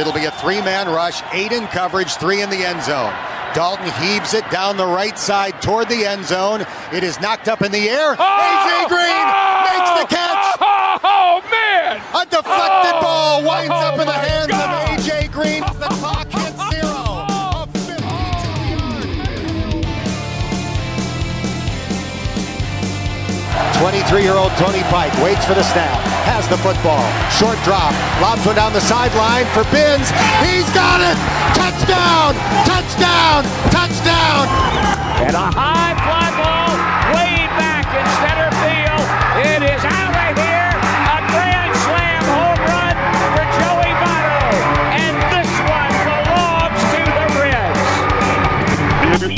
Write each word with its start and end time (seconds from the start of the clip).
It'll 0.00 0.14
be 0.14 0.24
a 0.24 0.30
three-man 0.30 0.86
rush, 0.86 1.20
eight 1.30 1.52
in 1.52 1.66
coverage, 1.66 2.14
three 2.14 2.40
in 2.40 2.48
the 2.48 2.64
end 2.64 2.82
zone. 2.82 3.12
Dalton 3.52 3.92
heaves 4.00 4.32
it 4.32 4.48
down 4.50 4.78
the 4.78 4.86
right 4.86 5.18
side 5.18 5.60
toward 5.60 5.90
the 5.90 6.06
end 6.06 6.24
zone. 6.24 6.64
It 6.90 7.04
is 7.04 7.20
knocked 7.20 7.48
up 7.48 7.60
in 7.60 7.70
the 7.70 7.90
air. 7.90 8.16
Oh! 8.18 8.24
AJ 8.24 8.88
Green 8.88 9.26
oh! 9.28 9.60
makes 9.68 9.90
the 10.00 10.06
catch. 10.08 10.56
Oh, 11.02 11.42
man! 11.50 12.00
A 12.14 12.24
deflected 12.24 12.96
Oh, 12.96 13.00
ball 13.02 13.44
winds 13.44 13.72
oh 13.72 13.92
up 13.92 14.00
in 14.00 14.06
the 14.06 14.12
oh, 14.12 14.24
hands 14.24 14.46
God. 14.48 14.70
of 14.70 15.04
AJ 15.04 15.32
Green. 15.32 15.60
The 15.60 15.92
clock 16.00 16.28
hits 16.32 16.56
zero. 16.72 17.28
A 17.60 17.68
52-yard 17.68 19.20
23-year-old 23.80 24.52
Tony 24.56 24.82
Pike 24.92 25.12
waits 25.22 25.44
for 25.44 25.54
the 25.54 25.62
snap, 25.62 25.96
has 26.00 26.19
the 26.50 26.58
football, 26.58 27.06
short 27.30 27.56
drop, 27.62 27.94
lobs 28.20 28.44
one 28.44 28.56
down 28.56 28.72
the 28.72 28.80
sideline 28.80 29.46
for 29.54 29.62
Binns. 29.70 30.10
He's 30.42 30.68
got 30.74 30.98
it! 31.00 31.16
Touchdown! 31.54 32.34
Touchdown! 32.66 33.44
Touchdown! 33.70 34.48
And 35.22 35.36
a 35.36 35.46
high 35.54 35.94
fly 36.02 36.28
ball 36.34 37.14
way 37.14 37.29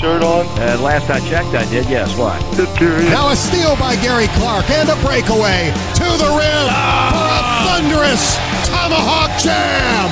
shirt 0.03 0.23
on? 0.27 0.43
Uh, 0.59 0.83
last 0.83 1.07
I 1.15 1.23
checked, 1.31 1.55
I 1.55 1.63
did. 1.71 1.87
Yes. 1.87 2.11
Why? 2.19 2.35
Just 2.59 2.75
curious. 2.77 3.07
Now 3.15 3.31
a 3.31 3.37
steal 3.39 3.79
by 3.79 3.95
Gary 4.03 4.27
Clark 4.35 4.67
and 4.75 4.91
a 4.91 4.99
breakaway 4.99 5.71
to 6.03 6.09
the 6.19 6.31
rim 6.35 6.67
for 7.15 7.27
a 7.31 7.41
thunderous 7.63 8.35
tomahawk 8.67 9.31
jam. 9.39 10.11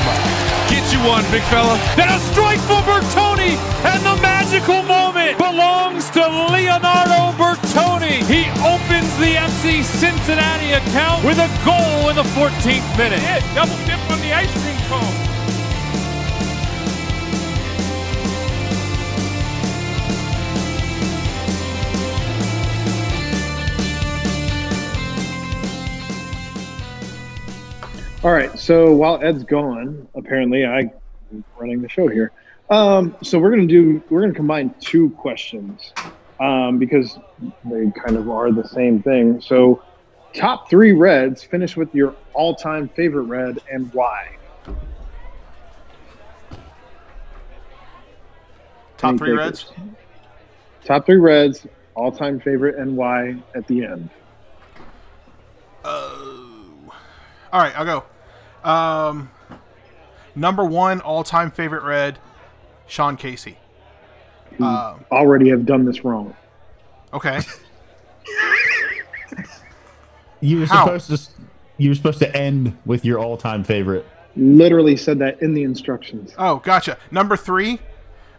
Get 0.70 0.86
you 0.94 1.02
one, 1.02 1.26
big 1.34 1.42
fella. 1.50 1.74
Then 1.98 2.06
a 2.06 2.22
strike 2.30 2.62
for 2.70 2.78
Bertone, 2.86 3.58
and 3.82 4.00
the 4.06 4.14
magical 4.22 4.86
moment 4.86 5.34
belongs 5.42 6.06
to 6.14 6.22
Leonardo 6.22 7.34
Bertone. 7.34 8.22
He 8.30 8.46
opens 8.62 9.10
the 9.18 9.34
FC 9.34 9.82
Cincinnati 9.82 10.70
account 10.78 11.26
with 11.26 11.42
a 11.42 11.50
goal 11.66 12.14
in 12.14 12.14
the 12.14 12.28
14th 12.38 12.86
minute. 12.94 13.18
Yeah, 13.26 13.42
double 13.58 13.74
dip 13.90 13.98
on 14.06 14.22
the 14.22 14.30
ice 14.30 14.54
cream 14.62 14.78
cone. 14.86 15.19
All 28.22 28.32
right. 28.32 28.58
So 28.58 28.92
while 28.92 29.18
Ed's 29.22 29.44
gone, 29.44 30.06
apparently 30.14 30.66
I'm 30.66 30.90
running 31.58 31.80
the 31.80 31.88
show 31.88 32.06
here. 32.06 32.32
Um, 32.68 33.16
so 33.22 33.38
we're 33.38 33.50
gonna 33.50 33.66
do 33.66 34.02
we're 34.10 34.20
gonna 34.20 34.34
combine 34.34 34.74
two 34.78 35.08
questions 35.10 35.94
um, 36.38 36.78
because 36.78 37.18
they 37.64 37.90
kind 37.92 38.16
of 38.16 38.28
are 38.28 38.52
the 38.52 38.68
same 38.68 39.02
thing. 39.02 39.40
So 39.40 39.82
top 40.34 40.68
three 40.68 40.92
Reds. 40.92 41.42
Finish 41.42 41.78
with 41.78 41.94
your 41.94 42.14
all-time 42.34 42.90
favorite 42.90 43.22
Red 43.22 43.58
and 43.72 43.92
why. 43.94 44.36
Top 48.98 49.08
Any 49.08 49.18
three 49.18 49.30
takers? 49.30 49.38
Reds. 49.38 49.72
Top 50.84 51.06
three 51.06 51.16
Reds, 51.16 51.66
all-time 51.94 52.38
favorite 52.38 52.76
and 52.76 52.96
why 52.98 53.42
at 53.54 53.66
the 53.66 53.86
end. 53.86 54.10
All 57.52 57.60
right, 57.60 57.72
I'll 57.78 57.84
go. 57.84 58.68
Um, 58.68 59.30
number 60.34 60.64
one 60.64 61.00
all-time 61.00 61.50
favorite 61.50 61.82
Red, 61.82 62.18
Sean 62.86 63.16
Casey. 63.16 63.56
Um, 64.60 65.04
Already 65.10 65.48
have 65.50 65.64
done 65.64 65.84
this 65.84 66.04
wrong. 66.04 66.34
okay. 67.12 67.40
You 70.42 70.60
were 70.60 70.66
How? 70.66 70.98
supposed 70.98 71.10
to. 71.34 71.42
You 71.76 71.90
were 71.90 71.94
supposed 71.94 72.18
to 72.20 72.34
end 72.34 72.76
with 72.86 73.04
your 73.04 73.18
all-time 73.18 73.62
favorite. 73.62 74.06
Literally 74.36 74.96
said 74.96 75.18
that 75.18 75.42
in 75.42 75.52
the 75.52 75.64
instructions. 75.64 76.34
Oh, 76.38 76.56
gotcha. 76.60 76.96
Number 77.10 77.36
three. 77.36 77.72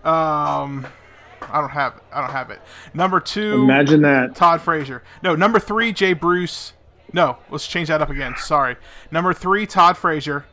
Um, 0.03 0.87
I 1.43 1.59
don't 1.61 1.69
have 1.69 1.97
it. 1.97 2.03
I 2.11 2.21
don't 2.21 2.31
have 2.31 2.49
it. 2.49 2.59
Number 2.95 3.19
two. 3.19 3.61
Imagine 3.63 4.01
that. 4.01 4.35
Todd 4.35 4.61
Frazier. 4.61 5.03
No, 5.21 5.35
number 5.35 5.59
three, 5.59 5.91
Jay 5.93 6.13
Bruce. 6.13 6.73
No, 7.13 7.37
let's 7.49 7.67
change 7.67 7.89
that 7.89 8.01
up 8.01 8.09
again. 8.09 8.35
Sorry. 8.37 8.77
Number 9.11 9.33
three, 9.33 9.65
Todd 9.65 9.97
Frazier. 9.97 10.45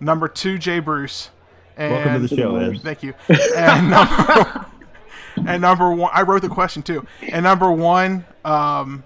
Number 0.00 0.28
two, 0.28 0.58
Jay 0.58 0.78
Bruce. 0.80 1.30
And 1.76 1.92
Welcome 1.92 2.12
to 2.14 2.28
the 2.28 2.36
show, 2.36 2.56
Ed. 2.56 2.80
Thank 2.82 3.02
you. 3.02 3.14
And 3.56 3.90
number, 3.90 4.66
and 5.46 5.62
number 5.62 5.92
one, 5.92 6.10
I 6.12 6.22
wrote 6.22 6.42
the 6.42 6.48
question 6.48 6.82
too. 6.82 7.06
And 7.22 7.42
number 7.44 7.70
one, 7.70 8.24
um, 8.44 9.04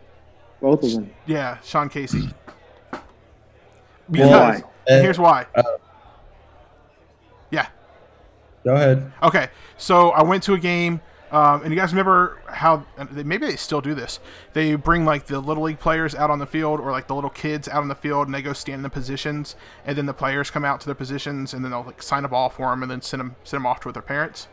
Both 0.60 0.82
of 0.84 0.92
them. 0.92 1.10
yeah, 1.26 1.58
Sean 1.62 1.88
Casey. 1.88 2.30
Why? 4.08 4.62
And 4.88 5.02
here's 5.02 5.18
why. 5.18 5.46
Uh, 5.54 5.62
yeah. 7.50 7.66
Go 8.64 8.74
ahead. 8.74 9.12
Okay, 9.22 9.48
so 9.76 10.10
I 10.10 10.22
went 10.22 10.42
to 10.44 10.54
a 10.54 10.58
game, 10.58 11.00
um, 11.32 11.62
and 11.62 11.72
you 11.72 11.80
guys 11.80 11.92
remember 11.92 12.42
how 12.46 12.84
maybe 13.10 13.46
they 13.46 13.56
still 13.56 13.80
do 13.80 13.94
this. 13.94 14.20
They 14.52 14.74
bring 14.74 15.06
like 15.06 15.26
the 15.26 15.40
little 15.40 15.62
league 15.62 15.80
players 15.80 16.14
out 16.14 16.28
on 16.28 16.38
the 16.38 16.46
field, 16.46 16.78
or 16.78 16.92
like 16.92 17.08
the 17.08 17.14
little 17.14 17.30
kids 17.30 17.66
out 17.68 17.80
on 17.80 17.88
the 17.88 17.94
field, 17.94 18.28
and 18.28 18.34
they 18.34 18.42
go 18.42 18.52
stand 18.52 18.80
in 18.80 18.82
the 18.82 18.90
positions, 18.90 19.56
and 19.86 19.96
then 19.96 20.04
the 20.04 20.12
players 20.12 20.50
come 20.50 20.64
out 20.64 20.80
to 20.80 20.86
their 20.86 20.94
positions, 20.94 21.54
and 21.54 21.64
then 21.64 21.70
they'll 21.70 21.84
like 21.84 22.02
sign 22.02 22.26
a 22.26 22.28
ball 22.28 22.50
for 22.50 22.68
them, 22.68 22.82
and 22.82 22.90
then 22.90 23.00
send 23.00 23.20
them 23.20 23.36
send 23.44 23.62
them 23.62 23.66
off 23.66 23.80
to 23.80 23.90
their 23.90 24.02
parents. 24.02 24.46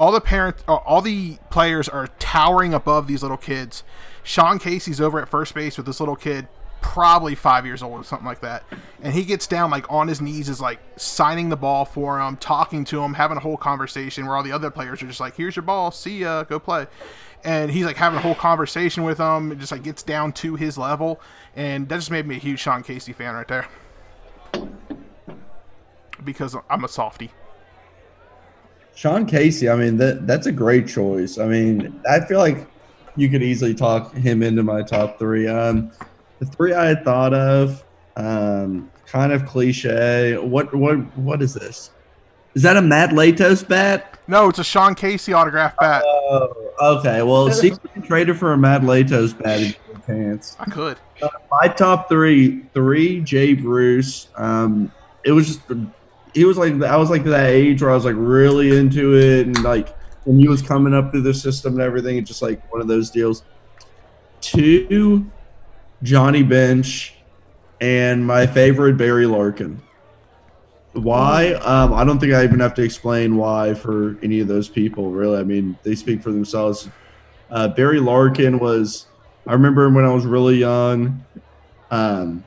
All 0.00 0.10
the 0.10 0.20
parents, 0.20 0.62
uh, 0.66 0.76
all 0.76 1.02
the 1.02 1.38
players 1.50 1.88
are 1.88 2.06
towering 2.18 2.72
above 2.72 3.06
these 3.06 3.22
little 3.22 3.36
kids. 3.36 3.82
Sean 4.22 4.58
Casey's 4.58 5.00
over 5.00 5.20
at 5.20 5.28
first 5.28 5.54
base 5.54 5.76
with 5.76 5.86
this 5.86 6.00
little 6.00 6.16
kid, 6.16 6.48
probably 6.80 7.34
five 7.34 7.66
years 7.66 7.82
old 7.82 8.00
or 8.00 8.04
something 8.04 8.26
like 8.26 8.40
that, 8.40 8.64
and 9.02 9.14
he 9.14 9.24
gets 9.24 9.46
down 9.46 9.70
like 9.70 9.90
on 9.90 10.08
his 10.08 10.20
knees, 10.20 10.48
is 10.48 10.60
like 10.60 10.80
signing 10.96 11.48
the 11.48 11.56
ball 11.56 11.84
for 11.84 12.20
him, 12.20 12.36
talking 12.36 12.84
to 12.86 13.02
him, 13.02 13.14
having 13.14 13.36
a 13.36 13.40
whole 13.40 13.56
conversation 13.56 14.26
where 14.26 14.36
all 14.36 14.42
the 14.42 14.52
other 14.52 14.70
players 14.70 15.02
are 15.02 15.06
just 15.06 15.20
like, 15.20 15.36
"Here's 15.36 15.56
your 15.56 15.62
ball, 15.62 15.90
see 15.90 16.18
ya, 16.20 16.44
go 16.44 16.58
play," 16.58 16.86
and 17.44 17.70
he's 17.70 17.84
like 17.84 17.96
having 17.96 18.18
a 18.18 18.22
whole 18.22 18.34
conversation 18.34 19.04
with 19.04 19.18
him, 19.18 19.50
and 19.50 19.60
just 19.60 19.72
like 19.72 19.82
gets 19.82 20.02
down 20.02 20.32
to 20.34 20.56
his 20.56 20.78
level, 20.78 21.20
and 21.56 21.88
that 21.88 21.96
just 21.96 22.10
made 22.10 22.26
me 22.26 22.36
a 22.36 22.38
huge 22.38 22.60
Sean 22.60 22.82
Casey 22.82 23.12
fan 23.12 23.34
right 23.34 23.48
there. 23.48 23.66
Because 26.24 26.56
I'm 26.68 26.84
a 26.84 26.88
softie. 26.88 27.30
Sean 28.94 29.26
Casey, 29.26 29.68
I 29.68 29.76
mean 29.76 29.96
that 29.98 30.26
that's 30.26 30.46
a 30.46 30.52
great 30.52 30.88
choice. 30.88 31.38
I 31.38 31.46
mean, 31.46 32.00
I 32.10 32.20
feel 32.20 32.38
like 32.38 32.66
you 33.14 33.28
could 33.28 33.42
easily 33.42 33.74
talk 33.74 34.14
him 34.14 34.42
into 34.42 34.62
my 34.62 34.82
top 34.82 35.18
three. 35.18 35.46
Um, 35.46 35.90
the 36.38 36.46
three 36.46 36.72
I 36.72 36.86
had 36.86 37.04
thought 37.04 37.34
of, 37.34 37.84
um, 38.16 38.90
kind 39.06 39.32
of 39.32 39.46
cliche. 39.46 40.36
What 40.36 40.74
what 40.74 40.96
what 41.16 41.42
is 41.42 41.54
this? 41.54 41.90
Is 42.54 42.62
that 42.62 42.76
a 42.76 42.82
Matt 42.82 43.10
Latos 43.10 43.66
bat? 43.66 44.18
No, 44.26 44.48
it's 44.48 44.58
a 44.58 44.64
Sean 44.64 44.94
Casey 44.94 45.32
autograph 45.32 45.76
bat. 45.78 46.02
Oh, 46.04 46.72
okay. 46.80 47.22
Well, 47.22 47.50
see, 47.52 47.68
if 47.68 47.78
you 47.82 47.90
can 47.92 48.02
trade 48.02 48.28
it 48.28 48.34
for 48.34 48.52
a 48.52 48.58
Matt 48.58 48.82
Latos 48.82 49.36
bat. 49.38 49.60
if 49.60 49.66
you 49.68 49.74
get 49.94 50.02
a 50.02 50.06
Chance. 50.06 50.56
I 50.58 50.64
could. 50.64 50.98
My 51.50 51.68
top 51.68 52.08
three: 52.08 52.62
three 52.74 53.20
Jay 53.20 53.54
Bruce. 53.54 54.28
Um, 54.36 54.90
it 55.24 55.32
was 55.32 55.46
just 55.46 55.60
he 56.34 56.44
was 56.44 56.56
like 56.56 56.74
I 56.82 56.96
was 56.96 57.10
like 57.10 57.24
that 57.24 57.46
age 57.46 57.82
where 57.82 57.90
I 57.90 57.94
was 57.94 58.04
like 58.04 58.16
really 58.16 58.76
into 58.76 59.16
it, 59.16 59.46
and 59.46 59.62
like 59.62 59.96
when 60.24 60.38
he 60.38 60.48
was 60.48 60.62
coming 60.62 60.94
up 60.94 61.10
through 61.10 61.22
the 61.22 61.34
system 61.34 61.74
and 61.74 61.82
everything, 61.82 62.16
it's 62.16 62.28
just 62.28 62.42
like 62.42 62.70
one 62.72 62.80
of 62.80 62.88
those 62.88 63.10
deals. 63.10 63.44
Two, 64.40 65.26
Johnny 66.02 66.42
Bench, 66.42 67.14
and 67.80 68.26
my 68.26 68.46
favorite 68.46 68.96
Barry 68.96 69.26
Larkin. 69.26 69.80
Why? 70.92 71.52
Um, 71.54 71.92
I 71.92 72.04
don't 72.04 72.18
think 72.18 72.32
I 72.32 72.44
even 72.44 72.60
have 72.60 72.74
to 72.74 72.82
explain 72.82 73.36
why 73.36 73.74
for 73.74 74.16
any 74.22 74.40
of 74.40 74.48
those 74.48 74.68
people. 74.68 75.10
Really, 75.10 75.38
I 75.38 75.44
mean 75.44 75.78
they 75.82 75.94
speak 75.94 76.22
for 76.22 76.32
themselves. 76.32 76.88
Uh, 77.50 77.68
Barry 77.68 78.00
Larkin 78.00 78.58
was. 78.58 79.06
I 79.46 79.52
remember 79.52 79.88
when 79.88 80.04
I 80.04 80.12
was 80.12 80.26
really 80.26 80.56
young, 80.56 81.24
um, 81.90 82.44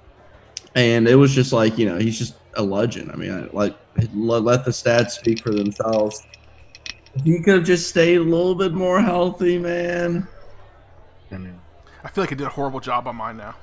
and 0.76 1.08
it 1.08 1.16
was 1.16 1.34
just 1.34 1.52
like 1.52 1.78
you 1.78 1.88
know 1.88 1.98
he's 1.98 2.18
just 2.18 2.36
a 2.56 2.64
legend. 2.64 3.12
I 3.12 3.16
mean, 3.16 3.32
I, 3.32 3.48
like 3.52 3.76
let, 4.14 4.66
the 4.66 4.72
stats 4.72 5.12
speak 5.12 5.42
for 5.42 5.52
themselves. 5.52 6.22
He 7.24 7.42
could 7.42 7.56
have 7.56 7.64
just 7.64 7.90
stayed 7.90 8.18
a 8.18 8.24
little 8.24 8.56
bit 8.56 8.74
more 8.74 9.02
healthy, 9.02 9.58
man. 9.58 10.28
I 11.32 11.38
feel 12.10 12.24
like 12.24 12.32
I 12.32 12.36
did 12.36 12.48
a 12.48 12.52
horrible 12.52 12.80
job 12.80 13.08
on 13.08 13.16
mine 13.16 13.38
now. 13.38 13.56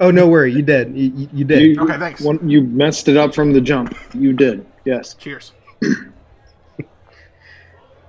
Oh 0.00 0.10
no, 0.10 0.28
worry, 0.28 0.52
you 0.52 0.62
did. 0.62 0.94
You, 0.96 1.10
you- 1.14 1.28
you 1.32 1.44
did. 1.44 1.62
You, 1.62 1.82
Okay, 1.82 1.98
thanks. 1.98 2.20
One, 2.20 2.48
you 2.48 2.62
messed 2.62 3.08
it 3.08 3.16
up 3.16 3.34
from 3.34 3.52
the 3.52 3.60
jump. 3.60 3.96
You 4.14 4.32
did. 4.32 4.64
Yes. 4.84 5.14
Cheers. 5.14 5.52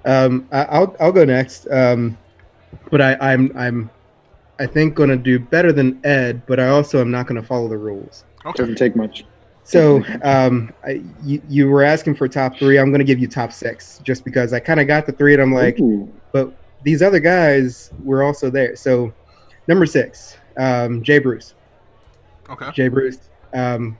Um, 0.05 0.47
I, 0.51 0.63
I'll 0.63 0.95
I'll 0.99 1.11
go 1.11 1.25
next. 1.25 1.67
Um, 1.69 2.17
but 2.89 3.01
I, 3.01 3.17
I'm 3.19 3.51
I'm 3.55 3.89
I 4.57 4.65
think 4.65 4.95
going 4.95 5.09
to 5.09 5.17
do 5.17 5.39
better 5.39 5.71
than 5.71 5.99
Ed, 6.05 6.41
but 6.47 6.59
I 6.59 6.69
also 6.69 7.01
am 7.01 7.11
not 7.11 7.27
going 7.27 7.39
to 7.39 7.45
follow 7.45 7.67
the 7.67 7.77
rules. 7.77 8.23
Okay. 8.45 8.57
Doesn't 8.63 8.75
take 8.75 8.95
much. 8.95 9.25
So 9.65 10.01
um, 10.23 10.73
I, 10.83 11.03
you, 11.23 11.41
you 11.47 11.67
were 11.69 11.83
asking 11.83 12.15
for 12.15 12.27
top 12.27 12.57
three. 12.57 12.79
I'm 12.79 12.89
going 12.89 12.99
to 12.99 13.05
give 13.05 13.19
you 13.19 13.27
top 13.27 13.51
six 13.51 13.99
just 14.03 14.23
because 14.25 14.51
I 14.53 14.59
kind 14.59 14.79
of 14.79 14.87
got 14.87 15.05
the 15.05 15.11
three 15.11 15.33
and 15.33 15.41
I'm 15.41 15.53
like, 15.53 15.79
Ooh. 15.79 16.11
but 16.31 16.51
these 16.83 17.01
other 17.01 17.19
guys 17.19 17.91
were 18.03 18.23
also 18.23 18.49
there. 18.49 18.75
So 18.75 19.13
number 19.67 19.85
six, 19.85 20.37
um, 20.57 21.03
Jay 21.03 21.19
Bruce. 21.19 21.55
Okay. 22.49 22.71
Jay 22.73 22.87
Bruce. 22.87 23.29
Um, 23.53 23.97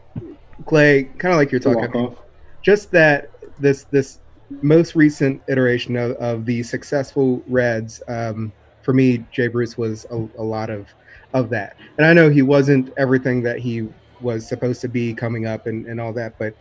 Clay, 0.65 1.03
kind 1.17 1.33
of 1.33 1.37
like 1.37 1.51
you're 1.51 1.59
talking 1.59 1.85
about, 1.85 2.27
just 2.61 2.91
that 2.91 3.31
this 3.59 3.83
this 3.85 4.19
most 4.61 4.95
recent 4.95 5.41
iteration 5.47 5.95
of, 5.95 6.11
of 6.13 6.45
the 6.45 6.63
successful 6.63 7.43
Reds. 7.47 8.01
Um, 8.07 8.51
for 8.81 8.93
me, 8.93 9.25
Jay 9.31 9.47
Bruce 9.47 9.77
was 9.77 10.05
a, 10.11 10.27
a 10.37 10.43
lot 10.43 10.69
of 10.69 10.87
of 11.33 11.49
that, 11.51 11.77
and 11.97 12.05
I 12.05 12.13
know 12.13 12.29
he 12.29 12.41
wasn't 12.41 12.91
everything 12.97 13.41
that 13.43 13.59
he 13.59 13.87
was 14.21 14.47
supposed 14.47 14.81
to 14.81 14.87
be 14.87 15.13
coming 15.13 15.45
up 15.45 15.67
and, 15.67 15.85
and 15.87 16.01
all 16.01 16.11
that, 16.13 16.37
but 16.37 16.53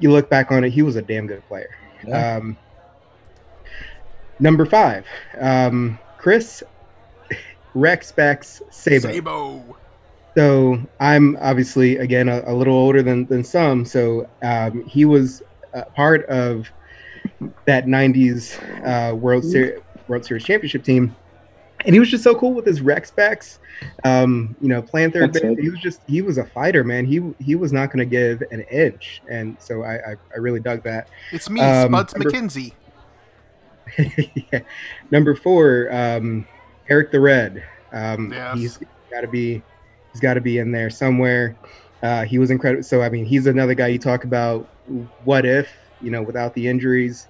you 0.00 0.10
look 0.10 0.28
back 0.28 0.52
on 0.52 0.64
it, 0.64 0.70
he 0.70 0.82
was 0.82 0.96
a 0.96 1.02
damn 1.02 1.26
good 1.26 1.46
player. 1.48 1.74
Yeah. 2.06 2.36
Um, 2.36 2.56
number 4.38 4.64
five, 4.66 5.04
um, 5.40 5.98
Chris 6.18 6.62
Rex 7.74 8.12
Bex 8.12 8.62
Sabo. 8.70 9.12
Sabo. 9.12 9.76
So 10.36 10.78
I'm 11.00 11.36
obviously 11.40 11.96
again 11.96 12.28
a, 12.28 12.42
a 12.46 12.54
little 12.54 12.74
older 12.74 13.02
than 13.02 13.26
than 13.26 13.42
some. 13.44 13.84
So 13.84 14.28
um, 14.42 14.84
he 14.84 15.04
was 15.04 15.42
uh, 15.74 15.84
part 15.94 16.26
of 16.26 16.68
that 17.66 17.86
'90s 17.86 18.58
uh, 18.86 19.14
World 19.14 19.44
Series 19.44 19.80
World 20.08 20.24
Series 20.24 20.44
championship 20.44 20.84
team, 20.84 21.14
and 21.84 21.94
he 21.94 22.00
was 22.00 22.10
just 22.10 22.22
so 22.22 22.34
cool 22.34 22.52
with 22.52 22.66
his 22.66 22.80
Rec 22.82 23.06
Specs. 23.06 23.58
Um, 24.04 24.56
you 24.62 24.68
know, 24.68 24.80
playing 24.80 25.12
third 25.12 25.34
That's 25.34 25.42
base. 25.42 25.58
it. 25.58 25.62
He 25.62 25.68
was 25.70 25.80
just 25.80 26.00
he 26.06 26.22
was 26.22 26.38
a 26.38 26.44
fighter, 26.44 26.84
man. 26.84 27.04
He 27.06 27.22
he 27.40 27.54
was 27.54 27.72
not 27.72 27.86
going 27.90 27.98
to 27.98 28.10
give 28.10 28.42
an 28.50 28.60
inch, 28.70 29.22
and 29.30 29.56
so 29.58 29.82
I 29.82 29.94
I, 29.94 30.16
I 30.34 30.38
really 30.38 30.60
dug 30.60 30.82
that. 30.84 31.08
It's 31.32 31.48
me, 31.50 31.60
Um, 31.60 31.92
Spuds 31.92 32.14
number- 32.14 32.30
McKenzie. 32.30 32.72
yeah. 34.52 34.60
Number 35.10 35.34
four, 35.34 35.88
um, 35.92 36.46
Eric 36.88 37.10
the 37.12 37.20
Red. 37.20 37.64
Um, 37.92 38.32
Yes. 38.32 38.58
He's 38.58 38.78
got 39.12 39.20
to 39.22 39.28
be, 39.28 39.62
he's 40.12 40.20
got 40.20 40.34
to 40.34 40.40
be 40.40 40.58
in 40.58 40.72
there 40.72 40.90
somewhere. 40.90 41.56
Uh, 42.02 42.24
he 42.24 42.38
was 42.38 42.50
incredible. 42.50 42.82
So 42.82 43.02
I 43.02 43.08
mean, 43.08 43.24
he's 43.24 43.46
another 43.46 43.74
guy 43.74 43.88
you 43.88 43.98
talk 43.98 44.24
about. 44.24 44.68
What 45.24 45.44
if 45.46 45.68
you 46.02 46.10
know 46.10 46.22
without 46.22 46.54
the 46.54 46.68
injuries? 46.68 47.26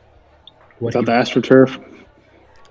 What 0.78 0.94
Without 0.94 1.00
he- 1.00 1.06
the 1.06 1.40
AstroTurf. 1.40 2.04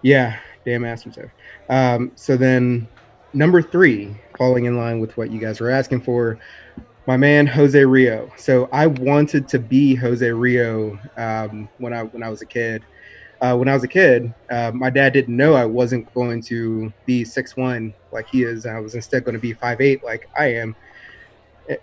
yeah, 0.01 0.37
damn 0.65 0.83
AstroTurf. 0.83 1.31
Um, 1.69 2.11
so 2.15 2.37
then, 2.37 2.87
number 3.33 3.61
three, 3.61 4.15
falling 4.37 4.65
in 4.65 4.77
line 4.77 4.99
with 4.99 5.15
what 5.17 5.31
you 5.31 5.39
guys 5.39 5.59
were 5.59 5.71
asking 5.71 6.01
for, 6.01 6.37
my 7.07 7.17
man 7.17 7.47
Jose 7.47 7.79
Rijo. 7.79 8.29
So 8.37 8.67
I 8.71 8.87
wanted 8.87 9.47
to 9.49 9.59
be 9.59 9.95
Jose 9.95 10.27
Rijo 10.27 10.99
um, 11.17 11.69
when 11.77 11.93
I 11.93 12.03
when 12.03 12.23
I 12.23 12.29
was 12.29 12.41
a 12.41 12.45
kid. 12.45 12.83
Uh, 13.41 13.55
when 13.55 13.67
I 13.67 13.73
was 13.73 13.83
a 13.83 13.87
kid, 13.87 14.33
uh, 14.49 14.71
my 14.73 14.89
dad 14.89 15.13
didn't 15.13 15.35
know 15.35 15.53
I 15.53 15.65
wasn't 15.65 16.11
going 16.13 16.41
to 16.43 16.93
be 17.05 17.25
six 17.25 17.55
one 17.55 17.93
like 18.11 18.27
he 18.27 18.43
is. 18.43 18.65
I 18.65 18.79
was 18.79 18.95
instead 18.95 19.25
going 19.25 19.33
to 19.35 19.39
be 19.41 19.53
five 19.53 19.81
eight 19.81 20.03
like 20.03 20.29
I 20.37 20.47
am, 20.53 20.75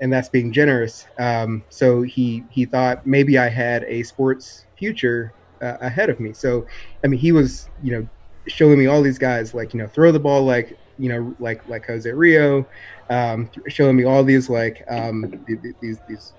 and 0.00 0.12
that's 0.12 0.28
being 0.28 0.52
generous. 0.52 1.06
Um, 1.18 1.64
so 1.68 2.02
he 2.02 2.44
he 2.50 2.64
thought 2.64 3.06
maybe 3.06 3.38
I 3.38 3.48
had 3.48 3.84
a 3.84 4.02
sports 4.02 4.66
future 4.76 5.34
uh, 5.60 5.76
ahead 5.80 6.10
of 6.10 6.20
me. 6.20 6.32
So 6.32 6.66
I 7.04 7.08
mean, 7.08 7.20
he 7.20 7.32
was 7.32 7.68
you 7.82 7.92
know 7.92 8.08
showing 8.46 8.78
me 8.78 8.86
all 8.86 9.02
these 9.02 9.18
guys 9.18 9.54
like 9.54 9.74
you 9.74 9.80
know 9.80 9.88
throw 9.88 10.10
the 10.12 10.20
ball 10.20 10.44
like 10.44 10.78
you 10.98 11.08
know 11.08 11.34
like 11.38 11.66
like 11.68 11.86
Jose 11.86 12.08
Rijo, 12.08 12.66
um, 13.10 13.50
showing 13.68 13.96
me 13.96 14.04
all 14.04 14.24
these 14.24 14.48
like 14.48 14.82
um, 14.88 15.44
th- 15.46 15.62
th- 15.62 15.76
these 15.80 15.98
these. 16.08 16.32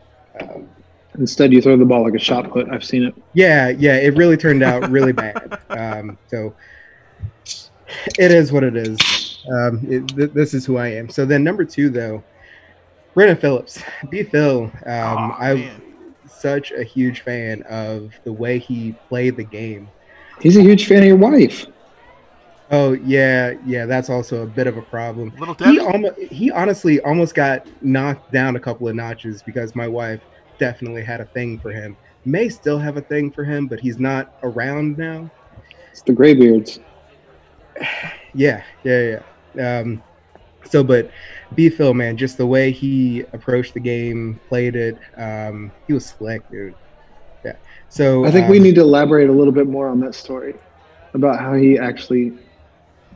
Instead, 1.20 1.54
you 1.54 1.62
throw 1.62 1.78
the 1.78 1.86
ball 1.86 2.04
like 2.04 2.16
a 2.16 2.20
shot 2.20 2.50
put. 2.52 2.70
I've 2.70 2.84
seen 2.84 3.04
it. 3.04 3.16
yeah, 3.34 3.70
yeah, 3.70 3.96
it 3.96 4.16
really 4.16 4.38
turned 4.38 4.64
out 4.64 4.90
really 4.90 5.12
bad. 5.14 5.60
Um, 5.70 6.18
so 6.28 6.56
it 8.18 8.32
is 8.32 8.52
what 8.52 8.64
it 8.64 8.76
is. 8.76 8.98
Um, 9.52 9.86
it, 9.88 10.08
th- 10.08 10.32
this 10.32 10.54
is 10.54 10.66
who 10.66 10.78
I 10.78 10.88
am. 10.88 11.10
So 11.10 11.26
then 11.26 11.44
number 11.44 11.66
two 11.66 11.90
though, 11.90 12.24
Brandon 13.14 13.38
Phillips, 13.38 13.82
B. 14.10 14.24
Phil. 14.24 14.64
Um, 14.64 14.72
Aw, 14.86 15.38
I'm 15.40 15.82
such 16.28 16.72
a 16.72 16.84
huge 16.84 17.22
fan 17.22 17.62
of 17.64 18.12
the 18.24 18.34
way 18.34 18.58
he 18.60 18.94
played 19.08 19.38
the 19.38 19.44
game. 19.44 19.90
He's 20.42 20.58
a 20.58 20.62
huge 20.62 20.88
fan 20.88 21.00
of 21.00 21.06
your 21.06 21.18
wife. 21.18 21.66
Oh 22.72 22.94
yeah, 22.94 23.54
yeah, 23.66 23.86
that's 23.86 24.10
also 24.10 24.42
a 24.42 24.48
bit 24.48 24.66
of 24.66 24.78
a 24.78 24.82
problem. 24.82 25.32
Little 25.38 25.54
He 25.56 25.80
almost, 25.80 26.18
he 26.20 26.50
honestly 26.52 27.00
almost 27.02 27.36
got 27.36 27.68
knocked 27.84 28.32
down 28.32 28.56
a 28.56 28.60
couple 28.60 28.88
of 28.88 28.96
notches 28.96 29.44
because 29.44 29.76
my 29.76 29.88
wife 29.88 30.22
definitely 30.64 31.04
had 31.04 31.20
a 31.20 31.26
thing 31.26 31.60
for 31.60 31.72
him. 31.72 31.98
May 32.24 32.48
still 32.48 32.80
have 32.80 32.96
a 32.96 33.02
thing 33.02 33.30
for 33.32 33.44
him, 33.44 33.68
but 33.68 33.82
he's 33.82 34.00
not 34.00 34.34
around 34.44 34.98
now. 34.98 35.30
It's 35.92 36.02
the 36.02 36.14
Graybeards. 36.14 36.80
Yeah, 38.36 38.64
yeah, 38.84 39.20
yeah. 39.54 39.80
Um, 39.80 40.02
so, 40.68 40.84
but 40.84 41.12
B. 41.54 41.70
Phil, 41.70 41.94
man, 41.94 42.18
just 42.18 42.36
the 42.36 42.48
way 42.48 42.72
he 42.72 43.20
approached 43.32 43.76
the 43.76 43.80
game, 43.80 44.40
played 44.50 44.76
it, 44.76 44.98
um, 45.18 45.72
he 45.86 45.94
was 45.94 46.08
slick, 46.08 46.42
dude. 46.50 46.74
Yeah. 47.46 47.58
So 47.90 48.26
I 48.26 48.32
think 48.32 48.50
we 48.50 48.58
um, 48.58 48.64
need 48.64 48.74
to 48.74 48.82
elaborate 48.82 49.30
a 49.30 49.32
little 49.32 49.54
bit 49.54 49.68
more 49.68 49.88
on 49.88 50.00
that 50.00 50.16
story 50.16 50.56
about 51.14 51.40
how 51.40 51.54
he 51.54 51.78
actually. 51.78 52.34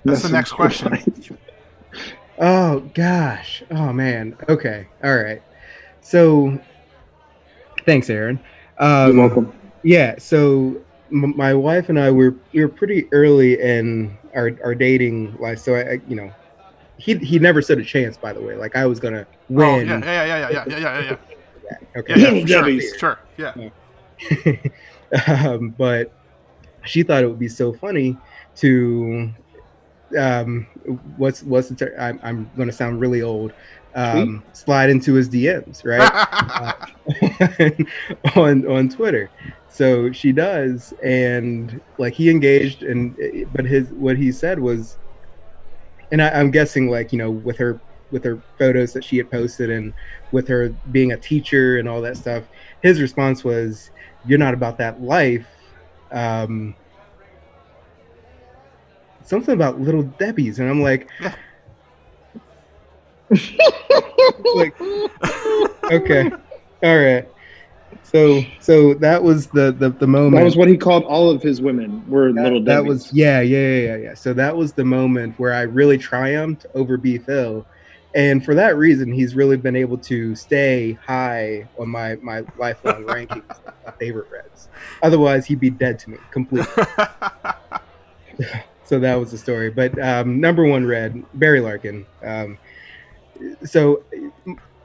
That's 0.05 0.21
the 0.21 0.29
next 0.29 0.51
question. 0.51 0.95
Oh 2.39 2.81
gosh. 2.93 3.63
Oh 3.71 3.91
man. 3.91 4.37
Okay. 4.47 4.87
All 5.03 5.17
right. 5.17 5.41
So, 6.01 6.59
thanks, 7.87 8.07
Aaron. 8.11 8.39
Um, 8.77 9.15
You're 9.17 9.27
welcome. 9.27 9.71
Yeah. 9.83 10.19
So 10.19 10.79
m- 11.11 11.35
my 11.35 11.55
wife 11.55 11.89
and 11.89 11.99
I 11.99 12.11
were 12.11 12.35
we 12.53 12.61
were 12.61 12.67
pretty 12.69 13.07
early 13.11 13.59
in 13.59 14.15
our, 14.35 14.51
our 14.63 14.75
dating 14.75 15.35
life. 15.39 15.57
So 15.59 15.73
I, 15.73 15.93
I, 15.93 15.99
you 16.07 16.15
know, 16.15 16.31
he 16.97 17.15
he 17.15 17.39
never 17.39 17.63
stood 17.63 17.79
a 17.79 17.83
chance. 17.83 18.17
By 18.17 18.33
the 18.33 18.41
way, 18.43 18.55
like 18.55 18.75
I 18.75 18.85
was 18.85 18.99
gonna 18.99 19.25
Oh, 19.31 19.77
win. 19.79 19.87
yeah, 19.87 19.99
yeah, 20.03 20.25
yeah, 20.25 20.37
yeah, 20.37 20.49
yeah, 20.51 20.65
yeah, 20.67 20.79
yeah, 20.79 20.99
yeah, 20.99 21.17
yeah. 21.71 21.99
Okay. 21.99 22.19
Yeah, 22.21 22.77
yeah, 22.77 22.79
sure, 22.97 23.17
sure, 23.17 23.19
yeah. 23.37 23.69
um, 25.49 25.73
but 25.77 26.11
she 26.85 27.03
thought 27.03 27.23
it 27.23 27.27
would 27.27 27.39
be 27.39 27.47
so 27.49 27.73
funny 27.73 28.17
to 28.55 29.31
um 30.17 30.67
what's 31.17 31.43
what's 31.43 31.67
the 31.69 31.75
ter- 31.75 31.95
I'm, 31.99 32.19
I'm 32.23 32.49
gonna 32.57 32.71
sound 32.71 32.99
really 33.01 33.21
old 33.21 33.51
um 33.97 34.43
slide 34.53 34.89
into 34.91 35.13
his 35.15 35.27
dms 35.27 35.83
right? 35.83 36.09
Uh, 37.07 38.35
on 38.39 38.65
on 38.67 38.89
twitter. 38.89 39.29
So 39.69 40.11
she 40.11 40.31
does 40.31 40.93
and 41.03 41.81
like 41.97 42.13
he 42.13 42.29
engaged 42.29 42.83
and 42.83 43.17
but 43.53 43.65
his 43.65 43.89
what 43.89 44.17
he 44.17 44.31
said 44.31 44.59
was 44.59 44.97
and 46.11 46.21
I, 46.21 46.29
i'm 46.29 46.51
guessing 46.51 46.89
like 46.89 47.11
you 47.11 47.17
know 47.17 47.31
with 47.31 47.57
her 47.57 47.79
with 48.11 48.23
her 48.23 48.41
photos 48.57 48.93
that 48.93 49.03
she 49.03 49.17
had 49.17 49.29
posted 49.31 49.69
and 49.69 49.93
with 50.31 50.47
her 50.47 50.69
being 50.91 51.11
a 51.11 51.17
teacher 51.17 51.77
and 51.77 51.87
all 51.87 52.01
that 52.01 52.17
stuff 52.17 52.43
his 52.81 53.01
response 53.01 53.43
was 53.43 53.89
you're 54.25 54.39
not 54.39 54.53
about 54.53 54.77
that 54.79 55.01
life. 55.01 55.47
Um 56.11 56.75
something 59.23 59.53
about 59.53 59.79
little 59.79 60.03
debbie's 60.03 60.59
and 60.59 60.69
i'm 60.69 60.81
like. 60.81 61.09
Like 64.55 64.79
okay. 65.91 66.31
All 66.83 66.97
right. 66.97 67.27
So 68.03 68.41
so 68.61 68.93
that 68.95 69.21
was 69.21 69.47
the 69.47 69.71
the, 69.73 69.89
the 69.89 70.07
moment 70.07 70.35
That 70.35 70.43
was 70.45 70.55
what 70.55 70.69
he 70.69 70.77
called 70.77 71.03
all 71.03 71.29
of 71.29 71.41
his 71.41 71.61
women 71.61 72.07
were 72.09 72.31
that, 72.31 72.43
little. 72.43 72.63
that 72.63 72.83
Debbies. 72.83 72.87
was 72.87 73.13
yeah, 73.13 73.41
yeah 73.41 73.57
yeah 73.57 73.79
yeah 73.81 73.95
yeah. 73.97 74.13
So 74.13 74.33
that 74.33 74.55
was 74.55 74.73
the 74.73 74.85
moment 74.85 75.37
where 75.37 75.53
i 75.53 75.61
really 75.61 75.97
triumphed 75.97 76.65
over 76.73 76.95
b 76.97 77.17
phil 77.17 77.65
and 78.15 78.43
for 78.45 78.55
that 78.55 78.77
reason 78.77 79.11
he's 79.11 79.35
really 79.35 79.57
been 79.57 79.75
able 79.75 79.97
to 79.97 80.35
stay 80.35 80.93
high 81.05 81.67
on 81.77 81.89
my 81.89 82.15
my 82.21 82.43
lifelong 82.57 83.03
rankings 83.07 83.59
of 83.85 83.95
favorite 83.97 84.27
reds. 84.31 84.69
Otherwise 85.03 85.45
he'd 85.45 85.59
be 85.59 85.69
dead 85.69 85.99
to 85.99 86.11
me 86.11 86.17
completely. 86.31 86.71
So 88.85 88.99
that 88.99 89.15
was 89.15 89.31
the 89.31 89.37
story. 89.37 89.69
But 89.69 89.99
um 89.99 90.39
number 90.39 90.63
one 90.63 90.85
red 90.85 91.21
barry 91.33 91.59
larkin. 91.59 92.05
Um 92.23 92.57
so 93.63 94.03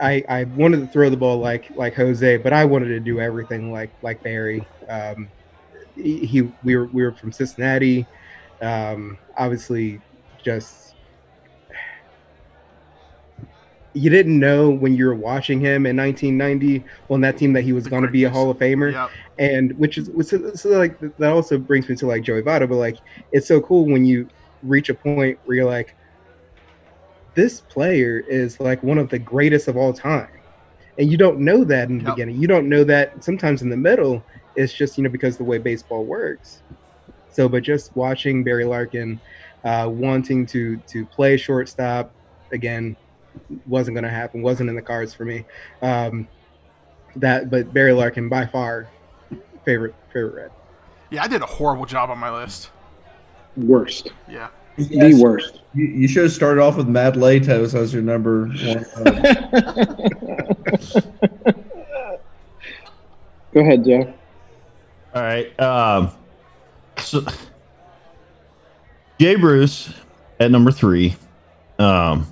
I, 0.01 0.25
I 0.29 0.45
wanted 0.45 0.81
to 0.81 0.87
throw 0.89 1.11
the 1.11 1.17
ball 1.17 1.39
like 1.39 1.71
like 1.77 1.95
Jose, 1.95 2.37
but 2.39 2.53
I 2.53 2.65
wanted 2.65 2.89
to 2.89 3.01
do 3.01 3.21
everything 3.21 3.73
like 3.73 3.91
like 4.03 4.23
Barry. 4.23 4.67
Um, 4.89 5.29
he, 5.95 6.51
we 6.65 6.77
were 6.77 6.87
we 6.87 7.03
were 7.03 7.13
from 7.13 7.33
Cincinnati. 7.33 8.07
Um, 8.61 9.19
obviously, 9.37 10.01
just 10.43 10.95
you 13.95 14.09
didn't 14.11 14.39
know 14.39 14.71
when 14.71 14.97
you 14.97 15.05
were 15.07 15.15
watching 15.15 15.61
him 15.61 15.85
in 15.85 15.97
1990 15.97 16.85
on 17.11 17.21
that 17.21 17.37
team 17.37 17.53
that 17.53 17.63
he 17.63 17.73
was 17.73 17.87
going 17.87 18.03
to 18.03 18.09
be 18.09 18.25
a 18.25 18.31
Hall 18.31 18.51
of 18.51 18.59
Famer 18.59 18.93
Yep. 18.93 19.11
and 19.39 19.79
which 19.79 19.99
is 19.99 20.09
which 20.11 20.33
is 20.33 20.61
so 20.61 20.71
like 20.71 20.99
that 21.19 21.33
also 21.33 21.59
brings 21.59 21.89
me 21.89 21.97
to 21.97 22.07
like 22.07 22.23
Joey 22.23 22.43
Votto, 22.43 22.69
but 22.69 22.77
like 22.77 22.97
it's 23.33 23.47
so 23.47 23.61
cool 23.61 23.87
when 23.87 24.05
you 24.05 24.29
reach 24.63 24.89
a 24.89 24.95
point 24.95 25.39
where 25.45 25.57
you're 25.57 25.67
like, 25.67 25.95
this 27.35 27.61
player 27.61 28.23
is 28.29 28.61
like 28.61 28.83
one 28.83 28.99
of 28.99 29.09
the 29.09 29.19
greatest 29.19 29.69
of 29.69 29.77
all 29.77 29.93
time. 29.93 30.29
and 30.99 31.11
you 31.11 31.17
don't 31.17 31.39
know 31.41 31.65
that 31.65 31.89
in 31.89 31.97
the 31.99 32.05
Yep. 32.05 32.15
beginning. 32.17 32.37
You 32.37 32.47
don't 32.47 32.69
know 32.69 32.85
that 32.85 33.25
sometimes 33.25 33.63
in 33.63 33.71
the 33.71 33.77
middle. 33.79 34.23
It's 34.57 34.75
just 34.75 34.99
you 34.99 35.05
know 35.05 35.09
because 35.11 35.39
the 35.39 35.45
way 35.45 35.57
baseball 35.57 36.05
works. 36.05 36.63
So, 37.31 37.49
but 37.49 37.63
just 37.63 37.97
watching 37.97 38.45
Barry 38.45 38.67
Larkin 38.67 39.19
uh, 39.65 39.89
wanting 39.91 40.45
to 40.47 40.77
to 40.77 41.07
play 41.07 41.39
shortstop 41.39 42.13
again 42.53 42.95
wasn't 43.67 43.95
going 43.95 44.05
to 44.05 44.11
happen. 44.11 44.43
wasn't 44.43 44.69
in 44.69 44.77
the 44.77 44.83
cards 44.83 45.15
for 45.15 45.25
me. 45.25 45.47
Um, 45.81 46.29
that, 47.17 47.49
but 47.51 47.73
Barry 47.73 47.93
Larkin 47.95 48.29
by 48.29 48.45
far 48.45 48.87
favorite 49.65 49.95
favorite 50.13 50.35
red. 50.35 50.51
Yeah, 51.11 51.23
I 51.25 51.29
did 51.29 51.41
a 51.41 51.47
horrible 51.47 51.87
job 51.87 52.11
on 52.11 52.19
my 52.19 52.31
list. 52.31 52.71
Worst. 53.57 54.09
Yeah. 54.29 54.49
The 54.77 55.15
worst. 55.23 55.61
You, 55.75 55.87
you 55.87 56.09
should 56.09 56.25
have 56.25 56.33
started 56.33 56.61
off 56.61 56.77
with 56.77 56.89
Matt 56.89 57.15
Latos 57.15 57.75
as 57.75 57.93
your 57.93 58.03
number 58.03 58.47
one. 58.47 58.87
Go 63.53 63.61
ahead, 63.61 63.85
Joe. 63.85 64.13
All 65.15 65.23
right. 65.23 65.61
Um, 65.61 66.11
so 66.99 67.23
Jay 69.21 69.35
Bruce 69.35 69.93
at 70.41 70.51
number 70.51 70.71
three. 70.73 71.15
Um, 71.79 72.27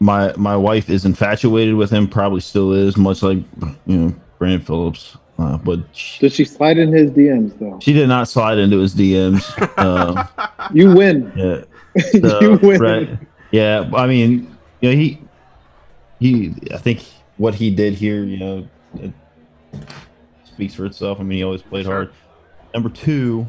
my 0.00 0.34
my 0.36 0.56
wife 0.56 0.90
is 0.90 1.04
infatuated 1.04 1.74
with 1.74 1.90
him. 1.90 2.08
Probably 2.08 2.40
still 2.40 2.72
is, 2.72 2.96
much 2.96 3.22
like 3.22 3.38
you 3.86 3.96
know 3.96 4.14
Brandon 4.38 4.60
Phillips. 4.60 5.16
Uh, 5.38 5.58
but 5.58 5.80
she, 5.92 6.20
Did 6.20 6.32
she 6.32 6.44
slide 6.44 6.78
in 6.78 6.92
his 6.92 7.10
DMs 7.10 7.58
though? 7.58 7.78
she 7.82 7.92
did 7.92 8.06
not 8.08 8.28
slide 8.28 8.58
into 8.58 8.78
his 8.78 8.94
DMs. 8.94 9.42
um, 9.78 10.28
You 10.72 10.94
win. 10.94 11.32
yeah. 11.34 11.64
you 12.40 12.58
win. 12.62 12.80
right. 12.80 13.18
Yeah, 13.50 13.88
I 13.94 14.06
mean, 14.06 14.56
you 14.80 14.90
know, 14.90 14.96
he 14.96 15.20
he 16.20 16.54
I 16.72 16.78
think 16.78 17.04
what 17.36 17.54
he 17.54 17.70
did 17.74 17.94
here, 17.94 18.24
you 18.24 18.36
know, 18.38 18.68
it 19.00 19.12
speaks 20.44 20.74
for 20.74 20.86
itself. 20.86 21.18
I 21.20 21.24
mean, 21.24 21.38
he 21.38 21.44
always 21.44 21.62
played 21.62 21.86
hard. 21.86 22.12
Number 22.72 22.88
2 22.88 23.46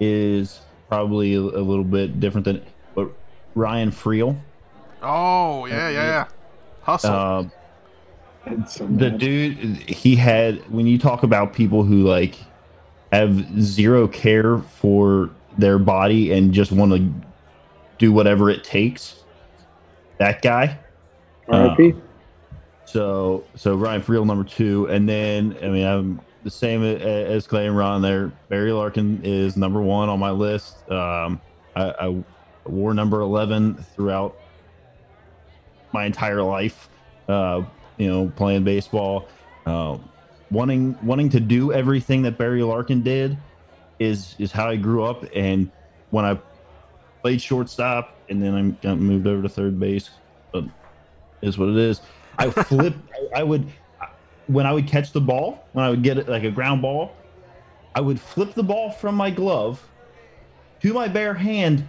is 0.00 0.60
probably 0.88 1.34
a, 1.34 1.40
a 1.40 1.62
little 1.62 1.84
bit 1.84 2.18
different 2.20 2.44
than 2.44 2.62
but 2.94 3.10
Ryan 3.54 3.90
Freel. 3.90 4.36
Oh 5.02 5.66
yeah, 5.66 5.88
yeah, 5.90 6.02
yeah. 6.02 6.24
Hustle. 6.82 7.12
Um 7.14 7.46
It's 7.46 7.54
so 7.54 7.57
the 8.46 9.10
dude 9.10 9.58
he 9.88 10.16
had 10.16 10.58
when 10.70 10.86
you 10.86 10.98
talk 10.98 11.22
about 11.22 11.52
people 11.52 11.82
who 11.82 12.02
like 12.02 12.36
have 13.12 13.60
zero 13.60 14.06
care 14.08 14.58
for 14.58 15.30
their 15.56 15.78
body 15.78 16.32
and 16.32 16.52
just 16.52 16.72
want 16.72 16.92
to 16.92 17.12
do 17.98 18.12
whatever 18.12 18.48
it 18.48 18.62
takes 18.64 19.24
that 20.18 20.42
guy 20.42 20.78
R.I.P. 21.48 21.94
so 22.84 23.44
so 23.54 23.74
ryan 23.74 24.02
freel 24.02 24.24
number 24.26 24.44
two. 24.44 24.86
And 24.88 25.08
then 25.08 25.56
i 25.62 25.68
mean 25.68 25.86
i'm 25.86 26.20
the 26.44 26.50
same 26.50 26.82
as 26.82 27.46
clay 27.46 27.66
and 27.66 27.76
ron 27.76 28.00
there. 28.00 28.28
Barry 28.48 28.72
larkin 28.72 29.20
is 29.24 29.56
number 29.56 29.82
one 29.82 30.08
on 30.08 30.18
my 30.18 30.30
list. 30.30 30.88
Um 30.90 31.40
i, 31.74 31.92
I 32.00 32.24
wore 32.64 32.94
number 32.94 33.20
11 33.20 33.76
throughout 33.94 34.36
my 35.92 36.04
entire 36.04 36.42
life. 36.42 36.88
Uh 37.28 37.62
you 37.98 38.08
know 38.08 38.28
playing 38.36 38.64
baseball 38.64 39.28
uh, 39.66 39.98
wanting 40.50 40.96
wanting 41.02 41.28
to 41.30 41.40
do 41.40 41.72
everything 41.72 42.22
that 42.22 42.38
barry 42.38 42.62
larkin 42.62 43.02
did 43.02 43.42
is 43.98 44.34
is 44.38 44.52
how 44.52 44.68
i 44.68 44.76
grew 44.76 45.04
up 45.04 45.24
and 45.34 45.72
when 46.10 46.24
i 46.24 46.40
played 47.22 47.40
shortstop 47.40 48.22
and 48.28 48.42
then 48.42 48.54
i 48.54 48.86
got 48.86 48.98
moved 48.98 49.26
over 49.26 49.42
to 49.42 49.48
third 49.48 49.78
base 49.78 50.10
but 50.52 50.64
is 51.42 51.58
what 51.58 51.68
it 51.68 51.76
is 51.76 52.00
i 52.38 52.50
flip 52.64 52.94
I, 53.34 53.40
I 53.40 53.42
would 53.42 53.70
when 54.46 54.66
i 54.66 54.72
would 54.72 54.86
catch 54.86 55.12
the 55.12 55.20
ball 55.20 55.68
when 55.72 55.84
i 55.84 55.90
would 55.90 56.02
get 56.02 56.18
it 56.18 56.28
like 56.28 56.44
a 56.44 56.50
ground 56.50 56.82
ball 56.82 57.16
i 57.94 58.00
would 58.00 58.20
flip 58.20 58.54
the 58.54 58.62
ball 58.62 58.90
from 58.90 59.14
my 59.14 59.30
glove 59.30 59.84
to 60.80 60.92
my 60.92 61.08
bare 61.08 61.34
hand 61.34 61.84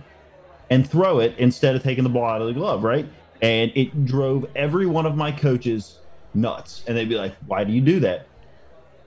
and 0.69 0.89
throw 0.89 1.19
it 1.19 1.35
instead 1.37 1.75
of 1.75 1.83
taking 1.83 2.03
the 2.03 2.09
ball 2.09 2.29
out 2.29 2.41
of 2.41 2.47
the 2.47 2.53
glove, 2.53 2.83
right? 2.83 3.07
And 3.41 3.71
it 3.75 4.05
drove 4.05 4.45
every 4.55 4.85
one 4.85 5.05
of 5.05 5.15
my 5.15 5.31
coaches 5.31 5.99
nuts. 6.33 6.83
And 6.87 6.97
they'd 6.97 7.09
be 7.09 7.15
like, 7.15 7.35
Why 7.47 7.63
do 7.63 7.71
you 7.71 7.81
do 7.81 7.99
that? 8.01 8.27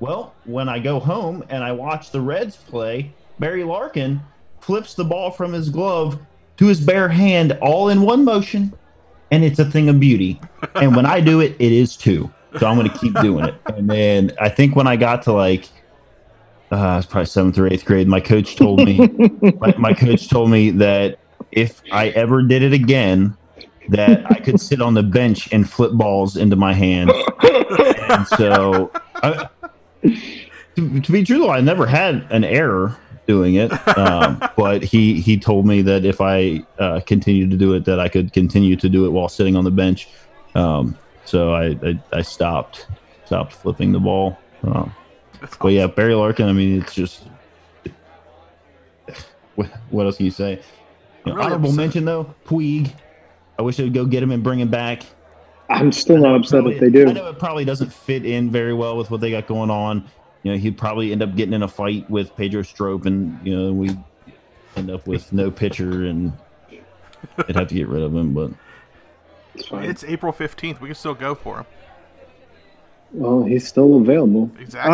Well, 0.00 0.34
when 0.44 0.68
I 0.68 0.78
go 0.78 0.98
home 0.98 1.44
and 1.48 1.62
I 1.62 1.72
watch 1.72 2.10
the 2.10 2.20
Reds 2.20 2.56
play, 2.56 3.12
Barry 3.38 3.62
Larkin 3.62 4.20
flips 4.60 4.94
the 4.94 5.04
ball 5.04 5.30
from 5.30 5.52
his 5.52 5.68
glove 5.68 6.18
to 6.56 6.66
his 6.66 6.80
bare 6.80 7.08
hand 7.08 7.58
all 7.62 7.88
in 7.88 8.02
one 8.02 8.24
motion, 8.24 8.72
and 9.30 9.44
it's 9.44 9.58
a 9.58 9.64
thing 9.64 9.88
of 9.88 9.98
beauty. 10.00 10.40
And 10.74 10.94
when 10.94 11.06
I 11.06 11.20
do 11.20 11.40
it, 11.40 11.56
it 11.58 11.72
is 11.72 11.96
too. 11.96 12.32
So 12.58 12.66
I'm 12.66 12.76
going 12.76 12.90
to 12.90 12.98
keep 12.98 13.14
doing 13.20 13.46
it. 13.46 13.54
And 13.66 13.88
then 13.88 14.32
I 14.40 14.48
think 14.48 14.76
when 14.76 14.86
I 14.86 14.96
got 14.96 15.22
to 15.22 15.32
like, 15.32 15.68
uh, 16.70 16.96
it's 16.98 17.06
probably 17.06 17.26
seventh 17.26 17.58
or 17.58 17.66
eighth 17.66 17.84
grade, 17.84 18.08
my 18.08 18.20
coach 18.20 18.56
told 18.56 18.84
me, 18.84 18.98
my, 19.60 19.74
my 19.78 19.92
coach 19.94 20.28
told 20.28 20.50
me 20.50 20.70
that 20.70 21.18
if 21.50 21.82
I 21.90 22.08
ever 22.10 22.42
did 22.42 22.62
it 22.62 22.72
again, 22.72 23.36
that 23.88 24.30
I 24.30 24.38
could 24.40 24.60
sit 24.60 24.80
on 24.80 24.94
the 24.94 25.02
bench 25.02 25.52
and 25.52 25.68
flip 25.68 25.92
balls 25.92 26.36
into 26.36 26.56
my 26.56 26.72
hand. 26.72 27.10
And 28.10 28.26
so, 28.28 28.90
I, 29.16 29.48
to, 30.76 31.00
to 31.00 31.12
be 31.12 31.24
true 31.24 31.38
though, 31.38 31.50
I 31.50 31.60
never 31.60 31.86
had 31.86 32.26
an 32.30 32.44
error 32.44 32.96
doing 33.26 33.54
it. 33.54 33.70
Um, 33.96 34.42
but 34.56 34.82
he 34.82 35.20
he 35.20 35.38
told 35.38 35.66
me 35.66 35.82
that 35.82 36.04
if 36.04 36.20
I 36.20 36.64
uh, 36.78 37.00
continued 37.06 37.50
to 37.50 37.56
do 37.56 37.74
it, 37.74 37.84
that 37.84 37.98
I 38.00 38.08
could 38.08 38.32
continue 38.32 38.76
to 38.76 38.88
do 38.88 39.06
it 39.06 39.10
while 39.10 39.28
sitting 39.28 39.56
on 39.56 39.64
the 39.64 39.70
bench. 39.70 40.08
Um, 40.54 40.96
so 41.24 41.54
I, 41.54 41.76
I 41.82 42.02
I 42.12 42.22
stopped 42.22 42.86
stopped 43.24 43.52
flipping 43.52 43.92
the 43.92 44.00
ball. 44.00 44.38
Um, 44.64 44.94
but 45.60 45.68
yeah, 45.68 45.86
Barry 45.86 46.14
Larkin. 46.14 46.48
I 46.48 46.52
mean, 46.52 46.80
it's 46.80 46.94
just 46.94 47.24
what, 49.54 49.68
what 49.90 50.06
else 50.06 50.16
can 50.16 50.26
you 50.26 50.30
say? 50.32 50.60
You 51.24 51.32
know, 51.32 51.34
Really 51.34 51.46
honorable 51.46 51.70
upset. 51.70 51.76
mention 51.76 52.04
though, 52.04 52.34
Puig. 52.46 52.92
I 53.58 53.62
wish 53.62 53.76
they'd 53.76 53.92
go 53.92 54.04
get 54.04 54.22
him 54.22 54.30
and 54.30 54.42
bring 54.42 54.60
him 54.60 54.68
back. 54.70 55.02
I'm 55.70 55.92
still 55.92 56.18
not 56.18 56.34
upset 56.36 56.60
Probably- 56.62 56.74
if 56.74 56.80
they 56.80 56.90
do. 56.90 57.08
I 57.08 57.12
know 57.12 57.28
it 57.28 57.38
probably 57.38 57.64
doesn't 57.64 57.92
fit 57.92 58.24
in 58.26 58.50
very 58.50 58.74
well 58.74 58.96
with 58.96 59.10
what 59.10 59.20
they 59.20 59.30
got 59.30 59.46
going 59.46 59.70
on. 59.70 60.04
You 60.42 60.52
know, 60.52 60.58
he'd 60.58 60.76
probably 60.76 61.12
end 61.12 61.22
up 61.22 61.36
getting 61.36 61.54
in 61.54 61.62
a 61.62 61.68
fight 61.68 62.08
with 62.10 62.36
Pedro 62.36 62.62
Strop, 62.62 63.06
and 63.06 63.38
you 63.46 63.56
know, 63.56 63.72
we 63.72 63.90
end 64.76 64.90
up 64.90 65.06
with 65.06 65.32
no 65.32 65.50
pitcher, 65.50 66.04
and 66.06 66.32
they'd 67.46 67.54
have 67.56 67.68
to 67.68 67.74
get 67.74 67.86
rid 67.88 68.02
of 68.02 68.14
him. 68.14 68.34
But 68.34 68.50
It's 69.54 69.68
fine. 69.68 69.88
It's 69.88 70.02
April 70.02 70.32
fifteenth. 70.32 70.80
We 70.80 70.88
can 70.88 70.94
still 70.96 71.14
go 71.14 71.34
for 71.36 71.58
him. 71.58 71.66
Well, 73.12 73.44
he's 73.44 73.68
still 73.68 73.96
available. 74.00 74.50
Exactly. 74.58 74.92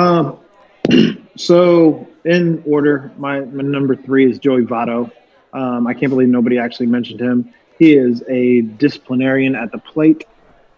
Um, 0.90 1.28
so 1.36 2.06
in 2.24 2.62
order, 2.66 3.10
my, 3.16 3.40
my 3.40 3.62
number 3.62 3.94
three 3.96 4.30
is 4.30 4.38
Joey 4.38 4.64
Votto. 4.64 5.10
Um, 5.52 5.86
I 5.86 5.94
can't 5.94 6.10
believe 6.10 6.28
nobody 6.28 6.58
actually 6.58 6.86
mentioned 6.86 7.20
him. 7.20 7.54
He 7.78 7.94
is 7.94 8.22
a 8.28 8.62
disciplinarian 8.62 9.54
at 9.54 9.70
the 9.72 9.78
plate. 9.78 10.24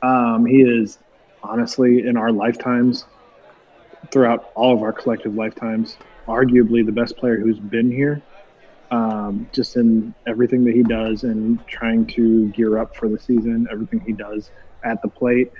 Um, 0.02 0.44
he 0.46 0.62
is 0.62 0.98
honestly 1.42 2.06
in 2.06 2.16
our 2.16 2.32
lifetimes, 2.32 3.06
throughout 4.10 4.50
all 4.54 4.74
of 4.74 4.82
our 4.82 4.92
collective 4.92 5.34
lifetimes, 5.34 5.96
arguably 6.26 6.84
the 6.84 6.92
best 6.92 7.16
player 7.16 7.38
who's 7.38 7.58
been 7.58 7.90
here. 7.90 8.22
Um, 8.90 9.48
just 9.52 9.76
in 9.76 10.12
everything 10.26 10.64
that 10.64 10.74
he 10.74 10.82
does 10.82 11.22
and 11.22 11.64
trying 11.68 12.06
to 12.08 12.48
gear 12.48 12.76
up 12.78 12.96
for 12.96 13.08
the 13.08 13.18
season, 13.18 13.68
everything 13.70 14.00
he 14.00 14.12
does 14.12 14.50
at 14.82 15.00
the 15.00 15.08
plate 15.08 15.52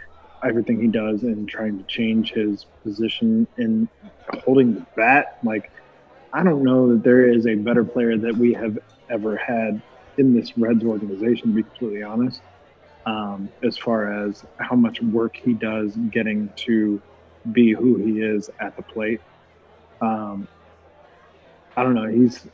everything 0.44 0.80
he 0.80 0.88
does 0.88 1.22
and 1.22 1.48
trying 1.48 1.78
to 1.78 1.84
change 1.84 2.32
his 2.32 2.66
position 2.82 3.46
in 3.58 3.88
holding 4.44 4.74
the 4.74 4.86
bat. 4.96 5.38
Like, 5.42 5.70
I 6.32 6.42
don't 6.42 6.62
know 6.62 6.92
that 6.92 7.02
there 7.02 7.28
is 7.28 7.46
a 7.46 7.54
better 7.54 7.84
player 7.84 8.16
that 8.16 8.36
we 8.36 8.52
have 8.54 8.78
ever 9.08 9.36
had 9.36 9.82
in 10.20 10.34
this 10.34 10.56
Reds 10.56 10.84
organization, 10.84 11.48
to 11.48 11.54
be 11.54 11.62
completely 11.62 12.02
honest, 12.02 12.42
um, 13.06 13.48
as 13.64 13.76
far 13.78 14.26
as 14.26 14.44
how 14.58 14.76
much 14.76 15.00
work 15.00 15.34
he 15.42 15.54
does 15.54 15.96
getting 16.10 16.52
to 16.66 17.02
be 17.52 17.72
who 17.72 17.96
he 17.96 18.20
is 18.20 18.50
at 18.60 18.76
the 18.76 18.82
plate. 18.82 19.20
Um, 20.02 20.46
I 21.76 21.82
don't 21.82 21.94
know. 21.94 22.06
He's 22.06 22.46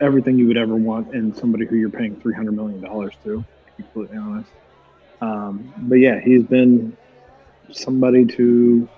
everything 0.00 0.36
you 0.36 0.46
would 0.48 0.58
ever 0.58 0.76
want 0.76 1.14
in 1.14 1.34
somebody 1.34 1.66
who 1.66 1.76
you're 1.76 1.90
paying 1.90 2.16
$300 2.16 2.52
million 2.54 2.82
to, 2.82 3.10
to 3.22 3.44
be 3.76 3.82
completely 3.82 4.18
honest. 4.18 4.52
Um, 5.22 5.72
but 5.76 5.96
yeah, 5.96 6.20
he's 6.20 6.42
been 6.44 6.96
somebody 7.70 8.26
to 8.26 8.88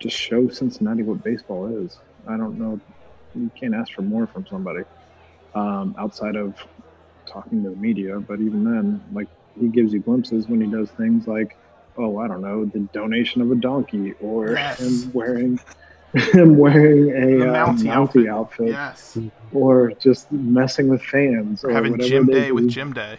just 0.00 0.16
show 0.16 0.48
Cincinnati 0.48 1.02
what 1.04 1.22
baseball 1.22 1.84
is. 1.84 2.00
I 2.26 2.36
don't 2.36 2.58
know. 2.58 2.80
You 3.34 3.50
can't 3.58 3.74
ask 3.74 3.92
for 3.92 4.02
more 4.02 4.26
from 4.26 4.46
somebody 4.46 4.80
um, 5.54 5.94
outside 5.98 6.36
of 6.36 6.54
talking 7.26 7.62
to 7.64 7.70
the 7.70 7.76
media. 7.76 8.18
But 8.20 8.40
even 8.40 8.64
then, 8.64 9.02
like 9.12 9.28
he 9.58 9.68
gives 9.68 9.92
you 9.92 10.00
glimpses 10.00 10.48
when 10.48 10.60
he 10.60 10.66
does 10.66 10.90
things 10.90 11.26
like, 11.26 11.56
oh, 11.98 12.18
I 12.18 12.28
don't 12.28 12.40
know, 12.40 12.64
the 12.64 12.80
donation 12.92 13.42
of 13.42 13.50
a 13.50 13.54
donkey 13.56 14.14
or 14.20 14.52
Yes. 14.52 14.78
him 14.80 15.12
wearing 15.14 15.60
him 16.14 16.56
wearing 16.56 17.10
a 17.10 17.38
The 17.38 17.50
uh, 17.50 17.66
Mountie 17.66 17.82
Mountie 17.84 17.88
outfit. 17.90 18.28
outfit, 18.28 18.68
Yes. 18.68 19.18
or 19.52 19.92
just 19.92 20.30
messing 20.32 20.88
with 20.88 21.02
fans 21.02 21.62
or 21.64 21.70
Having 21.70 21.92
whatever 21.92 22.08
Jim 22.08 22.26
they 22.26 22.32
Day 22.32 22.52
with 22.52 22.64
do. 22.64 22.70
Jim 22.70 22.92
Day. 22.92 23.18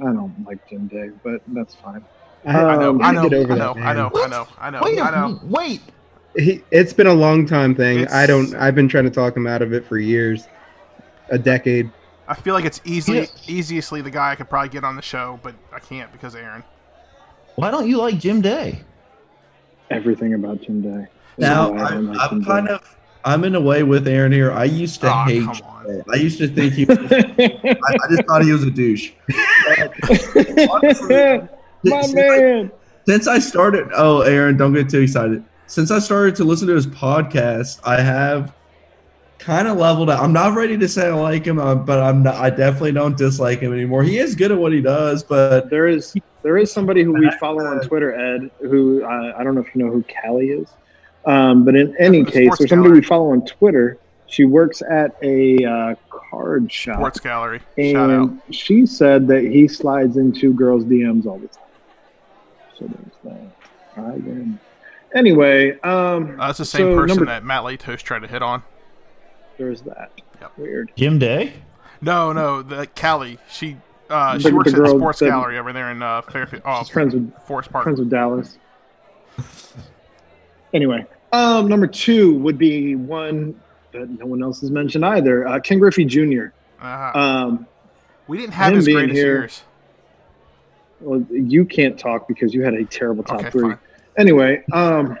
I 0.00 0.04
don't 0.12 0.44
like 0.44 0.68
Jim 0.68 0.86
Day, 0.88 1.10
but 1.24 1.40
that's 1.48 1.74
fine. 1.74 2.04
I 2.44 2.52
know, 2.76 2.90
Um, 2.90 3.02
I 3.02 3.10
know, 3.12 3.20
I 3.20 3.28
get 3.28 3.34
over 3.34 3.56
know, 3.56 3.74
that, 3.74 3.82
I 3.82 3.92
know, 3.94 4.10
man. 4.14 4.22
I 4.24 4.28
know, 4.28 4.46
I 4.60 4.70
know, 4.70 4.80
Wait, 4.84 5.00
I 5.00 5.08
a, 5.08 5.28
know. 5.28 5.40
wait. 5.44 5.80
He, 6.36 6.62
it's 6.70 6.92
been 6.92 7.06
a 7.08 7.14
long 7.14 7.44
time 7.46 7.74
thing. 7.74 8.00
It's- 8.00 8.12
I 8.14 8.26
don't. 8.26 8.54
I've 8.54 8.74
been 8.74 8.88
trying 8.88 9.04
to 9.04 9.10
talk 9.10 9.34
him 9.36 9.46
out 9.48 9.62
of 9.62 9.72
it 9.72 9.84
for 9.86 9.98
years, 9.98 10.46
a 11.30 11.38
decade. 11.38 11.90
I 12.28 12.34
feel 12.34 12.54
like 12.54 12.64
it's 12.64 12.80
easily, 12.84 13.18
Yes. 13.18 13.42
easiestly 13.46 14.02
the 14.02 14.10
guy 14.10 14.32
I 14.32 14.34
could 14.34 14.48
probably 14.50 14.68
get 14.68 14.82
on 14.84 14.96
the 14.96 15.02
show, 15.02 15.38
but 15.42 15.54
I 15.72 15.78
can't 15.78 16.10
because 16.12 16.34
of 16.34 16.40
Aaron. 16.42 16.64
Why 17.54 17.70
don't 17.70 17.88
you 17.88 17.98
like 17.98 18.18
Jim 18.18 18.40
Day? 18.40 18.80
Everything 19.90 20.34
about 20.34 20.60
Jim 20.62 20.82
Day. 20.82 21.06
Now 21.38 21.72
I 21.74 21.76
don't 21.76 21.78
I'm, 21.78 22.06
like 22.12 22.18
Jim 22.30 22.38
I'm 22.38 22.40
Day. 22.40 22.46
kind 22.46 22.68
of 22.68 22.96
I'm 23.24 23.44
in 23.44 23.54
a 23.56 23.60
way 23.60 23.82
with 23.82 24.06
Aaron 24.06 24.30
here. 24.32 24.52
I 24.52 24.64
used 24.64 25.00
to 25.00 25.08
Aw, 25.08 25.24
hate. 25.26 25.44
come 25.44 25.54
Jim. 25.54 25.66
Day. 25.86 26.02
I 26.12 26.16
used 26.16 26.38
to 26.38 26.48
think 26.48 26.72
he. 26.74 26.84
Was, 26.84 26.98
I, 26.98 27.96
I 28.04 28.08
just 28.08 28.24
thought 28.28 28.42
he 28.44 28.52
was 28.52 28.62
a 28.64 28.70
douche. 28.70 29.12
Honestly, 30.70 31.48
My 31.84 32.02
since 32.02 32.14
I- 32.16 32.38
man. 32.38 32.70
since 33.06 33.26
I 33.28 33.38
started, 33.38 33.88
oh, 33.94 34.20
Aaron, 34.22 34.56
don't 34.56 34.72
get 34.72 34.88
too 34.88 35.00
excited. 35.00 35.44
Since 35.68 35.90
I 35.90 35.98
started 35.98 36.34
to 36.36 36.44
listen 36.44 36.68
to 36.68 36.74
his 36.74 36.86
podcast, 36.86 37.80
I 37.84 38.00
have 38.00 38.52
kind 39.46 39.68
of 39.68 39.76
leveled 39.76 40.10
out. 40.10 40.20
I'm 40.22 40.32
not 40.32 40.54
ready 40.56 40.76
to 40.76 40.88
say 40.88 41.06
I 41.06 41.14
like 41.14 41.44
him, 41.46 41.60
uh, 41.60 41.76
but 41.76 42.00
I'm 42.00 42.24
not. 42.24 42.34
I 42.34 42.50
definitely 42.50 42.90
don't 42.92 43.16
dislike 43.16 43.60
him 43.60 43.72
anymore. 43.72 44.02
He 44.02 44.18
is 44.18 44.34
good 44.34 44.50
at 44.50 44.58
what 44.58 44.72
he 44.72 44.80
does, 44.80 45.22
but 45.22 45.70
There 45.70 45.86
is 45.86 46.14
there 46.42 46.58
is 46.58 46.72
somebody 46.72 47.04
who 47.04 47.12
we 47.12 47.30
follow 47.38 47.64
on 47.64 47.80
Twitter, 47.80 48.12
Ed, 48.12 48.50
who 48.60 49.04
uh, 49.04 49.34
I 49.38 49.44
don't 49.44 49.54
know 49.54 49.60
if 49.60 49.72
you 49.74 49.84
know 49.84 49.90
who 49.92 50.04
Callie 50.22 50.48
is, 50.50 50.68
um, 51.26 51.64
but 51.64 51.76
in 51.76 51.94
any 51.98 52.22
the 52.24 52.30
case, 52.30 52.58
there's 52.58 52.68
somebody 52.70 52.88
gallery. 52.88 53.00
we 53.00 53.06
follow 53.06 53.30
on 53.30 53.46
Twitter. 53.46 53.98
She 54.26 54.44
works 54.44 54.82
at 54.82 55.16
a 55.22 55.64
uh, 55.64 55.94
card 56.10 56.70
shop, 56.72 56.96
Sports 56.96 57.20
Gallery. 57.20 57.60
Shout 57.78 58.10
out. 58.10 58.28
and 58.28 58.42
she 58.54 58.84
said 58.84 59.28
that 59.28 59.44
he 59.44 59.68
slides 59.68 60.16
into 60.16 60.52
girls' 60.52 60.82
DMs 60.84 61.24
all 61.26 61.38
the 61.38 61.46
time. 61.46 61.62
So 62.76 62.86
there's 62.86 63.36
that. 63.36 64.02
I 64.02 64.10
win. 64.10 64.58
Anyway, 65.14 65.78
um, 65.82 66.38
Uh, 66.40 66.48
that's 66.48 66.58
the 66.58 66.64
same 66.64 66.92
so 66.92 66.96
person 66.96 67.16
number- 67.18 67.26
that 67.26 67.44
Matt 67.44 67.62
Latos 67.62 67.98
tried 68.02 68.18
to 68.22 68.26
hit 68.26 68.42
on. 68.42 68.64
There's 69.58 69.82
that. 69.82 70.10
Yep. 70.40 70.52
Weird. 70.58 70.92
Jim 70.96 71.18
Day? 71.18 71.52
No, 72.00 72.32
no, 72.32 72.62
the 72.62 72.86
Callie. 72.88 73.38
She 73.50 73.76
uh, 74.10 74.38
she 74.38 74.50
The- 74.50 74.54
works 74.56 74.72
the 74.72 74.78
at 74.78 74.82
the 74.84 74.90
sports 74.90 75.18
that- 75.20 75.26
gallery 75.26 75.58
over 75.58 75.72
there 75.72 75.90
in 75.90 76.02
uh, 76.02 76.22
Fairfield. 76.22 76.62
Oh, 76.64 76.80
She's 76.80 76.88
friends 76.90 77.14
with 77.14 77.32
Forest 77.46 77.70
Park. 77.72 77.84
friends 77.84 77.98
with 77.98 78.10
Dallas. 78.10 78.58
anyway, 80.74 81.06
um, 81.32 81.68
number 81.68 81.86
two 81.86 82.34
would 82.38 82.58
be 82.58 82.94
one 82.94 83.58
that 83.92 84.08
no 84.10 84.26
one 84.26 84.42
else 84.42 84.60
has 84.60 84.70
mentioned 84.70 85.04
either. 85.04 85.46
Uh, 85.46 85.60
Ken 85.60 85.78
Griffey 85.78 86.04
Jr. 86.04 86.46
Uh, 86.80 87.10
Um, 87.14 87.66
we 88.28 88.38
didn't 88.38 88.54
have 88.54 88.70
him 88.70 88.76
his 88.76 88.86
being 88.86 88.98
greatest 88.98 89.16
here- 89.16 89.36
years. 89.38 89.62
well, 91.00 91.24
you 91.30 91.64
can't 91.64 91.98
talk 91.98 92.28
because 92.28 92.52
you 92.54 92.62
had 92.62 92.74
a 92.74 92.84
terrible 92.84 93.22
top 93.24 93.40
Okay, 93.40 93.50
three. 93.50 93.62
fine. 93.70 93.78
Anyway, 94.18 94.64
um, 94.72 95.18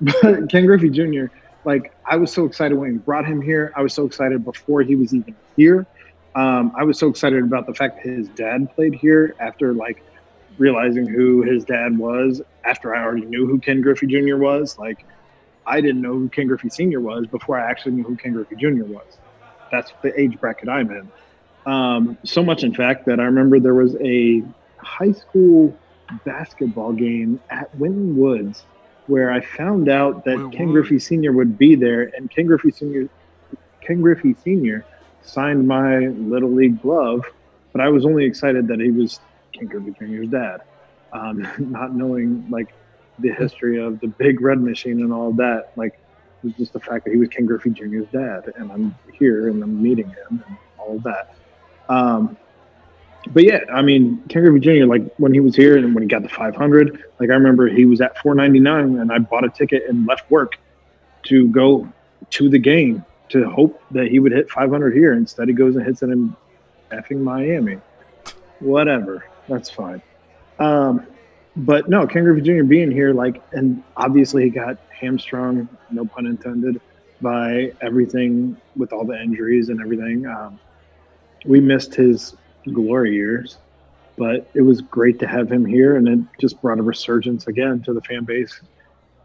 but 0.00 0.22
Ken 0.50 0.66
Griffey 0.66 0.90
Jr. 0.90 1.26
Like 1.68 1.92
I 2.06 2.16
was 2.16 2.32
so 2.32 2.46
excited 2.46 2.78
when 2.78 2.92
we 2.92 2.96
brought 2.96 3.26
him 3.26 3.42
here. 3.42 3.74
I 3.76 3.82
was 3.82 3.92
so 3.92 4.06
excited 4.06 4.42
before 4.42 4.80
he 4.80 4.96
was 4.96 5.12
even 5.12 5.36
here. 5.54 5.86
Um, 6.34 6.72
I 6.74 6.82
was 6.82 6.98
so 6.98 7.08
excited 7.08 7.42
about 7.42 7.66
the 7.66 7.74
fact 7.74 8.02
that 8.02 8.10
his 8.10 8.26
dad 8.30 8.74
played 8.74 8.94
here 8.94 9.36
after 9.38 9.74
like 9.74 10.02
realizing 10.56 11.06
who 11.06 11.42
his 11.42 11.66
dad 11.66 11.98
was 11.98 12.40
after 12.64 12.96
I 12.96 13.02
already 13.02 13.26
knew 13.26 13.46
who 13.46 13.58
Ken 13.58 13.82
Griffey 13.82 14.06
Jr. 14.06 14.38
was. 14.38 14.78
Like 14.78 15.04
I 15.66 15.82
didn't 15.82 16.00
know 16.00 16.14
who 16.14 16.30
Ken 16.30 16.46
Griffey 16.46 16.70
Sr. 16.70 17.02
was 17.02 17.26
before 17.26 17.60
I 17.60 17.68
actually 17.68 17.92
knew 17.92 18.04
who 18.04 18.16
Ken 18.16 18.32
Griffey 18.32 18.56
Jr. 18.56 18.84
was. 18.84 19.18
That's 19.70 19.92
the 20.00 20.18
age 20.18 20.40
bracket 20.40 20.70
I'm 20.70 20.90
in. 20.90 21.12
Um, 21.70 22.16
so 22.24 22.42
much, 22.42 22.64
in 22.64 22.74
fact, 22.74 23.04
that 23.04 23.20
I 23.20 23.24
remember 23.24 23.60
there 23.60 23.74
was 23.74 23.94
a 24.00 24.42
high 24.78 25.12
school 25.12 25.76
basketball 26.24 26.94
game 26.94 27.38
at 27.50 27.74
Winton 27.76 28.16
Woods 28.16 28.64
where 29.08 29.32
I 29.32 29.40
found 29.40 29.88
out 29.88 30.24
that 30.24 30.36
Woo 30.36 30.50
Ken. 30.50 30.70
Griffey 30.70 30.98
Sr. 30.98 31.32
would 31.32 31.58
be 31.58 31.74
there, 31.74 32.12
and 32.16 32.30
Ken 32.30 32.46
Griffey 32.46 32.70
Sr. 32.70 33.08
Ken 33.80 34.00
Griffey 34.02 34.34
Sr. 34.34 34.84
signed 35.22 35.66
my 35.66 36.08
little 36.08 36.50
league 36.50 36.80
glove, 36.80 37.24
but 37.72 37.80
I 37.80 37.88
was 37.88 38.04
only 38.04 38.24
excited 38.24 38.68
that 38.68 38.80
he 38.80 38.90
was 38.90 39.18
Ken 39.52 39.66
Griffey 39.66 39.92
Jr.'s 39.98 40.28
dad, 40.28 40.60
um, 41.12 41.46
not 41.58 41.94
knowing 41.94 42.46
like 42.50 42.74
the 43.18 43.32
history 43.32 43.80
of 43.80 43.98
the 44.00 44.08
Big 44.08 44.40
Red 44.40 44.60
Machine 44.60 45.00
and 45.00 45.12
all 45.12 45.32
that. 45.32 45.72
Like, 45.74 45.94
it 45.94 46.46
was 46.46 46.52
just 46.54 46.74
the 46.74 46.80
fact 46.80 47.04
that 47.06 47.12
he 47.12 47.18
was 47.18 47.30
Ken 47.30 47.46
Griffey 47.46 47.70
Jr.'s 47.70 48.06
dad, 48.12 48.52
and 48.56 48.70
I'm 48.70 48.94
here 49.12 49.48
and 49.48 49.62
I'm 49.62 49.82
meeting 49.82 50.08
him 50.08 50.44
and 50.46 50.56
all 50.76 50.96
of 50.96 51.02
that. 51.04 51.34
Um, 51.88 52.27
but 53.32 53.44
yeah, 53.44 53.60
I 53.72 53.82
mean, 53.82 54.22
Ken 54.28 54.44
Griffey 54.44 54.60
Jr. 54.60 54.86
Like 54.86 55.14
when 55.16 55.32
he 55.32 55.40
was 55.40 55.54
here 55.54 55.76
and 55.76 55.94
when 55.94 56.02
he 56.02 56.08
got 56.08 56.22
the 56.22 56.28
500, 56.28 57.04
like 57.18 57.30
I 57.30 57.34
remember 57.34 57.66
he 57.68 57.84
was 57.84 58.00
at 58.00 58.16
4.99, 58.16 59.00
and 59.00 59.12
I 59.12 59.18
bought 59.18 59.44
a 59.44 59.50
ticket 59.50 59.84
and 59.88 60.06
left 60.06 60.30
work 60.30 60.58
to 61.24 61.48
go 61.48 61.88
to 62.30 62.48
the 62.48 62.58
game 62.58 63.04
to 63.30 63.48
hope 63.50 63.82
that 63.90 64.08
he 64.08 64.18
would 64.18 64.32
hit 64.32 64.50
500 64.50 64.94
here. 64.94 65.12
Instead, 65.12 65.48
he 65.48 65.54
goes 65.54 65.76
and 65.76 65.84
hits 65.84 66.02
it 66.02 66.10
in 66.10 66.34
effing 66.90 67.20
Miami. 67.20 67.78
Whatever, 68.60 69.26
that's 69.48 69.68
fine. 69.68 70.02
Um, 70.58 71.06
but 71.56 71.88
no, 71.88 72.06
Ken 72.06 72.24
Griffey 72.24 72.40
Jr. 72.40 72.64
being 72.64 72.90
here, 72.90 73.12
like, 73.12 73.42
and 73.52 73.82
obviously 73.96 74.44
he 74.44 74.50
got 74.50 74.78
hamstrung, 74.90 75.68
no 75.90 76.04
pun 76.04 76.26
intended, 76.26 76.80
by 77.20 77.72
everything 77.80 78.56
with 78.76 78.92
all 78.92 79.04
the 79.04 79.20
injuries 79.20 79.68
and 79.68 79.80
everything. 79.80 80.26
Um, 80.26 80.58
we 81.44 81.60
missed 81.60 81.94
his 81.94 82.36
glory 82.72 83.14
years, 83.14 83.58
but 84.16 84.48
it 84.54 84.62
was 84.62 84.80
great 84.80 85.18
to 85.20 85.26
have 85.26 85.50
him 85.50 85.64
here, 85.64 85.96
and 85.96 86.08
it 86.08 86.18
just 86.40 86.60
brought 86.60 86.78
a 86.78 86.82
resurgence 86.82 87.46
again 87.46 87.82
to 87.82 87.92
the 87.92 88.00
fan 88.02 88.24
base. 88.24 88.60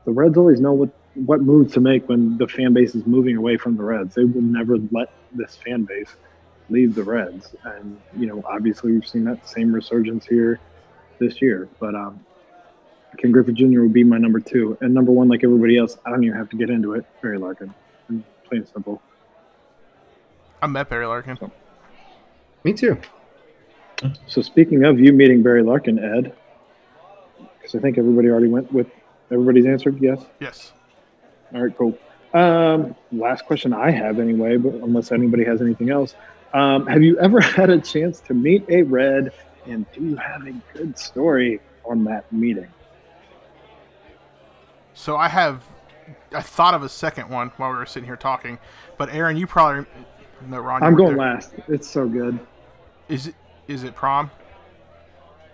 The 0.05 0.11
Reds 0.11 0.37
always 0.37 0.59
know 0.59 0.73
what 0.73 0.89
what 1.15 1.41
moves 1.41 1.73
to 1.73 1.79
make 1.79 2.09
when 2.09 2.37
the 2.37 2.47
fan 2.47 2.73
base 2.73 2.95
is 2.95 3.05
moving 3.05 3.37
away 3.37 3.55
from 3.55 3.77
the 3.77 3.83
Reds. 3.83 4.15
They 4.15 4.23
will 4.23 4.41
never 4.41 4.77
let 4.91 5.11
this 5.31 5.55
fan 5.55 5.83
base 5.83 6.15
leave 6.69 6.95
the 6.95 7.03
Reds, 7.03 7.55
and 7.63 7.99
you 8.17 8.27
know, 8.27 8.43
obviously, 8.45 8.93
we've 8.93 9.07
seen 9.07 9.23
that 9.25 9.47
same 9.47 9.73
resurgence 9.73 10.25
here 10.25 10.59
this 11.19 11.41
year. 11.41 11.69
But 11.79 11.95
um, 11.95 12.23
Ken 13.17 13.31
Griffey 13.31 13.53
Jr. 13.53 13.81
would 13.81 13.93
be 13.93 14.03
my 14.03 14.17
number 14.17 14.39
two, 14.39 14.77
and 14.81 14.93
number 14.93 15.11
one, 15.11 15.27
like 15.27 15.43
everybody 15.43 15.77
else, 15.77 15.97
I 16.05 16.09
don't 16.09 16.23
even 16.23 16.37
have 16.37 16.49
to 16.49 16.57
get 16.57 16.69
into 16.69 16.93
it. 16.93 17.05
Barry 17.21 17.37
Larkin, 17.37 17.73
plain 18.07 18.23
and 18.51 18.67
simple. 18.67 19.01
I 20.61 20.67
met 20.67 20.89
Barry 20.89 21.05
Larkin. 21.05 21.37
Me 22.63 22.73
too. 22.73 22.97
So 24.27 24.41
speaking 24.41 24.83
of 24.83 24.99
you 24.99 25.13
meeting 25.13 25.43
Barry 25.43 25.63
Larkin, 25.63 25.99
Ed, 25.99 26.33
because 27.57 27.75
I 27.75 27.79
think 27.79 27.97
everybody 27.97 28.29
already 28.29 28.47
went 28.47 28.71
with 28.71 28.87
everybody's 29.31 29.65
answered 29.65 30.01
yes. 30.01 30.25
Yes. 30.39 30.73
All 31.53 31.63
right, 31.63 31.77
cool. 31.77 31.97
Um, 32.33 32.95
last 33.11 33.45
question 33.45 33.73
I 33.73 33.91
have 33.91 34.19
anyway, 34.19 34.57
but 34.57 34.73
unless 34.75 35.11
anybody 35.11 35.43
has 35.43 35.61
anything 35.61 35.89
else, 35.91 36.15
um, 36.53 36.87
have 36.87 37.03
you 37.03 37.19
ever 37.19 37.39
had 37.41 37.69
a 37.69 37.79
chance 37.79 38.19
to 38.21 38.33
meet 38.33 38.65
a 38.69 38.83
red, 38.83 39.31
and 39.65 39.85
do 39.91 40.01
you 40.01 40.15
have 40.15 40.45
a 40.47 40.53
good 40.73 40.97
story 40.97 41.59
on 41.85 42.03
that 42.05 42.31
meeting? 42.31 42.67
So 44.95 45.15
I 45.15 45.27
have, 45.27 45.63
I 46.31 46.41
thought 46.41 46.73
of 46.73 46.83
a 46.83 46.89
second 46.89 47.29
one 47.29 47.51
while 47.57 47.71
we 47.71 47.77
were 47.77 47.85
sitting 47.85 48.07
here 48.07 48.15
talking, 48.15 48.59
but 48.97 49.13
Aaron, 49.13 49.37
you 49.37 49.47
probably 49.47 49.85
no 50.47 50.59
Ron. 50.59 50.83
I'm 50.83 50.95
going 50.95 51.15
there. 51.15 51.33
last. 51.33 51.53
It's 51.67 51.89
so 51.89 52.07
good. 52.07 52.39
Is 53.09 53.27
it 53.27 53.35
is 53.67 53.83
it 53.83 53.95
prom? 53.95 54.31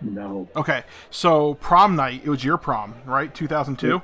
No, 0.02 0.48
Okay, 0.56 0.84
so 1.10 1.54
prom 1.54 1.94
night. 1.94 2.22
It 2.24 2.30
was 2.30 2.42
your 2.42 2.56
prom, 2.56 2.94
right? 3.04 3.34
2002. 3.34 4.00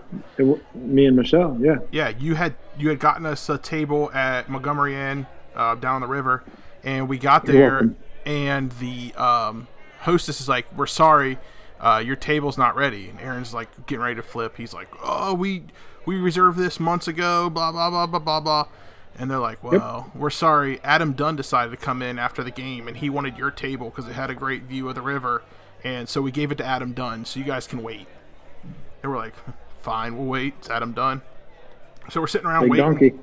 me 0.75 1.07
and 1.07 1.17
Michelle. 1.17 1.57
Yeah, 1.59 1.77
Yeah, 1.91 2.11
you 2.11 2.35
had 2.35 2.55
you 2.79 2.91
had 2.91 2.99
gotten 2.99 3.25
us 3.25 3.49
a 3.49 3.57
table 3.57 4.13
at 4.13 4.49
Montgomery 4.51 4.95
Inn 4.95 5.27
uh, 5.55 5.75
down 5.77 6.03
the 6.03 6.07
river, 6.07 6.45
and 6.85 7.09
we 7.09 7.17
got 7.19 7.47
there, 7.47 7.95
and 8.27 8.73
the 8.73 9.15
um, 9.15 9.69
hostess 10.01 10.41
is 10.41 10.49
like, 10.51 10.67
"We're 10.77 10.87
sorry, 10.87 11.39
uh, 11.81 12.03
your 12.05 12.17
table's 12.17 12.59
not 12.59 12.77
ready." 12.77 13.09
And 13.09 13.19
Aaron's 13.19 13.55
like 13.55 13.87
getting 13.87 14.03
ready 14.03 14.17
to 14.17 14.23
flip. 14.23 14.59
He's 14.59 14.75
like, 14.75 14.89
"Oh, 15.03 15.33
we 15.33 15.65
we 16.05 16.17
reserved 16.17 16.59
this 16.59 16.79
months 16.79 17.09
ago." 17.09 17.49
Blah 17.49 17.73
blah 17.73 17.89
blah 17.89 18.07
blah 18.07 18.19
blah 18.19 18.41
blah. 18.41 18.69
And 19.19 19.31
they're 19.31 19.39
like, 19.39 19.65
"Well, 19.65 20.11
we're 20.15 20.31
sorry. 20.31 20.79
Adam 20.85 21.13
Dunn 21.15 21.37
decided 21.37 21.71
to 21.71 21.77
come 21.79 22.03
in 22.03 22.19
after 22.19 22.45
the 22.45 22.51
game, 22.51 22.87
and 22.87 22.99
he 22.99 23.09
wanted 23.09 23.39
your 23.39 23.51
table 23.51 23.89
because 23.91 24.07
it 24.09 24.13
had 24.13 24.29
a 24.29 24.35
great 24.35 24.65
view 24.65 24.89
of 24.89 24.95
the 24.95 25.01
river, 25.01 25.43
and 25.83 26.09
so 26.09 26.21
we 26.21 26.31
gave 26.31 26.53
it 26.53 26.59
to 26.59 26.65
Adam 26.67 26.93
Dunn, 26.93 27.25
so 27.25 27.39
you 27.41 27.47
guys 27.47 27.67
can 27.67 27.83
wait." 27.83 28.07
They 29.01 29.09
were 29.09 29.17
like, 29.17 29.35
"Fine, 29.81 30.17
we'll 30.19 30.27
wait. 30.27 30.55
It's 30.59 30.69
Adam 30.69 30.93
Dunn." 30.93 31.23
So 32.11 32.21
we're 32.21 32.27
sitting 32.27 32.47
around 32.47 32.63
big 32.65 32.71
waiting 32.73 32.87
donkey. 32.87 33.15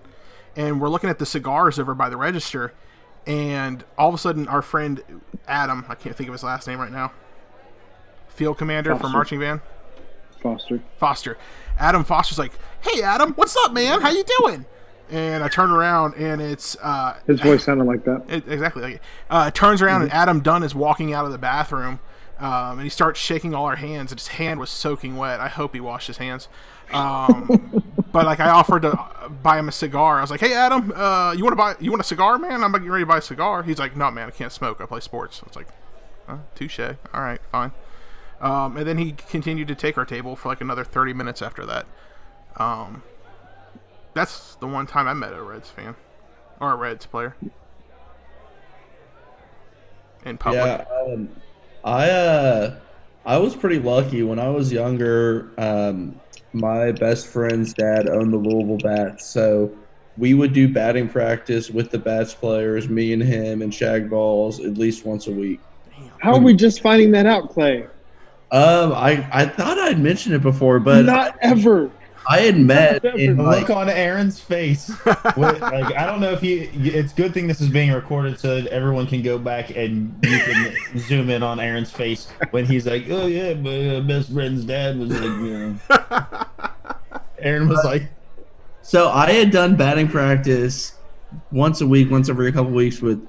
and 0.55 0.81
we're 0.81 0.89
looking 0.89 1.09
at 1.09 1.19
the 1.19 1.25
cigars 1.25 1.77
over 1.77 1.93
by 1.93 2.09
the 2.09 2.17
register, 2.17 2.73
and 3.27 3.83
all 3.97 4.09
of 4.09 4.15
a 4.15 4.17
sudden, 4.17 4.47
our 4.47 4.61
friend 4.63 5.03
Adam, 5.47 5.85
I 5.87 5.95
can't 5.95 6.15
think 6.15 6.27
of 6.27 6.33
his 6.33 6.43
last 6.43 6.67
name 6.67 6.79
right 6.79 6.91
now, 6.91 7.11
field 8.29 8.57
commander 8.57 8.95
for 8.95 9.09
marching 9.09 9.39
band 9.39 9.61
Foster. 10.41 10.81
Foster. 10.97 11.37
Adam 11.79 12.03
Foster's 12.03 12.39
like, 12.39 12.51
"Hey, 12.81 13.01
Adam, 13.03 13.33
what's 13.33 13.55
up, 13.57 13.71
man? 13.73 14.01
How 14.01 14.09
you 14.09 14.23
doing?" 14.39 14.65
And 15.13 15.43
I 15.43 15.47
turn 15.47 15.69
around, 15.69 16.15
and 16.15 16.41
it's 16.41 16.75
uh, 16.81 17.17
His 17.27 17.39
voice 17.39 17.63
sounded 17.63 17.83
like 17.85 18.03
that. 18.05 18.23
it, 18.27 18.47
exactly 18.51 18.81
like 18.81 18.95
it. 18.95 19.01
Uh, 19.29 19.51
turns 19.51 19.79
around, 19.81 20.01
and 20.01 20.11
Adam 20.11 20.39
Dunn 20.41 20.63
is 20.63 20.73
walking 20.73 21.13
out 21.13 21.25
of 21.25 21.31
the 21.31 21.37
bathroom 21.37 21.99
Um, 22.39 22.79
and 22.79 22.81
he 22.81 22.89
starts 22.89 23.19
shaking 23.19 23.53
all 23.53 23.65
our 23.65 23.75
hands, 23.75 24.11
and 24.11 24.19
his 24.19 24.29
hand 24.29 24.59
was 24.59 24.71
soaking 24.71 25.15
wet. 25.15 25.39
I 25.39 25.49
hope 25.49 25.73
he 25.75 25.79
washed 25.79 26.07
his 26.07 26.17
hands. 26.17 26.47
Um, 26.91 27.83
but 28.11 28.25
like 28.25 28.39
I 28.39 28.49
offered 28.49 28.81
to 28.81 28.99
buy 29.43 29.59
him 29.59 29.69
a 29.69 29.71
cigar. 29.71 30.17
I 30.17 30.21
was 30.21 30.31
like, 30.31 30.39
"Hey 30.41 30.53
Adam, 30.53 30.91
uh, 30.95 31.33
you 31.37 31.43
want 31.43 31.53
to 31.53 31.57
buy? 31.57 31.75
You 31.79 31.91
want 31.91 32.01
a 32.01 32.05
cigar, 32.05 32.37
man? 32.39 32.63
I'm 32.63 32.71
getting 32.71 32.89
ready 32.89 33.03
to 33.03 33.07
buy 33.07 33.17
a 33.19 33.21
cigar." 33.21 33.61
He's 33.63 33.77
like, 33.79 33.95
"No, 33.95 34.09
man, 34.11 34.27
I 34.27 34.31
can't 34.31 34.51
smoke. 34.51 34.81
I 34.81 34.87
play 34.87 34.99
sports." 34.99 35.41
I 35.43 35.47
was 35.47 35.55
like, 35.55 35.67
uh, 36.27 36.37
"Touche. 36.55 36.79
All 36.79 37.21
right, 37.21 37.39
fine." 37.51 37.71
Um, 38.41 38.77
and 38.77 38.85
then 38.87 38.97
he 38.97 39.11
continued 39.13 39.67
to 39.69 39.75
take 39.75 39.97
our 39.97 40.05
table 40.05 40.35
for 40.35 40.49
like 40.49 40.59
another 40.59 40.83
30 40.83 41.13
minutes 41.13 41.41
after 41.41 41.65
that. 41.67 41.85
Um, 42.57 43.03
that's 44.13 44.55
the 44.55 44.67
one 44.67 44.87
time 44.87 45.07
I 45.07 45.13
met 45.13 45.33
a 45.33 45.41
Reds 45.41 45.69
fan 45.69 45.95
or 46.59 46.73
a 46.73 46.75
Reds 46.75 47.05
player 47.05 47.35
in 50.25 50.37
public. 50.37 50.63
Yeah, 50.63 50.85
um, 51.05 51.29
I 51.83 52.09
uh, 52.09 52.79
I 53.25 53.37
was 53.37 53.55
pretty 53.55 53.79
lucky 53.79 54.23
when 54.23 54.39
I 54.39 54.49
was 54.49 54.71
younger. 54.71 55.51
Um, 55.57 56.19
my 56.53 56.91
best 56.91 57.27
friend's 57.27 57.73
dad 57.73 58.07
owned 58.07 58.31
the 58.31 58.37
Louisville 58.37 58.77
Bats, 58.77 59.25
so 59.25 59.71
we 60.17 60.33
would 60.33 60.53
do 60.53 60.71
batting 60.71 61.09
practice 61.09 61.69
with 61.69 61.89
the 61.89 61.97
Bats 61.97 62.33
players, 62.33 62.87
me 62.87 63.13
and 63.13 63.23
him, 63.23 63.61
and 63.61 63.73
shag 63.73 64.09
balls 64.09 64.59
at 64.59 64.77
least 64.77 65.05
once 65.05 65.27
a 65.27 65.31
week. 65.31 65.59
How 66.19 66.33
are 66.33 66.39
we 66.39 66.53
just 66.53 66.81
finding 66.81 67.11
that 67.11 67.25
out, 67.25 67.49
Clay? 67.49 67.87
Um, 68.51 68.93
I 68.93 69.27
I 69.31 69.45
thought 69.45 69.79
I'd 69.79 69.99
mentioned 69.99 70.35
it 70.35 70.41
before, 70.41 70.79
but 70.79 71.05
Not 71.05 71.37
ever. 71.41 71.89
I 72.29 72.39
had 72.39 72.57
met 72.57 73.03
in 73.03 73.37
Look 73.37 73.45
like 73.45 73.69
on 73.69 73.89
Aaron's 73.89 74.39
face. 74.39 74.89
What- 75.35 75.59
like 75.59 75.95
I 75.95 76.05
don't 76.05 76.21
know 76.21 76.31
if 76.31 76.43
you. 76.43 76.69
It's 76.73 77.13
good 77.13 77.33
thing 77.33 77.47
this 77.47 77.61
is 77.61 77.69
being 77.69 77.91
recorded 77.91 78.39
so 78.39 78.61
that 78.61 78.67
everyone 78.71 79.07
can 79.07 79.21
go 79.21 79.37
back 79.37 79.75
and 79.75 80.15
you 80.23 80.39
can 80.39 80.75
zoom 80.99 81.29
in 81.29 81.43
on 81.43 81.59
Aaron's 81.59 81.91
face 81.91 82.29
when 82.51 82.65
he's 82.65 82.85
like, 82.85 83.05
"Oh 83.09 83.25
yeah, 83.27 83.53
my 83.53 83.97
uh, 83.97 84.01
best 84.01 84.31
friend's 84.31 84.63
dad 84.63 84.97
was 84.97 85.09
like, 85.09 85.21
you 85.23 85.77
know." 85.89 86.45
Aaron 87.39 87.67
was 87.67 87.83
like, 87.83 88.03
So 88.81 89.09
I 89.09 89.31
had 89.31 89.51
done 89.51 89.75
batting 89.75 90.07
practice 90.07 90.93
once 91.51 91.81
a 91.81 91.87
week, 91.87 92.09
once 92.09 92.29
every 92.29 92.51
couple 92.51 92.71
weeks 92.71 93.01
with, 93.01 93.27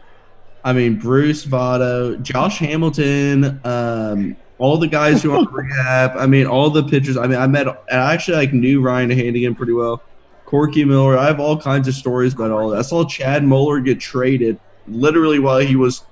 I 0.63 0.73
mean, 0.73 0.99
Bruce 0.99 1.45
Votto, 1.45 2.21
Josh 2.23 2.59
Hamilton, 2.59 3.61
um, 3.65 4.37
all 4.59 4.79
the 4.79 4.87
guys 4.87 5.23
who 5.23 5.33
are 5.33 5.39
on 5.39 5.47
rehab. 5.53 6.13
I 6.17 6.27
mean, 6.27 6.47
all 6.47 6.71
the 6.71 6.83
pitchers. 6.83 7.17
I 7.17 7.27
mean, 7.27 7.39
I 7.39 7.47
met. 7.47 7.67
And 7.67 8.01
I 8.01 8.15
actually 8.15 8.37
like 8.37 8.53
knew 8.53 8.81
Ryan 8.81 9.11
Hanigan 9.11 9.57
pretty 9.57 9.73
well. 9.73 10.03
Corky 10.45 10.85
Miller. 10.85 11.19
I 11.19 11.27
have 11.27 11.41
all 11.41 11.61
kinds 11.61 11.89
of 11.89 11.95
stories 11.95 12.35
about 12.35 12.51
all 12.51 12.71
that. 12.71 12.79
I 12.79 12.83
saw 12.83 13.05
Chad 13.05 13.45
Moeller 13.45 13.81
get 13.81 14.01
traded 14.01 14.59
literally 14.87 15.39
while 15.39 15.59
he 15.59 15.77
was 15.77 16.05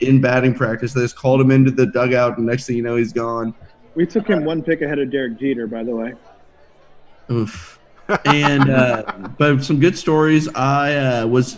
in 0.00 0.20
batting 0.20 0.54
practice. 0.54 0.92
They 0.92 1.00
just 1.00 1.16
called 1.16 1.40
him 1.40 1.50
into 1.50 1.70
the 1.70 1.86
dugout, 1.86 2.38
and 2.38 2.46
next 2.46 2.66
thing 2.66 2.76
you 2.76 2.82
know, 2.82 2.96
he's 2.96 3.12
gone. 3.12 3.54
We 3.94 4.06
took 4.06 4.28
him 4.28 4.44
one 4.44 4.62
pick 4.62 4.82
ahead 4.82 4.98
of 4.98 5.10
Derek 5.10 5.38
Jeter, 5.38 5.66
by 5.66 5.82
the 5.82 5.96
way. 5.96 6.14
Oof. 7.30 7.80
and 8.24 8.70
uh, 8.70 9.02
but 9.38 9.64
some 9.64 9.80
good 9.80 9.98
stories. 9.98 10.48
I 10.54 10.94
uh, 10.96 11.26
was 11.26 11.56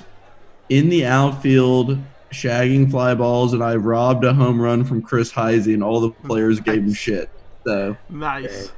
in 0.69 0.89
the 0.89 1.05
outfield 1.05 1.99
shagging 2.33 2.91
fly 2.91 3.15
balls, 3.15 3.53
and 3.53 3.63
I 3.63 3.77
robbed 3.77 4.25
a 4.25 4.33
home 4.33 4.61
run 4.61 4.85
from 4.85 5.03
Chris 5.03 5.33
Heisey, 5.33 5.75
and 5.75 5.83
all 5.83 6.01
the 6.01 6.11
players 6.25 6.61
gave 6.61 6.79
him 6.85 6.95
shit. 6.95 7.31
So 7.67 7.97
Nice. 8.09 8.73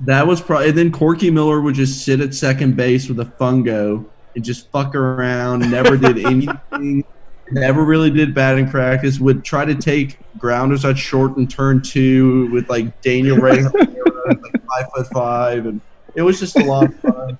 that 0.00 0.26
was 0.26 0.40
probably. 0.40 0.68
And 0.70 0.78
then 0.78 0.92
Corky 0.92 1.30
Miller 1.30 1.60
would 1.60 1.74
just 1.74 2.04
sit 2.04 2.20
at 2.20 2.34
second 2.34 2.76
base 2.76 3.08
with 3.08 3.20
a 3.20 3.24
fungo 3.24 4.04
and 4.34 4.44
just 4.44 4.70
fuck 4.70 4.94
around. 4.94 5.70
Never 5.70 5.96
did 5.96 6.18
anything. 6.24 7.04
Never 7.50 7.82
really 7.84 8.10
did 8.10 8.34
batting 8.34 8.68
practice. 8.68 9.18
Would 9.20 9.44
try 9.44 9.64
to 9.64 9.74
take 9.74 10.18
grounders 10.38 10.84
at 10.84 10.98
short 10.98 11.36
and 11.36 11.50
turn 11.50 11.80
two 11.82 12.50
with 12.52 12.68
like 12.68 13.00
Daniel 13.02 13.36
Ray, 13.40 13.62
like 13.62 13.72
five 13.72 14.86
foot 14.94 15.06
five, 15.12 15.66
and 15.66 15.80
it 16.14 16.22
was 16.22 16.38
just 16.40 16.56
a 16.58 16.64
lot 16.64 16.84
of 16.84 16.94
fun. 17.00 17.38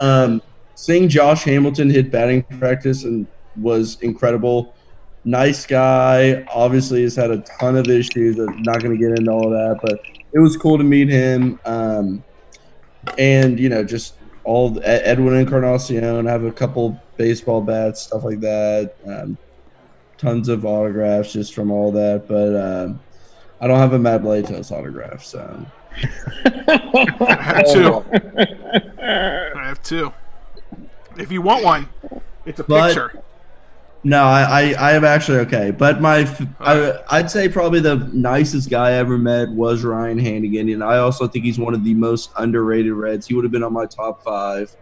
Um, 0.00 0.42
seeing 0.76 1.08
Josh 1.10 1.44
Hamilton 1.44 1.90
hit 1.90 2.10
batting 2.10 2.42
practice 2.58 3.04
and 3.04 3.26
was 3.56 3.98
incredible. 4.00 4.74
Nice 5.24 5.66
guy. 5.66 6.44
Obviously, 6.52 7.02
has 7.02 7.14
had 7.16 7.30
a 7.30 7.38
ton 7.60 7.76
of 7.76 7.88
issues. 7.88 8.38
I'm 8.38 8.62
not 8.62 8.80
going 8.82 8.92
to 8.92 8.98
get 8.98 9.18
into 9.18 9.30
all 9.30 9.44
of 9.44 9.50
that, 9.52 9.78
but 9.82 10.00
it 10.32 10.38
was 10.38 10.56
cool 10.56 10.78
to 10.78 10.84
meet 10.84 11.08
him. 11.08 11.60
Um, 11.64 12.24
and 13.18 13.58
you 13.60 13.68
know, 13.68 13.84
just 13.84 14.14
all 14.44 14.78
Edwin 14.82 15.34
Encarnacion. 15.34 16.26
I 16.26 16.30
have 16.30 16.44
a 16.44 16.52
couple 16.52 17.00
baseball 17.16 17.60
bats, 17.60 18.00
stuff 18.02 18.24
like 18.24 18.40
that. 18.40 18.94
Um, 19.06 19.36
tons 20.16 20.48
of 20.48 20.64
autographs 20.64 21.32
just 21.32 21.54
from 21.54 21.70
all 21.70 21.92
that, 21.92 22.26
but 22.26 22.54
um, 22.56 23.00
I 23.60 23.66
don't 23.66 23.78
have 23.78 23.92
a 23.92 23.98
Matt 23.98 24.22
Latos 24.22 24.70
autograph, 24.72 25.22
so 25.22 25.66
I 25.94 27.36
have 27.40 27.66
two. 27.72 28.04
I 29.02 29.64
have 29.66 29.82
two. 29.82 30.12
If 31.18 31.30
you 31.30 31.42
want 31.42 31.64
one, 31.64 31.88
it's 32.46 32.60
a 32.60 32.64
But- 32.64 32.88
picture. 32.88 33.22
No, 34.02 34.22
I, 34.22 34.42
I, 34.42 34.74
I 34.78 34.92
am 34.92 35.04
actually 35.04 35.38
okay. 35.40 35.70
But 35.70 36.00
my, 36.00 36.20
I, 36.58 37.00
I'd 37.10 37.30
say 37.30 37.50
probably 37.50 37.80
the 37.80 37.96
nicest 38.14 38.70
guy 38.70 38.90
I 38.90 38.92
ever 38.92 39.18
met 39.18 39.50
was 39.50 39.84
Ryan 39.84 40.18
Hanigan, 40.18 40.72
and 40.72 40.82
I 40.82 40.98
also 40.98 41.28
think 41.28 41.44
he's 41.44 41.58
one 41.58 41.74
of 41.74 41.84
the 41.84 41.92
most 41.94 42.30
underrated 42.38 42.92
Reds. 42.94 43.26
He 43.26 43.34
would 43.34 43.44
have 43.44 43.52
been 43.52 43.62
on 43.62 43.74
my 43.74 43.84
top 43.86 44.24
five. 44.24 44.74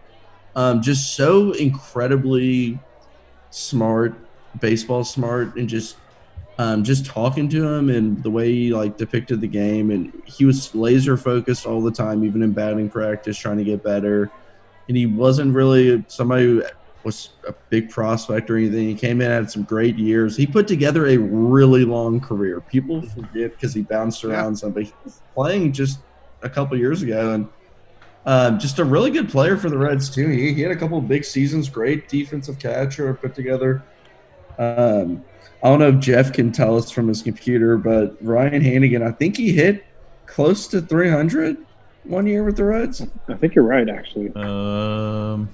Um, 0.55 0.81
just 0.81 1.15
so 1.15 1.51
incredibly 1.51 2.79
smart, 3.49 4.15
baseball 4.61 5.03
smart, 5.03 5.57
and 5.57 5.67
just, 5.67 5.97
um, 6.57 6.83
just 6.83 7.05
talking 7.05 7.49
to 7.49 7.67
him 7.67 7.89
and 7.89 8.23
the 8.23 8.31
way 8.31 8.51
he 8.51 8.73
like 8.73 8.97
depicted 8.97 9.41
the 9.41 9.47
game, 9.47 9.91
and 9.91 10.13
he 10.25 10.45
was 10.45 10.73
laser 10.73 11.17
focused 11.17 11.65
all 11.65 11.81
the 11.81 11.91
time, 11.91 12.23
even 12.23 12.41
in 12.41 12.53
batting 12.53 12.89
practice, 12.89 13.37
trying 13.37 13.57
to 13.57 13.65
get 13.65 13.83
better. 13.83 14.31
And 14.87 14.95
he 14.95 15.05
wasn't 15.05 15.53
really 15.53 16.03
somebody 16.07 16.45
who 16.45 16.63
was 17.03 17.29
a 17.47 17.53
big 17.69 17.89
prospect 17.89 18.49
or 18.49 18.57
anything. 18.57 18.87
He 18.87 18.95
came 18.95 19.21
in, 19.21 19.31
had 19.31 19.49
some 19.49 19.63
great 19.63 19.97
years. 19.97 20.35
He 20.35 20.45
put 20.45 20.67
together 20.67 21.07
a 21.07 21.17
really 21.17 21.85
long 21.85 22.19
career. 22.19 22.61
People 22.61 23.01
forget 23.01 23.51
because 23.51 23.73
he 23.73 23.81
bounced 23.83 24.23
around 24.23 24.55
some, 24.55 24.71
but 24.71 24.83
he 24.83 24.93
was 25.03 25.21
playing 25.33 25.71
just 25.71 25.99
a 26.41 26.49
couple 26.49 26.77
years 26.77 27.01
ago 27.01 27.33
and 27.33 27.49
um, 28.25 28.59
just 28.59 28.79
a 28.79 28.83
really 28.83 29.11
good 29.11 29.29
player 29.29 29.57
for 29.57 29.69
the 29.69 29.77
Reds 29.77 30.09
too. 30.09 30.27
He, 30.27 30.53
he 30.53 30.61
had 30.61 30.71
a 30.71 30.75
couple 30.75 30.97
of 30.97 31.07
big 31.07 31.23
seasons, 31.23 31.69
great 31.69 32.09
defensive 32.09 32.59
catcher 32.59 33.13
put 33.13 33.33
together. 33.33 33.83
Um, 34.57 35.23
I 35.63 35.69
don't 35.69 35.79
know 35.79 35.89
if 35.89 35.99
Jeff 35.99 36.33
can 36.33 36.51
tell 36.51 36.77
us 36.77 36.91
from 36.91 37.07
his 37.07 37.21
computer, 37.21 37.77
but 37.77 38.17
Ryan 38.21 38.61
Hanigan, 38.61 39.01
I 39.01 39.11
think 39.11 39.37
he 39.37 39.53
hit 39.53 39.85
close 40.25 40.67
to 40.67 40.81
300 40.81 41.57
one 42.03 42.27
year 42.27 42.43
with 42.43 42.57
the 42.57 42.65
Reds. 42.65 43.01
I 43.27 43.33
think 43.35 43.55
you're 43.55 43.65
right, 43.65 43.89
actually. 43.89 44.31
um, 44.35 45.49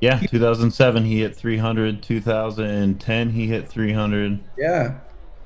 yeah, 0.00 0.18
2007 0.18 1.04
he 1.04 1.20
hit 1.20 1.34
300. 1.36 2.02
2010 2.02 3.30
he 3.30 3.46
hit 3.46 3.68
300. 3.68 4.38
Yeah. 4.56 4.94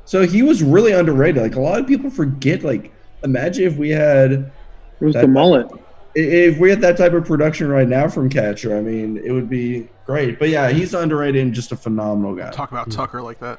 So 0.04 0.26
he 0.26 0.42
was 0.42 0.62
really 0.62 0.92
underrated. 0.92 1.42
Like 1.42 1.54
a 1.56 1.60
lot 1.60 1.80
of 1.80 1.86
people 1.86 2.10
forget. 2.10 2.62
Like, 2.62 2.92
imagine 3.24 3.64
if 3.64 3.76
we 3.76 3.90
had 3.90 4.32
It 4.32 5.04
was 5.04 5.14
That- 5.14 5.22
the 5.22 5.28
mullet. 5.28 5.66
if 6.14 6.58
we 6.58 6.68
had 6.70 6.80
that 6.82 6.96
type 6.98 7.12
of 7.14 7.24
production 7.24 7.68
right 7.68 7.88
now 7.88 8.06
from 8.08 8.28
catcher. 8.28 8.76
I 8.76 8.80
mean, 8.82 9.16
it 9.24 9.30
would 9.32 9.48
be 9.48 9.88
great. 10.06 10.38
But 10.38 10.48
yeah, 10.50 10.68
he's 10.70 10.92
underrated 10.94 11.42
and 11.42 11.54
just 11.54 11.72
a 11.72 11.76
phenomenal 11.76 12.34
guy. 12.34 12.50
Talk 12.50 12.70
about 12.70 12.90
Tucker 12.90 13.22
like 13.22 13.38
that. 13.40 13.58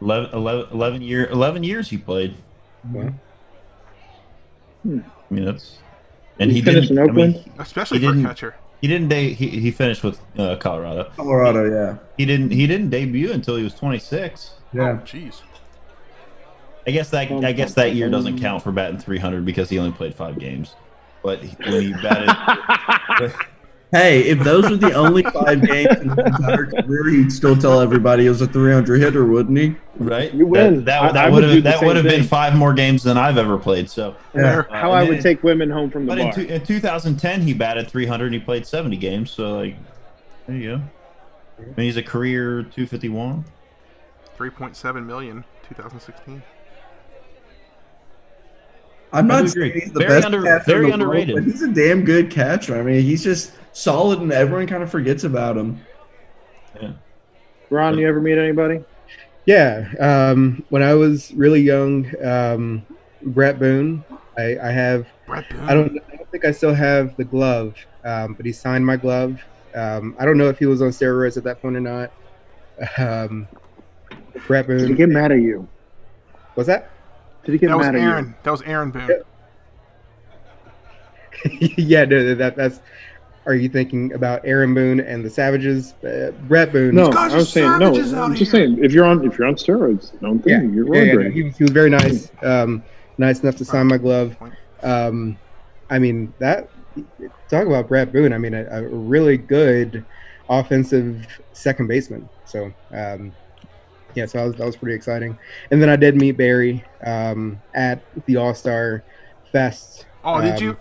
11, 0.00 0.30
11, 0.32 0.66
11 0.72 1.02
year 1.02 1.26
11 1.28 1.62
years 1.62 1.88
he 1.90 1.98
played. 1.98 2.34
Wow. 2.90 3.10
I 4.84 4.88
mean 5.30 5.44
that's 5.44 5.78
and 6.40 6.50
He 6.50 6.56
he, 6.58 6.62
didn't. 6.62 6.90
in 6.90 6.98
I 6.98 7.12
mean, 7.12 7.52
Especially 7.58 7.98
He 8.00 8.06
for 8.06 8.12
didn't- 8.12 8.26
catcher. 8.26 8.54
He 8.82 8.88
didn't. 8.88 9.08
De- 9.08 9.32
he 9.32 9.48
he 9.48 9.70
finished 9.70 10.04
with 10.04 10.20
uh, 10.38 10.56
Colorado. 10.56 11.10
Colorado, 11.16 11.64
yeah, 11.70 11.96
He 12.18 12.26
didn't. 12.26 12.50
He 12.50 12.66
didn't 12.66 12.90
debut 12.90 13.32
until 13.32 13.56
he 13.56 13.64
was 13.64 13.74
26. 13.74 14.50
yeah. 14.74 14.98
Oh, 15.00 15.04
jeez. 15.06 15.40
I 16.86 16.90
guess 16.90 17.10
that 17.10 17.30
I 17.30 17.52
guess 17.52 17.74
that 17.74 17.94
year 17.94 18.10
doesn't 18.10 18.40
count 18.40 18.62
for 18.62 18.72
batting 18.72 18.98
300 18.98 19.44
because 19.44 19.70
he 19.70 19.78
only 19.78 19.92
played 19.92 20.14
five 20.14 20.38
games. 20.38 20.74
But 21.22 21.38
he- 21.42 21.56
when 21.70 21.80
he 21.82 21.92
batted, 21.92 23.32
Hey, 23.92 24.22
if 24.22 24.38
those 24.38 24.70
were 24.70 24.76
the 24.76 24.94
only 24.94 25.22
five 25.22 25.60
games 25.60 25.98
in 26.00 26.08
his 26.08 26.18
entire 26.18 26.64
career, 26.64 27.10
he'd 27.10 27.30
still 27.30 27.54
tell 27.54 27.78
everybody 27.78 28.22
he 28.22 28.28
was 28.30 28.40
a 28.40 28.46
300 28.46 28.98
hitter, 28.98 29.26
wouldn't 29.26 29.58
he? 29.58 29.76
right? 29.98 30.32
You 30.32 30.46
win. 30.46 30.84
That 30.86 31.02
I- 31.02 31.12
that, 31.12 31.30
would 31.30 31.44
would 31.44 31.54
have 31.56 31.64
that 31.64 31.82
would 31.84 31.96
have 31.96 32.06
been 32.06 32.24
five 32.24 32.54
more 32.56 32.72
games 32.72 33.02
than 33.02 33.18
I've 33.18 33.36
ever 33.36 33.58
played. 33.58 33.90
So, 33.90 34.16
Fair. 34.32 34.66
uh, 34.72 34.74
How 34.80 34.92
I 34.92 35.02
would 35.04 35.16
then- 35.18 35.22
take 35.22 35.42
women 35.42 35.68
home 35.68 35.90
from 35.90 36.06
the 36.06 36.12
But 36.12 36.18
in, 36.18 36.24
bar. 36.28 36.32
two, 36.34 36.40
in 36.46 36.60
2010, 36.64 37.42
he 37.42 37.52
batted 37.52 37.86
300 37.88 38.24
and 38.26 38.34
he 38.34 38.40
played 38.40 38.66
70 38.66 38.96
games. 38.96 39.30
So 39.30 39.58
like, 39.58 39.76
there 40.46 40.56
you 40.56 40.68
go. 40.78 40.82
I 41.58 41.62
mean, 41.66 41.74
he's 41.86 41.98
a 41.98 42.02
career 42.02 42.62
251. 42.62 43.44
3.7 44.38 45.04
million 45.06 45.44
2016. 45.68 46.42
I'm 49.12 49.26
not 49.26 49.42
do 49.42 49.48
saying 49.48 49.72
he's 49.74 49.92
the 49.92 50.00
Very 50.00 50.08
best 50.08 50.26
under- 50.26 50.42
catcher 50.42 50.64
very 50.64 50.90
in 50.90 50.98
the 50.98 51.06
world, 51.06 51.16
underrated. 51.20 51.34
but 51.34 51.44
he's 51.44 51.62
a 51.62 51.68
damn 51.72 52.04
good 52.04 52.30
catcher. 52.30 52.78
I 52.78 52.82
mean, 52.82 53.02
he's 53.02 53.22
just 53.22 53.52
solid, 53.72 54.20
and 54.20 54.32
everyone 54.32 54.66
kind 54.66 54.82
of 54.82 54.90
forgets 54.90 55.24
about 55.24 55.56
him. 55.56 55.80
Yeah. 56.80 56.92
Ron, 57.70 57.98
you 57.98 58.08
ever 58.08 58.20
meet 58.20 58.38
anybody? 58.38 58.82
Yeah, 59.46 59.88
um, 60.00 60.64
when 60.70 60.82
I 60.82 60.94
was 60.94 61.32
really 61.34 61.60
young, 61.60 62.10
um, 62.24 62.86
Bret 63.22 63.58
Boone. 63.58 64.04
I, 64.38 64.56
I 64.62 64.70
have. 64.70 65.06
Bret 65.26 65.48
Boone. 65.50 65.60
I 65.60 65.74
don't. 65.74 65.98
I 66.12 66.16
don't 66.16 66.30
think 66.30 66.44
I 66.44 66.50
still 66.52 66.74
have 66.74 67.16
the 67.16 67.24
glove, 67.24 67.74
um, 68.04 68.34
but 68.34 68.46
he 68.46 68.52
signed 68.52 68.86
my 68.86 68.96
glove. 68.96 69.40
Um, 69.74 70.14
I 70.18 70.24
don't 70.24 70.38
know 70.38 70.48
if 70.48 70.58
he 70.58 70.66
was 70.66 70.80
on 70.82 70.88
steroids 70.90 71.36
at 71.36 71.44
that 71.44 71.60
point 71.60 71.76
or 71.76 71.80
not. 71.80 72.12
Um, 72.98 73.46
Brett 74.46 74.66
Did 74.66 74.80
he 74.80 74.86
Boone. 74.88 74.96
get 74.96 75.08
mad 75.08 75.32
at 75.32 75.40
you? 75.40 75.68
What's 76.54 76.66
that? 76.68 76.90
Did 77.44 77.52
he 77.52 77.58
get 77.58 77.68
That 77.68 77.78
was 77.78 77.86
at 77.86 77.94
Aaron. 77.96 78.34
That 78.42 78.50
was 78.50 78.62
Aaron 78.62 78.90
Boone. 78.90 79.10
yeah, 81.76 82.04
no, 82.04 82.34
that 82.34 82.56
that's. 82.56 82.80
Are 83.44 83.54
you 83.56 83.68
thinking 83.68 84.12
about 84.12 84.42
Aaron 84.44 84.72
Boone 84.72 85.00
and 85.00 85.24
the 85.24 85.30
Savages? 85.30 85.94
Uh, 86.04 86.30
Bret 86.46 86.70
Boone. 86.70 86.94
No, 86.94 87.10
I 87.10 87.28
are 87.28 87.36
was 87.36 87.52
saying 87.52 87.78
no. 87.80 87.88
I'm 87.88 88.36
just 88.36 88.52
here. 88.52 88.68
saying 88.68 88.84
if 88.84 88.92
you're 88.92 89.04
on 89.04 89.24
if 89.26 89.36
you're 89.36 89.48
on 89.48 89.56
steroids, 89.56 90.18
don't 90.20 90.38
think 90.38 90.46
Yeah, 90.46 90.62
you're 90.62 90.94
yeah, 90.94 91.02
yeah, 91.02 91.08
wondering. 91.14 91.32
he, 91.32 91.42
was, 91.42 91.56
he 91.56 91.64
was 91.64 91.72
very 91.72 91.90
nice, 91.90 92.30
um, 92.42 92.84
nice 93.18 93.40
enough 93.40 93.56
to 93.56 93.64
sign 93.64 93.88
my 93.88 93.98
glove. 93.98 94.36
Um, 94.82 95.36
I 95.90 95.98
mean 95.98 96.32
that. 96.38 96.68
Talk 97.48 97.66
about 97.66 97.88
Bret 97.88 98.12
Boone. 98.12 98.32
I 98.32 98.38
mean, 98.38 98.54
a, 98.54 98.64
a 98.66 98.82
really 98.82 99.36
good 99.38 100.04
offensive 100.48 101.26
second 101.54 101.86
baseman. 101.86 102.28
So, 102.44 102.72
um, 102.92 103.32
yeah, 104.14 104.26
so 104.26 104.38
that 104.38 104.44
was, 104.44 104.54
that 104.56 104.66
was 104.66 104.76
pretty 104.76 104.96
exciting. 104.96 105.38
And 105.70 105.80
then 105.82 105.88
I 105.88 105.96
did 105.96 106.16
meet 106.16 106.32
Barry 106.32 106.84
um, 107.04 107.62
at 107.74 108.06
the 108.26 108.36
All 108.36 108.54
Star 108.54 109.04
Fest. 109.52 110.06
Oh, 110.24 110.40
did 110.40 110.58
Um, 110.58 110.60
you? 110.60 110.78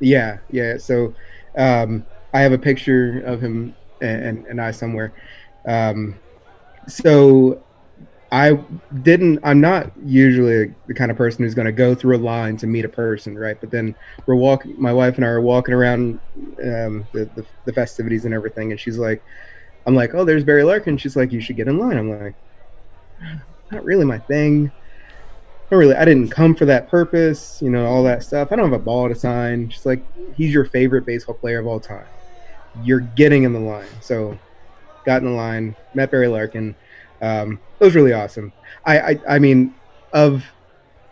Yeah, 0.00 0.38
yeah. 0.48 0.76
So 0.78 1.14
um, 1.58 2.06
I 2.32 2.40
have 2.40 2.52
a 2.52 2.58
picture 2.58 3.20
of 3.20 3.40
him 3.40 3.76
and, 4.00 4.24
and, 4.24 4.46
and 4.46 4.60
I 4.60 4.70
somewhere. 4.70 5.14
Um, 5.68 6.20
so 6.88 7.64
I 8.32 8.58
didn't. 9.02 9.40
I'm 9.42 9.60
not 9.60 9.92
usually 10.02 10.74
the 10.86 10.94
kind 10.94 11.10
of 11.10 11.16
person 11.16 11.44
who's 11.44 11.54
going 11.54 11.66
to 11.66 11.72
go 11.72 11.94
through 11.94 12.16
a 12.16 12.18
line 12.18 12.56
to 12.58 12.66
meet 12.68 12.84
a 12.84 12.88
person, 12.88 13.36
right? 13.38 13.56
But 13.60 13.72
then 13.72 13.96
we're 14.26 14.36
walking. 14.36 14.76
My 14.78 14.92
wife 14.92 15.16
and 15.16 15.24
I 15.24 15.28
are 15.28 15.40
walking 15.40 15.74
around 15.74 16.20
um, 16.64 17.08
the, 17.12 17.30
the 17.34 17.46
the 17.64 17.72
festivities 17.72 18.24
and 18.24 18.34
everything, 18.34 18.70
and 18.70 18.80
she's 18.80 18.98
like, 18.98 19.24
"I'm 19.86 19.94
like, 19.94 20.14
oh, 20.14 20.24
there's 20.24 20.44
Barry 20.44 20.64
Larkin." 20.64 20.96
She's 20.96 21.16
like, 21.16 21.32
"You 21.32 21.40
should 21.40 21.56
get 21.56 21.68
in 21.68 21.78
line." 21.78 21.96
I'm 21.96 22.10
like, 22.10 22.34
"Not 23.70 23.84
really 23.84 24.04
my 24.04 24.18
thing." 24.18 24.70
Not 25.70 25.78
really. 25.78 25.94
I 25.94 26.04
didn't 26.04 26.30
come 26.30 26.56
for 26.56 26.64
that 26.64 26.88
purpose, 26.88 27.62
you 27.62 27.70
know, 27.70 27.86
all 27.86 28.02
that 28.02 28.24
stuff. 28.24 28.48
I 28.50 28.56
don't 28.56 28.70
have 28.70 28.80
a 28.80 28.82
ball 28.82 29.08
to 29.08 29.14
sign. 29.14 29.70
She's 29.70 29.86
like, 29.86 30.04
he's 30.34 30.52
your 30.52 30.64
favorite 30.64 31.06
baseball 31.06 31.36
player 31.36 31.60
of 31.60 31.66
all 31.66 31.78
time. 31.78 32.06
You're 32.82 33.00
getting 33.00 33.44
in 33.44 33.52
the 33.52 33.60
line. 33.60 33.86
So, 34.00 34.36
got 35.04 35.22
in 35.22 35.28
the 35.28 35.34
line, 35.34 35.76
met 35.94 36.10
Barry 36.10 36.26
Larkin. 36.26 36.74
Um, 37.22 37.60
it 37.78 37.84
was 37.84 37.94
really 37.94 38.12
awesome. 38.12 38.52
I, 38.84 39.00
I, 39.00 39.20
I 39.28 39.38
mean, 39.38 39.74
of 40.12 40.44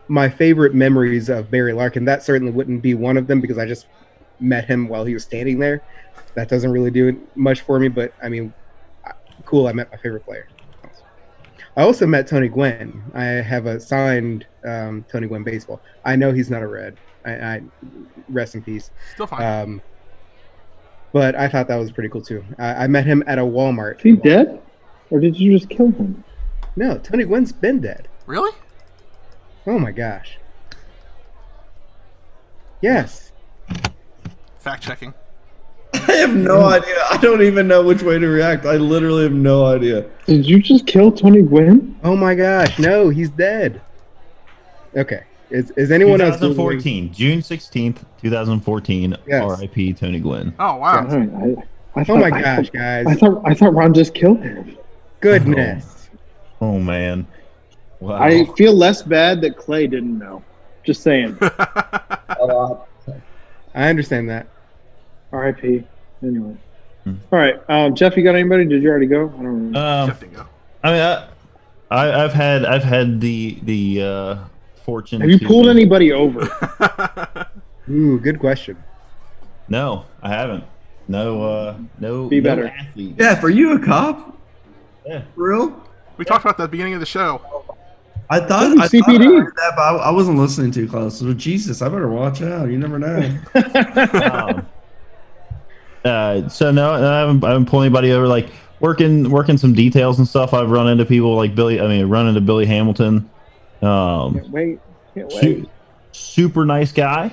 my 0.09 0.29
favorite 0.29 0.75
memories 0.75 1.29
of 1.29 1.51
Barry 1.51 1.73
Larkin, 1.73 2.05
that 2.07 2.25
certainly 2.25 2.53
wouldn't 2.53 2.83
be 2.83 2.95
one 2.95 3.17
of 3.17 3.29
them 3.29 3.41
because 3.41 3.59
I 3.59 3.67
just 3.67 3.87
met 4.41 4.65
him 4.65 4.89
while 4.89 5.05
he 5.05 5.15
was 5.15 5.23
standing 5.23 5.61
there. 5.61 5.83
That 6.35 6.49
doesn't 6.49 6.71
really 6.71 6.91
do 6.91 7.21
much 7.37 7.61
for 7.61 7.79
me, 7.79 7.89
but 7.89 8.13
I 8.23 8.29
mean, 8.29 8.53
cool. 9.45 9.67
I 9.67 9.73
met 9.73 9.91
my 9.91 9.97
favorite 9.99 10.25
player. 10.25 10.49
I 11.77 11.83
also 11.83 12.07
met 12.07 12.27
Tony 12.27 12.49
Gwynn. 12.49 13.03
I 13.15 13.25
have 13.25 13.67
a 13.67 13.79
signed 13.79 14.47
um, 14.65 15.05
Tony 15.09 15.29
Gwynn 15.29 15.45
baseball. 15.45 15.81
I 16.05 16.17
know 16.17 16.33
he's 16.33 16.51
not 16.51 16.63
a 16.63 16.67
red. 16.67 16.97
I, 17.25 17.31
I 17.33 17.63
rest 18.29 18.55
in 18.55 18.63
peace. 18.63 18.91
Still 19.15 19.27
fine. 19.29 19.63
Um, 19.63 19.83
but 21.13 21.35
I 21.37 21.49
thought 21.49 21.69
that 21.69 21.77
was 21.77 21.93
pretty 21.93 22.09
cool 22.09 22.23
too. 22.23 22.45
I, 22.59 22.85
I 22.85 22.87
met 22.89 23.07
him 23.07 23.23
at 23.27 23.39
a 23.39 23.43
Walmart. 23.43 23.97
Is 23.99 24.03
he 24.03 24.13
dead, 24.13 24.61
or 25.11 25.21
did 25.21 25.39
you 25.39 25.57
just 25.57 25.71
kill 25.71 25.91
him? 25.91 26.25
No, 26.77 26.99
Tony 26.99 27.25
Gwynn's 27.25 27.53
been 27.53 27.81
dead. 27.81 28.09
really? 28.27 28.53
Oh 29.67 29.79
my 29.79 29.93
gosh. 29.93 30.39
Yes. 32.81 33.33
Fact 34.59 34.83
checking. 34.83 35.13
I 35.95 36.13
have 36.13 36.35
no 36.35 36.59
mm. 36.61 36.73
idea. 36.81 36.97
I 37.11 37.17
don't 37.19 37.43
even 37.43 37.67
know 37.69 37.83
which 37.83 38.03
way 38.03 38.19
to 38.19 38.27
react. 38.27 38.67
I 38.67 38.77
literally 38.77 39.23
have 39.25 39.33
no 39.33 39.67
idea. 39.67 40.07
Did 40.27 40.47
you 40.47 40.61
just 40.61 40.87
kill 40.87 41.11
Tony 41.13 41.43
Gwynn? 41.43 41.99
Oh 42.05 42.17
my 42.17 42.35
gosh. 42.35 42.79
No, 42.79 43.09
he's 43.09 43.31
dead. 43.31 43.81
Okay. 44.97 45.25
Is, 45.51 45.71
is 45.73 45.91
anyone 45.91 46.21
else? 46.21 46.37
Googling- 46.37 46.57
2014, 46.57 47.13
June 47.15 47.39
16th, 47.41 48.05
2014. 48.21 49.17
Yes. 49.27 49.43
R.I.p. 49.43 49.95
Tony 49.95 50.21
Gwynn. 50.21 50.55
Oh 50.59 50.77
wow. 50.77 51.07
All 51.09 51.19
right, 51.19 51.31
I, 51.33 52.01
I 52.01 52.03
Oh 52.03 52.05
thought- 52.05 52.19
my 52.21 52.27
I 52.27 52.43
gosh, 52.43 52.67
thought- 52.67 52.73
guys. 52.73 53.07
I 53.07 53.15
thought 53.15 53.43
I 53.47 53.55
thought 53.55 53.75
Ron 53.75 53.95
just 53.95 54.15
killed 54.15 54.43
him. 54.43 54.77
Goodness. 55.21 56.11
Oh, 56.61 56.75
oh 56.75 56.79
man. 56.79 57.27
Wow. 58.01 58.21
I 58.23 58.45
feel 58.57 58.75
less 58.75 59.03
bad 59.03 59.41
that 59.41 59.57
Clay 59.57 59.87
didn't 59.87 60.19
know. 60.19 60.43
Just 60.85 61.03
saying. 61.03 61.39
Oh, 62.41 62.85
I 63.75 63.89
understand 63.89 64.29
that. 64.31 64.47
R.I.P. 65.33 65.85
Anyway. 66.23 66.57
Hmm. 67.05 67.15
All 67.33 67.39
right, 67.39 67.57
um, 67.69 67.95
Jeff, 67.95 68.17
you 68.17 68.23
got 68.25 68.35
anybody? 68.35 68.65
Did 68.65 68.83
you 68.83 68.91
already 68.91 69.07
go? 69.07 69.29
I 69.29 69.43
don't 69.43 69.45
remember. 69.45 69.79
Um, 69.79 70.09
Jeff 70.09 70.21
didn't 70.21 70.35
go. 70.35 70.47
I 70.83 70.93
mean, 70.93 71.01
I, 71.01 71.29
I, 71.91 72.25
I've 72.25 72.33
had 72.33 72.65
I've 72.65 72.83
had 72.85 73.21
the 73.21 73.59
the 73.63 74.03
uh, 74.03 74.39
fortune. 74.85 75.21
Have 75.21 75.31
you 75.31 75.39
to- 75.39 75.47
pulled 75.47 75.69
anybody 75.69 76.13
over? 76.13 76.41
Ooh, 77.91 78.19
good 78.21 78.39
question. 78.39 78.77
No, 79.69 80.05
I 80.23 80.29
haven't. 80.31 80.65
No, 81.09 81.43
uh, 81.43 81.77
no. 81.99 82.29
Be 82.29 82.41
no 82.41 82.51
better. 82.51 82.69
athlete. 82.69 83.15
Yeah, 83.19 83.35
for 83.41 83.49
you 83.49 83.73
a 83.73 83.79
cop? 83.79 84.37
Yeah. 85.07 85.23
For 85.35 85.49
real? 85.51 85.85
We 86.19 86.25
talked 86.25 86.45
about 86.45 86.57
that 86.59 86.65
at 86.65 86.67
the 86.67 86.73
beginning 86.73 86.95
of 86.95 87.01
the 87.01 87.07
show. 87.07 87.41
I 88.31 88.41
thought, 88.41 88.71
Maybe 88.71 88.83
I, 88.83 88.89
thought 88.89 89.09
I 89.09 89.25
heard 89.25 89.57
that, 89.57 89.73
but 89.75 89.83
I, 89.83 89.97
I 89.97 90.11
wasn't 90.11 90.37
listening 90.37 90.71
too 90.71 90.87
close. 90.87 91.19
So 91.19 91.33
Jesus, 91.33 91.81
I 91.81 91.89
better 91.89 92.09
watch 92.09 92.43
out. 92.43 92.69
You 92.69 92.77
never 92.77 92.99
know. 92.99 93.39
um, 94.35 94.67
uh, 96.05 96.49
so 96.49 96.71
no, 96.71 96.93
I 96.93 97.21
haven't, 97.21 97.45
I 97.45 97.49
haven't 97.51 97.67
pulled 97.67 97.85
anybody 97.85 98.13
over. 98.13 98.27
Like 98.27 98.51
working, 98.81 99.31
working 99.31 99.59
some 99.59 99.73
details 99.73 100.19
and 100.19 100.27
stuff. 100.27 100.55
I've 100.55 100.71
run 100.71 100.89
into 100.89 101.05
people 101.05 101.35
like 101.37 101.55
Billy. 101.55 101.81
I 101.81 101.87
mean, 101.89 102.07
run 102.07 102.29
into 102.29 102.41
Billy 102.41 102.67
Hamilton. 102.67 103.29
Um, 103.83 104.35
Can't 104.35 104.51
wait. 104.51 104.81
Can't 105.15 105.33
su- 105.33 105.39
wait. 105.61 105.69
super 106.13 106.65
nice 106.65 106.93
guy, 106.93 107.33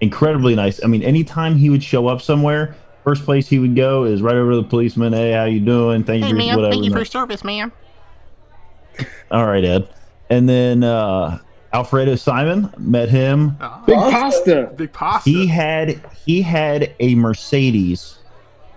incredibly 0.00 0.54
nice. 0.54 0.82
I 0.82 0.86
mean, 0.86 1.02
anytime 1.02 1.56
he 1.56 1.70
would 1.70 1.82
show 1.82 2.06
up 2.08 2.20
somewhere, 2.20 2.76
first 3.04 3.24
place 3.24 3.48
he 3.48 3.58
would 3.58 3.76
go 3.76 4.04
is 4.04 4.22
right 4.22 4.36
over 4.36 4.50
to 4.50 4.56
the 4.56 4.64
policeman. 4.68 5.12
Hey, 5.12 5.32
how 5.32 5.44
you 5.44 5.60
doing? 5.60 6.04
Thank 6.04 6.24
you 6.24 6.30
for 6.30 6.56
whatever. 6.56 6.88
no- 6.90 7.04
service, 7.04 7.44
ma'am. 7.44 7.72
All 9.30 9.46
right, 9.46 9.64
Ed. 9.64 9.88
And 10.30 10.48
then 10.48 10.84
uh, 10.84 11.38
Alfredo 11.72 12.16
Simon 12.16 12.72
met 12.78 13.08
him. 13.08 13.56
Uh, 13.60 13.84
Big 13.84 13.96
pasta. 13.96 14.72
big 14.76 14.92
pasta. 14.92 15.28
He 15.28 15.46
had 15.46 16.00
he 16.24 16.40
had 16.42 16.94
a 17.00 17.14
Mercedes 17.14 18.18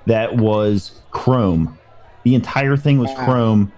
that 0.07 0.35
was 0.35 0.99
chrome. 1.11 1.77
The 2.23 2.35
entire 2.35 2.75
thing 2.77 2.99
was 2.99 3.09
Wow. 3.11 3.25
chrome. 3.25 3.71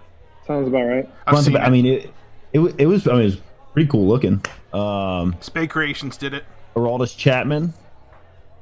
Sounds 0.48 0.68
about 0.68 0.84
right. 0.84 1.10
I've 1.28 1.40
seen 1.44 1.54
back. 1.54 1.64
it. 1.64 1.66
I 1.68 1.70
mean, 1.70 1.86
it, 1.86 2.10
it 2.54 2.60
it 2.80 2.86
was 2.88 3.08
I 3.08 3.12
mean 3.14 3.22
it 3.22 3.26
was 3.26 3.38
pretty 3.74 3.88
cool 3.90 4.08
looking. 4.08 4.44
Um, 4.74 5.34
Spay 5.42 5.70
Creations 5.70 6.18
did 6.18 6.34
it. 6.34 6.44
Aroldis 6.76 7.16
Chapman 7.16 7.74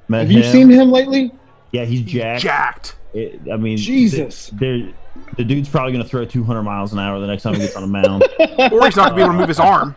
met 0.10 0.22
Have 0.24 0.32
you 0.32 0.44
seen 0.44 0.70
him 0.70 0.92
lately? 0.92 1.32
Yeah, 1.72 1.86
he's 1.86 2.02
jacked. 2.02 2.42
Jacked. 2.42 2.96
It- 3.14 3.40
I 3.52 3.56
mean, 3.56 3.78
Jesus. 3.78 4.48
The, 4.50 4.94
the 5.38 5.44
dude's 5.46 5.70
probably 5.70 5.94
going 5.94 6.04
to 6.04 6.10
throw 6.10 6.26
200 6.26 6.64
miles 6.64 6.92
an 6.94 7.00
hour 7.00 7.20
the 7.20 7.28
next 7.28 7.44
time 7.44 7.54
he 7.54 7.60
gets 7.62 7.76
on 7.78 7.84
a 7.84 7.88
mound. 7.88 8.24
Or 8.72 8.86
he's 8.86 8.96
not 8.98 9.10
gonna 9.10 9.16
be 9.16 9.22
able 9.22 9.32
to 9.34 9.38
move 9.40 9.48
his 9.48 9.60
arm. 9.60 9.96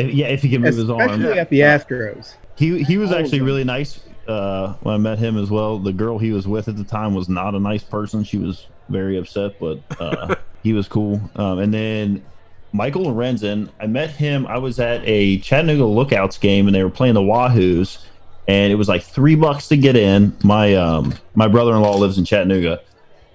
If- 0.00 0.14
yeah, 0.14 0.26
if 0.26 0.42
he 0.42 0.50
can 0.50 0.62
move 0.62 0.76
his 0.76 0.90
arm. 0.90 1.10
Especially 1.10 1.38
at 1.38 1.50
the 1.50 1.60
Astros. 1.60 2.34
He 2.56 2.82
he 2.82 2.98
was 2.98 3.12
actually 3.12 3.40
really 3.40 3.64
nice 3.64 4.00
uh, 4.28 4.74
when 4.82 4.94
I 4.94 4.98
met 4.98 5.18
him 5.18 5.38
as 5.38 5.50
well. 5.50 5.78
The 5.78 5.92
girl 5.92 6.18
he 6.18 6.32
was 6.32 6.46
with 6.46 6.68
at 6.68 6.76
the 6.76 6.84
time 6.84 7.14
was 7.14 7.28
not 7.28 7.54
a 7.54 7.60
nice 7.60 7.82
person. 7.82 8.22
She 8.24 8.38
was 8.38 8.66
very 8.88 9.16
upset, 9.16 9.58
but 9.58 9.80
uh, 9.98 10.34
he 10.62 10.72
was 10.72 10.86
cool. 10.88 11.20
Um, 11.36 11.58
and 11.58 11.72
then 11.72 12.24
Michael 12.72 13.06
Lorenzen, 13.06 13.70
I 13.80 13.86
met 13.86 14.10
him. 14.10 14.46
I 14.46 14.58
was 14.58 14.78
at 14.78 15.02
a 15.04 15.38
Chattanooga 15.38 15.84
Lookouts 15.84 16.38
game, 16.38 16.66
and 16.66 16.74
they 16.74 16.84
were 16.84 16.90
playing 16.90 17.14
the 17.14 17.20
Wahoos, 17.20 18.04
and 18.46 18.72
it 18.72 18.76
was 18.76 18.88
like 18.88 19.02
three 19.02 19.34
bucks 19.34 19.68
to 19.68 19.76
get 19.76 19.96
in. 19.96 20.36
My 20.44 20.74
um, 20.74 21.14
my 21.34 21.48
brother 21.48 21.74
in 21.74 21.80
law 21.80 21.96
lives 21.96 22.18
in 22.18 22.24
Chattanooga, 22.24 22.80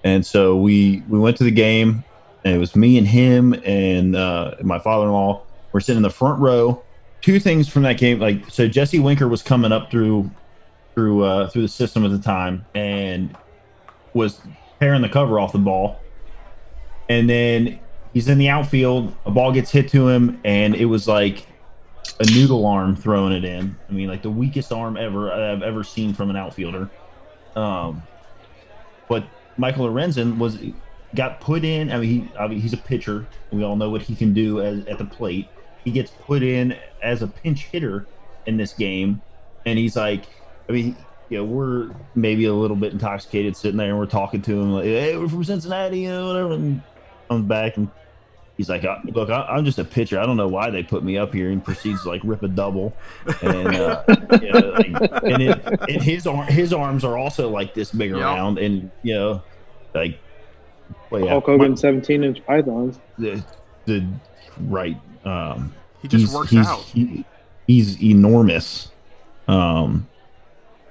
and 0.04 0.24
so 0.24 0.56
we 0.56 1.02
we 1.08 1.18
went 1.18 1.36
to 1.38 1.44
the 1.44 1.50
game, 1.50 2.04
and 2.44 2.54
it 2.54 2.58
was 2.58 2.74
me 2.76 2.96
and 2.96 3.06
him 3.06 3.54
and 3.64 4.14
uh, 4.16 4.54
my 4.62 4.78
father 4.78 5.06
in 5.06 5.12
law. 5.12 5.42
We're 5.76 5.80
sitting 5.80 5.98
in 5.98 6.04
the 6.04 6.08
front 6.08 6.40
row. 6.40 6.82
Two 7.20 7.38
things 7.38 7.68
from 7.68 7.82
that 7.82 7.98
game, 7.98 8.18
like 8.18 8.48
so, 8.48 8.66
Jesse 8.66 8.98
Winker 8.98 9.28
was 9.28 9.42
coming 9.42 9.72
up 9.72 9.90
through 9.90 10.30
through 10.94 11.22
uh, 11.22 11.50
through 11.50 11.60
the 11.60 11.68
system 11.68 12.02
at 12.02 12.12
the 12.12 12.18
time 12.18 12.64
and 12.74 13.36
was 14.14 14.40
tearing 14.80 15.02
the 15.02 15.10
cover 15.10 15.38
off 15.38 15.52
the 15.52 15.58
ball, 15.58 16.00
and 17.10 17.28
then 17.28 17.78
he's 18.14 18.26
in 18.26 18.38
the 18.38 18.48
outfield. 18.48 19.14
A 19.26 19.30
ball 19.30 19.52
gets 19.52 19.70
hit 19.70 19.90
to 19.90 20.08
him, 20.08 20.40
and 20.46 20.74
it 20.74 20.86
was 20.86 21.06
like 21.06 21.46
a 22.20 22.24
noodle 22.24 22.64
arm 22.64 22.96
throwing 22.96 23.34
it 23.34 23.44
in. 23.44 23.76
I 23.90 23.92
mean, 23.92 24.08
like 24.08 24.22
the 24.22 24.30
weakest 24.30 24.72
arm 24.72 24.96
ever 24.96 25.30
I've 25.30 25.60
ever 25.62 25.84
seen 25.84 26.14
from 26.14 26.30
an 26.30 26.36
outfielder. 26.36 26.88
Um, 27.54 28.02
but 29.10 29.28
Michael 29.58 29.88
Lorenzen 29.90 30.38
was 30.38 30.56
got 31.14 31.42
put 31.42 31.66
in. 31.66 31.92
I 31.92 31.98
mean, 31.98 32.08
he 32.08 32.32
I 32.38 32.48
mean, 32.48 32.60
he's 32.60 32.72
a 32.72 32.78
pitcher. 32.78 33.26
We 33.52 33.62
all 33.62 33.76
know 33.76 33.90
what 33.90 34.00
he 34.00 34.16
can 34.16 34.32
do 34.32 34.62
as, 34.62 34.86
at 34.86 34.96
the 34.96 35.04
plate. 35.04 35.50
He 35.86 35.92
gets 35.92 36.10
put 36.10 36.42
in 36.42 36.74
as 37.00 37.22
a 37.22 37.28
pinch 37.28 37.68
hitter 37.70 38.08
in 38.44 38.56
this 38.56 38.72
game, 38.72 39.22
and 39.64 39.78
he's 39.78 39.94
like, 39.94 40.26
I 40.68 40.72
mean, 40.72 40.96
you 41.28 41.38
know, 41.38 41.44
we're 41.44 41.92
maybe 42.12 42.44
a 42.46 42.52
little 42.52 42.76
bit 42.76 42.92
intoxicated 42.92 43.56
sitting 43.56 43.76
there, 43.76 43.90
and 43.90 43.98
we're 43.98 44.06
talking 44.06 44.42
to 44.42 44.52
him 44.52 44.72
like, 44.72 44.84
"Hey, 44.84 45.16
we're 45.16 45.28
from 45.28 45.44
Cincinnati," 45.44 46.00
you 46.00 46.08
know, 46.08 46.26
whatever. 46.26 46.54
And 46.54 46.82
comes 47.30 47.46
back 47.46 47.76
and 47.76 47.92
he's 48.56 48.68
like, 48.68 48.84
"Uh, 48.84 48.96
"Look, 49.04 49.30
I, 49.30 49.42
I'm 49.42 49.64
just 49.64 49.78
a 49.78 49.84
pitcher. 49.84 50.18
I 50.18 50.26
don't 50.26 50.36
know 50.36 50.48
why 50.48 50.70
they 50.70 50.82
put 50.82 51.04
me 51.04 51.16
up 51.18 51.32
here." 51.32 51.50
And 51.52 51.62
proceeds 51.64 52.02
to 52.02 52.08
like 52.08 52.22
rip 52.24 52.42
a 52.42 52.48
double, 52.48 52.96
and 53.40 53.68
uh, 53.76 54.02
you 54.42 54.52
know, 54.52 54.74
like, 54.76 55.22
and, 55.22 55.40
it, 55.40 55.64
and 55.88 56.02
his 56.02 56.26
arm, 56.26 56.48
his 56.48 56.72
arms 56.72 57.04
are 57.04 57.16
also 57.16 57.48
like 57.48 57.74
this 57.74 57.92
big 57.92 58.10
Yeah. 58.10 58.18
around, 58.18 58.58
and 58.58 58.90
you 59.02 59.14
know, 59.14 59.44
like, 59.94 60.20
well, 61.10 61.22
yeah, 61.22 61.30
Hulk 61.30 61.46
Hogan, 61.46 61.76
17 61.76 62.24
inch 62.24 62.44
pythons. 62.44 62.98
the, 63.18 63.44
the 63.86 64.20
right. 64.60 64.96
Um, 65.26 65.74
He 66.02 66.08
just 66.08 66.26
he's, 66.26 66.34
works 66.34 66.50
he's, 66.50 66.66
out. 66.66 66.80
he- 66.80 67.26
he's 67.66 68.02
enormous. 68.02 68.88
Um, 69.48 70.08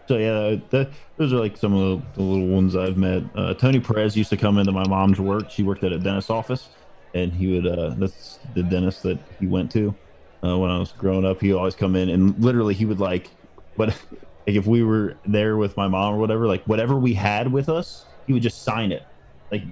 so 0.08 0.18
yeah, 0.18 0.58
that, 0.70 0.92
those 1.18 1.34
are 1.34 1.38
like 1.40 1.58
some 1.58 1.74
of 1.74 2.02
the, 2.14 2.22
little 2.22 2.48
ones 2.48 2.76
I've 2.76 2.98
met. 2.98 3.24
Uh, 3.34 3.54
Tony 3.56 3.80
Perez 3.80 4.16
used 4.16 4.30
to 4.30 4.38
come 4.38 4.58
into 4.58 4.72
my 4.72 4.88
mom's 4.88 5.20
work. 5.20 5.50
She 5.50 5.64
worked 5.64 5.84
at 5.84 5.92
a 5.92 5.98
dentist 5.98 6.30
office, 6.30 6.70
and 7.14 7.32
he 7.34 7.54
would. 7.54 7.66
Uh, 7.66 7.96
that's 7.98 8.40
the 8.54 8.62
dentist 8.64 9.04
that 9.04 9.18
he 9.40 9.48
went 9.48 9.72
to 9.72 9.96
uh, 10.46 10.58
when 10.58 10.70
I 10.70 10.78
was 10.78 10.92
growing 10.92 11.26
up. 11.26 11.42
He 11.42 11.54
always 11.54 11.76
come 11.76 11.96
in, 11.96 12.10
and 12.10 12.38
literally 12.44 12.76
he 12.76 12.86
would 12.86 13.00
like, 13.00 13.32
but 13.78 13.90
like 14.48 14.56
if 14.56 14.68
we 14.68 14.84
were 14.84 15.16
there 15.26 15.58
with 15.58 15.76
my 15.76 15.88
mom 15.88 16.14
or 16.14 16.18
whatever, 16.20 16.46
like 16.46 16.64
whatever 16.66 16.98
we 16.98 17.14
had 17.14 17.52
with 17.52 17.68
us, 17.70 18.06
he 18.28 18.34
would 18.34 18.44
just 18.44 18.64
sign 18.64 18.92
it. 18.92 19.04
Like 19.52 19.64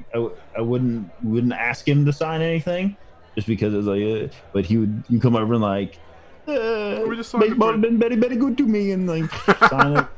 I 0.57 0.61
wouldn't 0.61 1.11
wouldn't 1.21 1.53
ask 1.53 1.87
him 1.87 2.05
to 2.05 2.13
sign 2.13 2.41
anything, 2.41 2.97
just 3.35 3.47
because 3.47 3.73
it 3.73 3.77
was 3.77 3.87
like. 3.87 4.03
Uh, 4.03 4.33
but 4.51 4.65
he 4.65 4.77
would 4.77 5.03
you 5.09 5.19
come 5.19 5.35
over 5.35 5.53
and 5.53 5.61
like. 5.61 5.99
Uh, 6.47 7.05
me 7.07 7.15
just 7.15 7.31
sign 7.31 7.41
it 7.41 7.49
baseball 7.49 7.77
been 7.77 7.97
very 7.97 8.17
very 8.17 8.35
good 8.35 8.57
to 8.57 8.67
me 8.67 8.91
and 8.91 9.07
like 9.07 9.31
sign 9.69 9.97
it. 9.97 10.05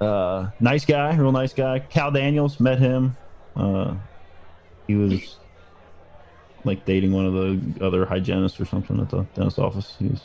Uh, 0.00 0.50
nice 0.58 0.84
guy, 0.84 1.14
real 1.14 1.30
nice 1.30 1.52
guy. 1.52 1.78
Cal 1.78 2.10
Daniels 2.10 2.58
met 2.58 2.76
him. 2.80 3.16
Uh, 3.54 3.94
he 4.88 4.96
was 4.96 5.36
like 6.64 6.84
dating 6.84 7.12
one 7.12 7.24
of 7.24 7.34
the 7.34 7.84
other 7.84 8.04
hygienists 8.04 8.58
or 8.58 8.64
something 8.64 8.98
at 8.98 9.10
the 9.10 9.22
dentist 9.34 9.60
office. 9.60 9.94
He 10.00 10.08
was 10.08 10.22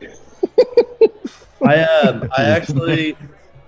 I 1.66 1.76
uh, 1.76 2.28
I 2.36 2.42
actually, 2.44 3.16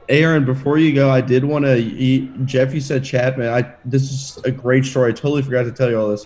Aaron, 0.09 0.45
before 0.45 0.79
you 0.79 0.95
go, 0.95 1.11
I 1.11 1.21
did 1.21 1.45
want 1.45 1.65
to. 1.65 2.45
Jeff, 2.45 2.73
you 2.73 2.81
said 2.81 3.05
Chapman. 3.05 3.49
I 3.49 3.75
this 3.85 4.03
is 4.03 4.39
a 4.45 4.51
great 4.51 4.85
story. 4.85 5.11
I 5.11 5.15
totally 5.15 5.43
forgot 5.43 5.65
to 5.65 5.73
tell 5.73 5.91
you 5.91 5.99
all 6.01 6.09
this. 6.09 6.25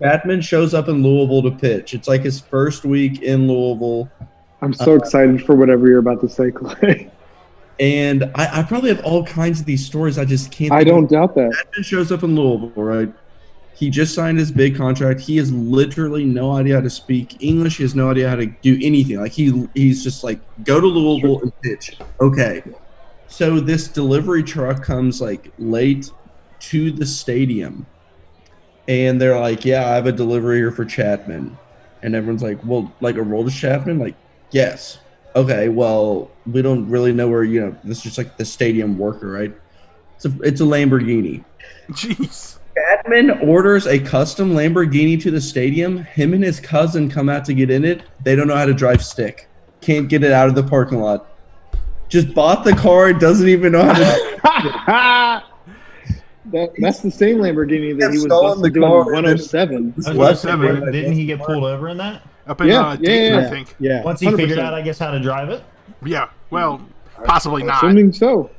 Chapman 0.00 0.40
shows 0.40 0.74
up 0.74 0.88
in 0.88 1.02
Louisville 1.02 1.42
to 1.42 1.50
pitch. 1.50 1.94
It's 1.94 2.08
like 2.08 2.22
his 2.22 2.40
first 2.40 2.84
week 2.84 3.22
in 3.22 3.46
Louisville, 3.46 4.10
I'm 4.62 4.74
so 4.74 4.94
excited 4.94 5.44
for 5.44 5.54
whatever 5.54 5.88
you're 5.88 5.98
about 5.98 6.20
to 6.20 6.28
say, 6.28 6.50
Clay. 6.50 7.10
and 7.80 8.24
I, 8.34 8.60
I 8.60 8.62
probably 8.62 8.90
have 8.90 9.04
all 9.04 9.24
kinds 9.24 9.60
of 9.60 9.66
these 9.66 9.84
stories. 9.84 10.18
I 10.18 10.24
just 10.24 10.52
can't. 10.52 10.72
I 10.72 10.84
don't 10.84 11.08
doubt 11.08 11.34
that. 11.34 11.52
Chapman 11.52 11.82
shows 11.82 12.12
up 12.12 12.22
in 12.22 12.34
Louisville, 12.34 12.70
right? 12.82 13.12
He 13.74 13.88
just 13.88 14.14
signed 14.14 14.38
his 14.38 14.52
big 14.52 14.76
contract. 14.76 15.20
He 15.20 15.38
has 15.38 15.50
literally 15.50 16.24
no 16.24 16.52
idea 16.52 16.74
how 16.74 16.82
to 16.82 16.90
speak 16.90 17.42
English. 17.42 17.78
He 17.78 17.84
has 17.84 17.94
no 17.94 18.10
idea 18.10 18.28
how 18.28 18.36
to 18.36 18.46
do 18.46 18.78
anything. 18.82 19.18
Like 19.18 19.32
he 19.32 19.66
he's 19.74 20.04
just 20.04 20.22
like 20.22 20.40
go 20.64 20.80
to 20.80 20.86
Louisville 20.86 21.40
and 21.40 21.60
pitch. 21.62 21.96
Okay. 22.20 22.62
So 23.28 23.60
this 23.60 23.88
delivery 23.88 24.42
truck 24.42 24.82
comes 24.82 25.22
like 25.22 25.50
late 25.58 26.10
to 26.58 26.90
the 26.90 27.06
stadium. 27.06 27.86
And 28.88 29.20
they're 29.20 29.38
like, 29.38 29.64
"Yeah, 29.64 29.88
I 29.88 29.94
have 29.94 30.06
a 30.06 30.12
delivery 30.12 30.58
here 30.58 30.70
for 30.70 30.84
Chapman." 30.84 31.56
And 32.02 32.14
everyone's 32.14 32.42
like, 32.42 32.58
"Well, 32.64 32.92
like 33.00 33.16
a 33.16 33.22
roll 33.22 33.44
to 33.44 33.50
Chapman?" 33.50 33.98
Like, 33.98 34.14
"Yes." 34.50 34.98
Okay, 35.36 35.68
well, 35.68 36.30
we 36.46 36.60
don't 36.60 36.88
really 36.88 37.12
know 37.12 37.28
where, 37.28 37.44
you 37.44 37.60
know, 37.60 37.76
this 37.84 37.98
is 37.98 38.02
just 38.02 38.18
like 38.18 38.36
the 38.36 38.44
stadium 38.44 38.98
worker, 38.98 39.30
right? 39.30 39.54
It's 40.16 40.24
a, 40.24 40.42
it's 40.42 40.60
a 40.60 40.64
Lamborghini. 40.64 41.44
Jeez. 41.90 42.58
Chapman 42.74 43.30
orders 43.48 43.86
a 43.86 43.98
custom 43.98 44.52
Lamborghini 44.52 45.20
to 45.22 45.30
the 45.30 45.40
stadium. 45.40 46.04
Him 46.04 46.34
and 46.34 46.42
his 46.42 46.58
cousin 46.58 47.08
come 47.08 47.28
out 47.28 47.44
to 47.44 47.54
get 47.54 47.70
in 47.70 47.84
it. 47.84 48.02
They 48.24 48.34
don't 48.34 48.48
know 48.48 48.56
how 48.56 48.66
to 48.66 48.74
drive 48.74 49.04
stick. 49.04 49.48
Can't 49.80 50.08
get 50.08 50.24
it 50.24 50.32
out 50.32 50.48
of 50.48 50.54
the 50.54 50.62
parking 50.62 51.00
lot. 51.00 51.26
Just 52.08 52.34
bought 52.34 52.64
the 52.64 52.74
car. 52.74 53.12
Doesn't 53.12 53.48
even 53.48 53.72
know 53.72 53.84
how 53.84 53.94
to. 53.94 55.44
That, 56.52 56.72
that's 56.78 57.00
the 57.00 57.10
same 57.10 57.38
Lamborghini 57.38 57.98
that 58.00 58.10
he 58.10 58.16
was 58.18 58.22
Stolen 58.22 58.50
busted 58.60 58.64
the 58.64 58.70
doing 58.80 58.88
car 58.90 59.00
and 59.14 59.26
then- 59.26 59.36
107. 59.36 59.76
I 59.76 59.96
was 59.96 60.06
Left 60.06 60.16
gonna 60.16 60.36
say, 60.36 60.48
seven. 60.48 60.74
didn't- 60.74 60.92
Didn't 60.92 61.12
he 61.12 61.26
get 61.26 61.38
pulled 61.40 61.64
over 61.64 61.88
in 61.88 61.96
that? 61.98 62.22
Up 62.46 62.60
in 62.60 62.68
Yeah, 62.68 62.80
uh, 62.80 62.90
yeah, 62.92 62.96
Dayton, 62.96 63.38
I 63.38 63.42
yeah. 63.42 63.50
think. 63.50 63.74
Yeah. 63.78 64.02
Once 64.02 64.20
he 64.20 64.26
figured 64.30 64.58
100%. 64.58 64.62
out, 64.62 64.74
I 64.74 64.82
guess, 64.82 64.98
how 64.98 65.10
to 65.12 65.20
drive 65.20 65.50
it. 65.50 65.62
Yeah. 66.04 66.28
Well, 66.50 66.80
possibly 67.24 67.62
not. 67.62 67.84
Assuming 67.84 68.12
so. 68.12 68.50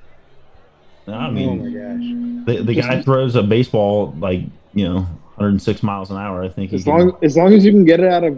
No, 1.08 1.14
I 1.14 1.28
oh 1.28 1.32
mean, 1.32 2.46
my 2.46 2.46
gosh. 2.46 2.58
the, 2.58 2.64
the 2.64 2.76
guy 2.82 3.02
throws 3.02 3.36
a 3.36 3.42
baseball 3.44 4.16
like 4.20 4.42
you 4.74 4.88
know 4.88 5.00
106 5.36 5.82
miles 5.84 6.12
an 6.12 6.18
hour. 6.18 6.44
I 6.44 6.50
think 6.50 6.70
he 6.70 6.78
As 6.78 6.84
can- 6.84 6.94
long 6.98 7.18
as 7.24 7.36
long 7.36 7.54
as 7.54 7.66
you 7.66 7.72
can 7.72 7.84
get 7.84 8.00
it 8.00 8.08
out 8.08 8.24
of 8.24 8.38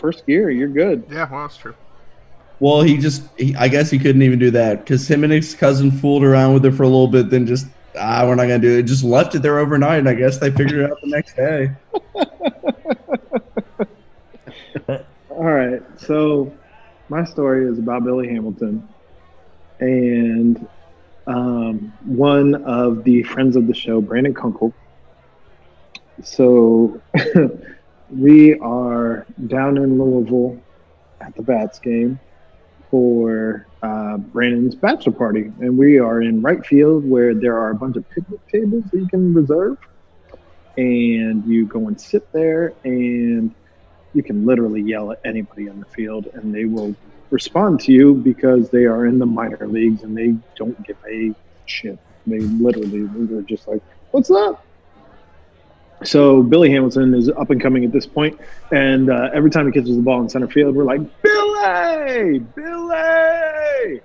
first 0.00 0.24
gear, 0.24 0.48
you're 0.50 0.68
good. 0.68 1.02
Yeah, 1.10 1.28
well, 1.30 1.42
that's 1.42 1.56
true. 1.56 1.74
Well, 2.60 2.80
he 2.82 2.96
just. 2.96 3.24
He, 3.36 3.54
I 3.56 3.68
guess 3.68 3.90
he 3.90 3.98
couldn't 3.98 4.22
even 4.22 4.38
do 4.38 4.50
that 4.52 4.78
because 4.84 5.06
him 5.10 5.24
and 5.24 5.32
his 5.32 5.52
cousin 5.54 5.90
fooled 5.90 6.22
around 6.24 6.54
with 6.54 6.64
it 6.64 6.70
for 6.72 6.84
a 6.84 6.88
little 6.88 7.08
bit. 7.08 7.28
Then 7.28 7.44
just 7.46 7.66
ah, 7.98 8.24
we're 8.26 8.34
not 8.34 8.42
gonna 8.44 8.58
do 8.58 8.78
it. 8.78 8.84
Just 8.84 9.04
left 9.04 9.34
it 9.34 9.42
there 9.42 9.58
overnight. 9.58 9.98
And 9.98 10.08
I 10.08 10.14
guess 10.14 10.38
they 10.38 10.50
figured 10.50 10.80
it 10.80 10.90
out 10.90 11.00
the 11.00 11.08
next 11.08 11.34
day. 11.36 11.70
All 15.30 15.44
right. 15.44 15.82
So 15.98 16.52
my 17.08 17.24
story 17.24 17.68
is 17.68 17.78
about 17.78 18.04
Billy 18.04 18.28
Hamilton 18.28 18.86
and 19.80 20.68
um, 21.26 21.92
one 22.04 22.54
of 22.64 23.04
the 23.04 23.22
friends 23.24 23.56
of 23.56 23.66
the 23.66 23.74
show, 23.74 24.00
Brandon 24.00 24.34
Kunkel. 24.34 24.72
So 26.22 27.00
we 28.10 28.58
are 28.60 29.26
down 29.46 29.76
in 29.76 29.98
Louisville 29.98 30.58
at 31.20 31.34
the 31.34 31.42
Bats 31.42 31.78
game 31.78 32.18
for 32.90 33.68
uh, 33.82 34.18
Brandon's 34.18 34.74
bachelor 34.74 35.12
party. 35.12 35.52
And 35.60 35.76
we 35.76 35.98
are 35.98 36.22
in 36.22 36.42
right 36.42 36.64
field 36.64 37.04
where 37.04 37.34
there 37.34 37.56
are 37.58 37.70
a 37.70 37.74
bunch 37.74 37.96
of 37.96 38.08
picnic 38.10 38.40
tables 38.52 38.84
that 38.92 38.98
you 38.98 39.06
can 39.08 39.34
reserve. 39.34 39.76
And 40.76 41.44
you 41.44 41.66
go 41.66 41.88
and 41.88 42.00
sit 42.00 42.22
there 42.32 42.74
and 42.84 43.54
you 44.12 44.22
can 44.22 44.44
literally 44.46 44.82
yell 44.82 45.12
at 45.12 45.18
anybody 45.24 45.68
on 45.68 45.80
the 45.80 45.86
field 45.86 46.28
and 46.34 46.54
they 46.54 46.64
will 46.66 46.94
respond 47.30 47.80
to 47.80 47.92
you 47.92 48.14
because 48.14 48.70
they 48.70 48.84
are 48.84 49.06
in 49.06 49.18
the 49.18 49.26
minor 49.26 49.68
leagues 49.68 50.02
and 50.02 50.16
they 50.16 50.34
don't 50.56 50.82
give 50.86 50.96
a 51.10 51.34
shit. 51.66 51.98
They 52.26 52.40
literally 52.40 53.06
they're 53.10 53.42
just 53.42 53.68
like, 53.68 53.80
"What's 54.10 54.30
up?" 54.30 54.65
So 56.04 56.42
Billy 56.42 56.70
Hamilton 56.70 57.14
is 57.14 57.30
up 57.30 57.50
and 57.50 57.60
coming 57.60 57.84
at 57.84 57.92
this 57.92 58.06
point, 58.06 58.38
and 58.70 59.10
uh, 59.10 59.30
every 59.32 59.50
time 59.50 59.66
he 59.66 59.72
catches 59.72 59.96
the 59.96 60.02
ball 60.02 60.20
in 60.20 60.28
center 60.28 60.48
field, 60.48 60.74
we're 60.74 60.84
like, 60.84 61.00
"Billy, 61.22 62.40
Billy!" 62.54 64.00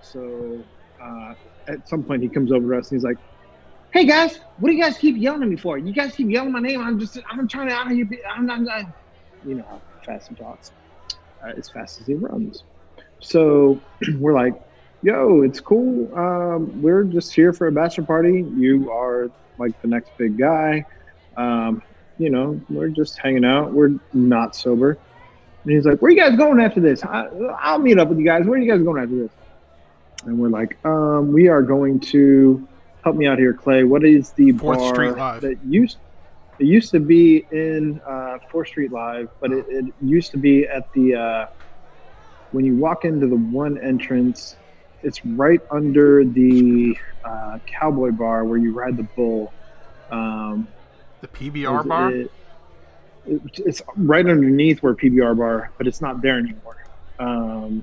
So 0.00 0.66
uh, 1.02 1.34
at 1.68 1.86
some 1.86 2.02
point, 2.02 2.22
he 2.22 2.28
comes 2.28 2.50
over 2.50 2.72
to 2.72 2.78
us 2.78 2.90
and 2.90 2.96
he's 2.96 3.04
like, 3.04 3.18
"Hey 3.92 4.06
guys, 4.06 4.38
what 4.58 4.70
do 4.70 4.74
you 4.74 4.82
guys 4.82 4.96
keep 4.96 5.16
yelling 5.18 5.42
at 5.42 5.48
me 5.48 5.56
for? 5.56 5.76
You 5.76 5.92
guys 5.92 6.14
keep 6.14 6.30
yelling 6.30 6.52
my 6.52 6.60
name. 6.60 6.80
I'm 6.80 6.98
just, 6.98 7.18
I'm 7.30 7.46
trying 7.46 7.68
to 7.68 7.74
out 7.74 7.90
here. 7.90 8.06
I'm 8.34 8.46
not, 8.46 8.60
I'm, 8.70 8.94
you 9.42 9.56
know 9.56 9.82
fast 10.04 10.28
he 10.28 10.34
talks, 10.34 10.72
uh, 11.44 11.52
as 11.58 11.68
fast 11.70 12.00
as 12.00 12.06
he 12.06 12.14
runs. 12.14 12.64
So 13.20 13.82
we're 14.18 14.34
like, 14.34 14.54
yo, 15.02 15.42
it's 15.42 15.60
cool. 15.60 16.10
Um, 16.16 16.70
we're 16.80 17.04
just 17.04 17.34
here 17.34 17.52
for 17.52 17.66
a 17.66 17.72
bachelor 17.72 18.04
party. 18.04 18.46
You 18.54 18.90
are 18.90 19.30
like 19.58 19.72
the 19.82 19.88
next 19.88 20.12
big 20.18 20.38
guy. 20.38 20.84
Um, 21.36 21.82
you 22.18 22.30
know, 22.30 22.60
we're 22.68 22.88
just 22.88 23.18
hanging 23.18 23.44
out. 23.44 23.72
We're 23.72 23.98
not 24.12 24.54
sober. 24.54 24.98
And 25.64 25.72
he's 25.72 25.86
like, 25.86 26.00
where 26.00 26.10
you 26.10 26.18
guys 26.18 26.36
going 26.36 26.60
after 26.60 26.80
this? 26.80 27.02
I, 27.02 27.26
I'll 27.58 27.78
meet 27.78 27.98
up 27.98 28.08
with 28.08 28.18
you 28.18 28.24
guys. 28.24 28.44
Where 28.44 28.58
are 28.58 28.62
you 28.62 28.70
guys 28.70 28.82
going 28.82 29.02
after 29.02 29.16
this? 29.16 29.30
And 30.26 30.38
we're 30.38 30.48
like, 30.48 30.82
um, 30.84 31.32
we 31.32 31.48
are 31.48 31.62
going 31.62 32.00
to 32.00 32.66
help 33.02 33.16
me 33.16 33.26
out 33.26 33.38
here, 33.38 33.52
Clay. 33.52 33.84
What 33.84 34.04
is 34.04 34.30
the 34.30 34.52
Fourth 34.52 34.78
bar 34.78 34.94
Street 34.94 35.16
Live. 35.16 35.40
that 35.42 35.58
used 35.64 35.98
it 36.58 36.66
used 36.66 36.92
to 36.92 37.00
be 37.00 37.44
in 37.50 38.00
uh, 38.06 38.38
Fourth 38.48 38.68
Street 38.68 38.92
Live, 38.92 39.28
but 39.40 39.52
it, 39.52 39.66
it 39.68 39.84
used 40.00 40.30
to 40.32 40.36
be 40.36 40.66
at 40.66 40.92
the 40.92 41.14
uh, 41.14 41.46
when 42.52 42.64
you 42.64 42.76
walk 42.76 43.04
into 43.04 43.26
the 43.26 43.36
one 43.36 43.78
entrance. 43.78 44.56
It's 45.02 45.24
right 45.26 45.60
under 45.70 46.24
the 46.24 46.96
uh, 47.24 47.58
Cowboy 47.66 48.12
Bar 48.12 48.44
where 48.44 48.56
you 48.56 48.72
ride 48.72 48.96
the 48.96 49.02
bull. 49.02 49.52
Um, 50.10 50.68
The 51.24 51.28
PBR 51.28 51.80
is 51.80 51.86
bar? 51.86 52.10
it- 52.12 52.30
it- 53.26 53.40
it's 53.64 53.80
right 53.96 54.26
underneath 54.28 54.82
where 54.82 54.94
PBR 54.94 55.34
Bar, 55.34 55.70
but 55.78 55.86
it's 55.86 56.02
not 56.02 56.20
there 56.20 56.38
anymore. 56.38 56.76
Um, 57.18 57.82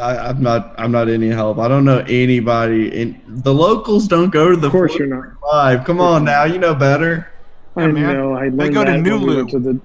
I, 0.00 0.16
I'm 0.16 0.42
not. 0.42 0.74
I'm 0.78 0.90
not 0.90 1.08
any 1.10 1.28
help. 1.28 1.58
I 1.58 1.68
don't 1.68 1.84
know 1.84 1.98
anybody. 2.08 2.88
In 2.98 3.20
the 3.26 3.52
locals 3.52 4.08
don't 4.08 4.30
go 4.30 4.50
to 4.50 4.56
the. 4.56 4.68
Of 4.68 4.72
course 4.72 4.94
you're 4.94 5.06
not. 5.06 5.24
Five. 5.50 5.84
Come 5.84 6.00
on 6.00 6.24
now, 6.24 6.44
you 6.44 6.58
know 6.58 6.74
better. 6.74 7.28
I 7.76 7.88
man. 7.88 8.14
know. 8.16 8.32
I 8.32 8.44
learned 8.44 8.58
They 8.60 8.70
go 8.70 8.84
to 8.84 8.90
that 8.92 9.02
when 9.02 9.20
we 9.20 9.26
Nulu. 9.34 9.36
went 9.36 9.50
to 9.50 9.58
the. 9.58 9.80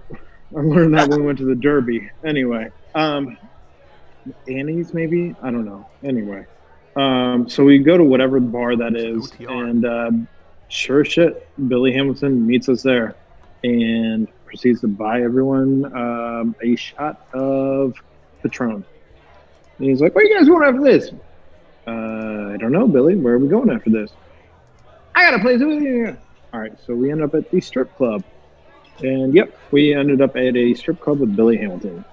I 0.56 0.62
learned 0.62 0.93
that 0.97 1.10
when 1.10 1.20
we 1.22 1.26
went 1.26 1.39
to 1.39 1.45
the 1.45 1.56
Derby. 1.56 2.10
Anyway, 2.24 2.70
um, 2.95 3.38
Annie's 4.47 4.93
maybe 4.93 5.36
I 5.43 5.51
don't 5.51 5.66
know. 5.66 5.89
Anyway, 6.04 6.45
um, 6.95 7.49
so 7.49 7.66
we 7.66 7.80
go 7.80 7.97
to 7.97 8.04
whatever 8.06 8.39
bar 8.39 8.78
that 8.78 8.95
is, 8.95 9.32
OTR. 9.32 9.70
and 9.70 9.86
uh, 9.86 10.12
sure 10.74 11.06
shit, 11.06 11.48
Billy 11.68 11.94
Hamilton 11.94 12.46
meets 12.46 12.68
us 12.68 12.82
there, 12.82 13.16
and 13.64 14.28
proceeds 14.46 14.82
to 14.82 14.88
buy 14.88 15.22
everyone 15.22 15.86
um, 15.96 16.56
a 16.62 16.76
shot 16.76 17.26
of 17.34 17.96
Patron. 18.42 18.84
And 19.78 19.90
he's 19.90 20.02
like, 20.02 20.16
"What 20.16 20.24
are 20.24 20.28
you 20.28 20.38
guys 20.38 20.48
going 20.48 20.64
after 20.68 20.84
this?" 20.84 21.12
Uh, 21.86 22.54
I 22.54 22.58
don't 22.58 22.72
know, 22.72 22.88
Billy. 22.88 23.16
Where 23.16 23.36
are 23.36 23.40
we 23.40 23.48
going 23.48 23.70
after 23.70 23.90
this? 23.90 24.12
I 25.16 25.30
got 25.30 25.40
a 25.40 25.44
place 25.44 25.60
with 25.60 25.82
you. 25.82 26.18
All 26.54 26.60
right, 26.60 26.74
so 26.86 26.94
we 26.96 27.12
end 27.12 27.22
up 27.22 27.34
at 27.36 27.50
the 27.52 27.62
strip 27.62 27.96
club, 27.96 28.24
and 29.00 29.34
yep, 29.34 29.58
we 29.72 29.94
ended 29.94 30.22
up 30.22 30.36
at 30.36 30.56
a 30.56 30.74
strip 30.74 31.00
club 31.00 31.20
with 31.20 31.36
Billy 31.36 31.58
Hamilton. 31.58 32.06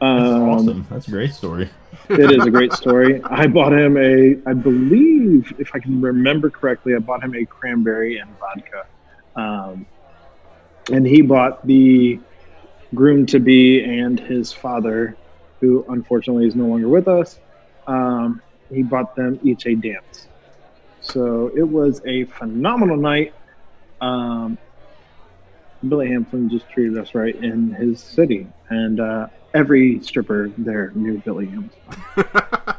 That's 0.00 0.30
Um, 0.30 0.48
awesome. 0.48 0.86
That's 0.90 1.08
a 1.08 1.10
great 1.10 1.32
story. 1.34 1.68
it 2.08 2.30
is 2.30 2.46
a 2.46 2.50
great 2.50 2.72
story. 2.72 3.20
I 3.24 3.46
bought 3.46 3.72
him 3.72 3.96
a, 3.96 4.36
I 4.46 4.52
believe, 4.54 5.52
if 5.58 5.74
I 5.74 5.78
can 5.80 6.00
remember 6.00 6.50
correctly, 6.50 6.94
I 6.94 6.98
bought 6.98 7.22
him 7.22 7.34
a 7.34 7.44
cranberry 7.44 8.18
and 8.18 8.30
vodka, 8.38 8.86
um, 9.36 9.86
and 10.92 11.06
he 11.06 11.22
bought 11.22 11.66
the 11.66 12.20
groom 12.94 13.26
to 13.26 13.38
be 13.40 13.82
and 13.82 14.18
his 14.20 14.52
father, 14.52 15.16
who 15.60 15.84
unfortunately 15.88 16.46
is 16.46 16.54
no 16.54 16.66
longer 16.66 16.88
with 16.88 17.08
us. 17.08 17.40
Um, 17.86 18.40
he 18.70 18.82
bought 18.82 19.16
them 19.16 19.40
each 19.42 19.66
a 19.66 19.74
dance. 19.74 20.28
So 21.00 21.50
it 21.56 21.62
was 21.62 22.00
a 22.06 22.24
phenomenal 22.24 22.96
night. 22.96 23.34
Um, 24.00 24.58
Billy 25.88 26.08
Hamilton 26.08 26.48
just 26.50 26.68
treated 26.70 26.98
us 26.98 27.14
right 27.14 27.34
in 27.36 27.72
his 27.72 28.00
city, 28.00 28.46
and 28.68 29.00
uh, 29.00 29.28
every 29.54 30.00
stripper 30.02 30.50
there 30.58 30.92
knew 30.94 31.18
Billy 31.18 31.46
Hamilton. 31.46 31.72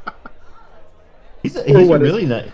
He's 1.44 1.56
a, 1.56 1.64
he's 1.64 1.90
a 1.90 1.98
really 2.00 2.26
nice. 2.26 2.50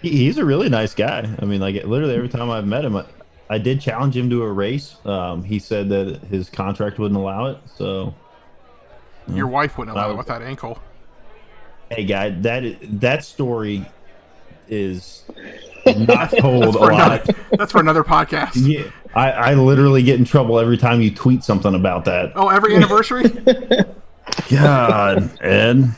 He, 0.00 0.08
he's 0.16 0.38
a 0.38 0.44
really 0.46 0.70
nice 0.70 0.94
guy. 0.94 1.28
I 1.40 1.44
mean, 1.44 1.60
like 1.60 1.74
literally 1.84 2.14
every 2.14 2.30
time 2.30 2.48
I've 2.48 2.66
met 2.66 2.86
him, 2.86 2.96
I, 2.96 3.04
I 3.50 3.58
did 3.58 3.82
challenge 3.82 4.16
him 4.16 4.30
to 4.30 4.42
a 4.44 4.50
race. 4.50 4.96
Um, 5.04 5.44
he 5.44 5.58
said 5.58 5.90
that 5.90 6.22
his 6.30 6.48
contract 6.48 6.98
wouldn't 6.98 7.20
allow 7.20 7.46
it. 7.46 7.58
So, 7.76 8.14
Your 9.28 9.46
wife 9.46 9.76
wouldn't 9.76 9.94
allow 9.94 10.08
I 10.08 10.12
it 10.12 10.16
with 10.16 10.26
that 10.28 10.40
ankle. 10.40 10.78
hey, 11.90 12.06
guy, 12.06 12.30
that 12.30 12.78
that 13.00 13.24
story 13.24 13.84
is 14.68 15.24
not 15.98 16.30
told 16.30 16.64
a 16.64 16.70
lot. 16.78 16.92
another, 16.92 17.34
that's 17.58 17.72
for 17.72 17.80
another 17.80 18.04
podcast. 18.04 18.52
Yeah, 18.56 18.90
I, 19.14 19.30
I 19.30 19.54
literally 19.54 20.02
get 20.02 20.18
in 20.18 20.24
trouble 20.24 20.58
every 20.58 20.76
time 20.76 21.00
you 21.00 21.12
tweet 21.14 21.42
something 21.44 21.74
about 21.74 22.04
that. 22.04 22.32
Oh, 22.36 22.48
every 22.48 22.74
anniversary? 22.76 23.24
God, 24.50 25.30
Ed. 25.42 25.90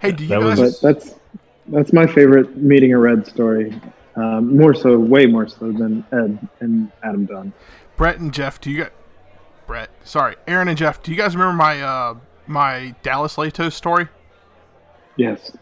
hey, 0.00 0.12
do 0.12 0.24
you 0.24 0.28
That 0.28 0.40
guys? 0.40 0.60
was- 0.60 0.80
But 0.80 0.94
that's 1.00 1.14
that's 1.68 1.92
my 1.92 2.06
favorite 2.06 2.56
meeting 2.56 2.92
a 2.92 2.98
red 2.98 3.26
story. 3.26 3.80
Um, 4.16 4.56
more 4.56 4.74
so, 4.74 4.98
way 4.98 5.26
more 5.26 5.48
so 5.48 5.72
than 5.72 6.04
Ed 6.12 6.38
and 6.60 6.92
Adam 7.02 7.24
Dunn. 7.26 7.52
Brett 7.96 8.18
and 8.18 8.32
Jeff, 8.32 8.60
do 8.60 8.70
you 8.70 8.76
get 8.76 8.92
Brett? 9.66 9.88
Sorry, 10.04 10.36
Aaron 10.46 10.68
and 10.68 10.76
Jeff. 10.76 11.02
Do 11.02 11.10
you 11.10 11.16
guys 11.16 11.34
remember 11.34 11.56
my 11.56 11.80
uh 11.80 12.14
my 12.46 12.94
Dallas 13.02 13.36
Latos 13.36 13.72
story? 13.72 14.08
Yes. 15.16 15.56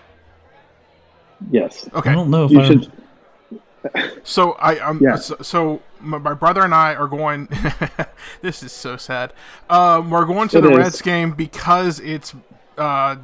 Yes. 1.50 1.88
Okay. 1.94 2.10
I 2.10 2.14
don't 2.14 2.30
know 2.30 2.44
if 2.46 2.50
You 2.52 2.60
I. 2.60 2.66
should. 2.66 2.92
So 4.24 4.52
I 4.52 4.78
um 4.78 4.98
Yeah. 5.02 5.16
so, 5.16 5.36
so 5.40 5.82
my, 6.02 6.18
my 6.18 6.34
brother 6.34 6.62
and 6.62 6.74
I 6.74 6.94
are 6.94 7.06
going. 7.06 7.48
this 8.42 8.62
is 8.62 8.72
so 8.72 8.96
sad. 8.96 9.32
Um, 9.70 10.10
we're 10.10 10.24
going 10.24 10.48
to 10.50 10.58
It 10.58 10.62
the 10.62 10.70
is. 10.70 10.78
Reds 10.78 11.02
game 11.02 11.32
because 11.32 12.00
it's 12.00 12.34
uh, 12.76 13.16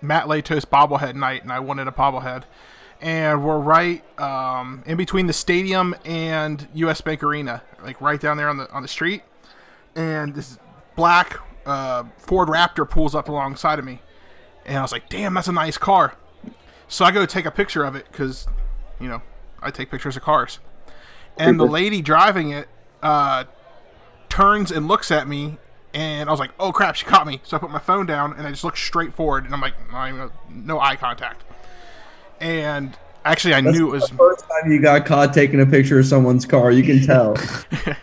Matt 0.00 0.26
Latos 0.26 0.64
bobblehead 0.64 1.14
night, 1.14 1.42
and 1.42 1.52
I 1.52 1.60
wanted 1.60 1.88
a 1.88 1.92
bobblehead. 1.92 2.44
And 3.00 3.44
we're 3.44 3.58
right 3.58 4.02
um, 4.18 4.82
in 4.86 4.96
between 4.96 5.26
the 5.26 5.32
stadium 5.32 5.94
and 6.04 6.66
U.S. 6.74 7.00
Bank 7.00 7.22
Arena, 7.22 7.62
like 7.82 8.00
right 8.00 8.20
down 8.20 8.36
there 8.36 8.48
on 8.48 8.56
the 8.56 8.70
on 8.72 8.82
the 8.82 8.88
street. 8.88 9.22
And 9.94 10.34
this 10.34 10.58
black 10.96 11.38
uh, 11.66 12.04
Ford 12.18 12.48
Raptor 12.48 12.88
pulls 12.88 13.14
up 13.14 13.28
alongside 13.28 13.78
of 13.78 13.84
me, 13.84 14.00
and 14.64 14.78
I 14.78 14.82
was 14.82 14.92
like, 14.92 15.08
"Damn, 15.08 15.34
that's 15.34 15.48
a 15.48 15.52
nice 15.52 15.76
car." 15.76 16.16
So 16.88 17.04
I 17.04 17.10
go 17.10 17.26
take 17.26 17.46
a 17.46 17.50
picture 17.50 17.84
of 17.84 17.96
it 17.96 18.06
because, 18.10 18.46
you 19.00 19.08
know, 19.08 19.22
I 19.60 19.70
take 19.70 19.90
pictures 19.90 20.16
of 20.16 20.22
cars. 20.22 20.58
And 21.38 21.58
the 21.58 21.64
lady 21.64 22.00
driving 22.02 22.50
it 22.50 22.68
uh, 23.02 23.44
turns 24.28 24.70
and 24.70 24.86
looks 24.88 25.10
at 25.10 25.26
me, 25.28 25.58
and 25.92 26.28
I 26.28 26.32
was 26.32 26.40
like, 26.40 26.50
"Oh 26.60 26.72
crap, 26.72 26.94
she 26.94 27.04
caught 27.04 27.26
me!" 27.26 27.40
So 27.44 27.56
I 27.56 27.60
put 27.60 27.70
my 27.70 27.78
phone 27.78 28.06
down 28.06 28.32
and 28.34 28.46
I 28.46 28.50
just 28.50 28.64
looked 28.64 28.78
straight 28.78 29.14
forward, 29.14 29.44
and 29.44 29.52
I'm 29.54 29.60
like, 29.60 29.74
not 29.90 30.32
"No 30.50 30.80
eye 30.80 30.96
contact." 30.96 31.42
And 32.40 32.96
actually, 33.24 33.54
I 33.54 33.60
That's 33.60 33.76
knew 33.76 33.88
it 33.88 33.92
was 33.92 34.08
the 34.10 34.16
first 34.16 34.44
time 34.48 34.70
you 34.70 34.80
got 34.80 35.06
caught 35.06 35.32
taking 35.34 35.60
a 35.60 35.66
picture 35.66 35.98
of 35.98 36.06
someone's 36.06 36.46
car. 36.46 36.70
You 36.70 36.82
can 36.82 37.04
tell. 37.04 37.36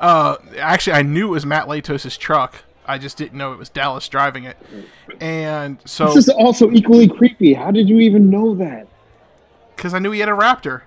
Uh, 0.00 0.36
actually, 0.58 0.92
I 0.92 1.02
knew 1.02 1.26
it 1.26 1.30
was 1.32 1.44
Matt 1.44 1.66
Latos' 1.66 2.16
truck. 2.16 2.62
I 2.86 2.98
just 2.98 3.16
didn't 3.16 3.36
know 3.36 3.52
it 3.52 3.58
was 3.58 3.68
Dallas 3.68 4.08
driving 4.08 4.44
it. 4.44 4.56
And 5.20 5.78
so, 5.84 6.06
This 6.06 6.16
is 6.16 6.28
also 6.28 6.70
equally 6.70 7.08
creepy. 7.08 7.52
How 7.52 7.72
did 7.72 7.88
you 7.88 7.98
even 7.98 8.30
know 8.30 8.54
that? 8.54 8.86
because 9.74 9.94
I 9.94 9.98
knew 9.98 10.10
he 10.12 10.20
had 10.20 10.28
a 10.28 10.32
Raptor. 10.32 10.82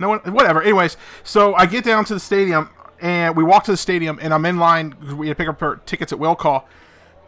No 0.00 0.08
one, 0.08 0.20
whatever. 0.32 0.62
Anyways, 0.62 0.96
so 1.22 1.54
I 1.54 1.66
get 1.66 1.84
down 1.84 2.06
to 2.06 2.14
the 2.14 2.20
stadium 2.20 2.70
and 3.00 3.36
we 3.36 3.44
walk 3.44 3.64
to 3.64 3.70
the 3.70 3.76
stadium 3.76 4.18
and 4.20 4.32
I'm 4.32 4.44
in 4.46 4.58
line 4.58 4.90
because 4.90 5.14
we 5.14 5.28
had 5.28 5.36
to 5.36 5.40
pick 5.42 5.48
up 5.48 5.62
our 5.62 5.76
tickets 5.76 6.10
at 6.10 6.18
will 6.18 6.34
call. 6.34 6.66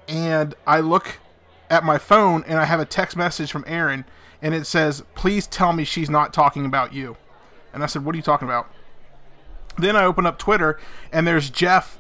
And 0.09 0.55
I 0.66 0.81
look 0.81 1.18
at 1.70 1.85
my 1.85 1.99
phone 1.99 2.43
and 2.47 2.59
I 2.59 2.64
have 2.64 2.81
a 2.81 2.87
text 2.87 3.16
message 3.16 3.53
from 3.53 3.64
Aaron 3.68 4.07
and 4.41 4.55
it 4.55 4.66
says, 4.66 5.05
"Please 5.14 5.47
tell 5.47 5.73
me 5.75 5.85
she's 5.85 6.11
not 6.11 6.33
talking 6.33 6.64
about 6.64 6.95
you." 6.95 7.16
And 7.75 7.83
I 7.83 7.87
said, 7.87 8.05
"What 8.05 8.14
are 8.14 8.16
you 8.16 8.23
talking 8.23 8.49
about?" 8.49 8.68
Then 9.77 9.95
I 9.95 10.05
open 10.05 10.27
up 10.27 10.39
Twitter 10.39 10.81
and 11.12 11.27
there's 11.27 11.51
Jeff. 11.51 11.99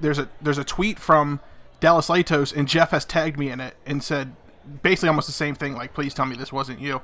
There's 0.00 0.18
a 0.18 0.28
there's 0.42 0.58
a 0.58 0.64
tweet 0.64 0.98
from 0.98 1.38
Dallas 1.78 2.08
Latos 2.08 2.54
and 2.54 2.66
Jeff 2.66 2.90
has 2.90 3.04
tagged 3.04 3.38
me 3.38 3.48
in 3.48 3.60
it 3.60 3.76
and 3.86 4.02
said 4.02 4.34
basically 4.82 5.08
almost 5.08 5.28
the 5.28 5.32
same 5.32 5.54
thing 5.54 5.76
like, 5.76 5.94
"Please 5.94 6.14
tell 6.14 6.26
me 6.26 6.34
this 6.34 6.52
wasn't 6.52 6.80
you." 6.80 7.00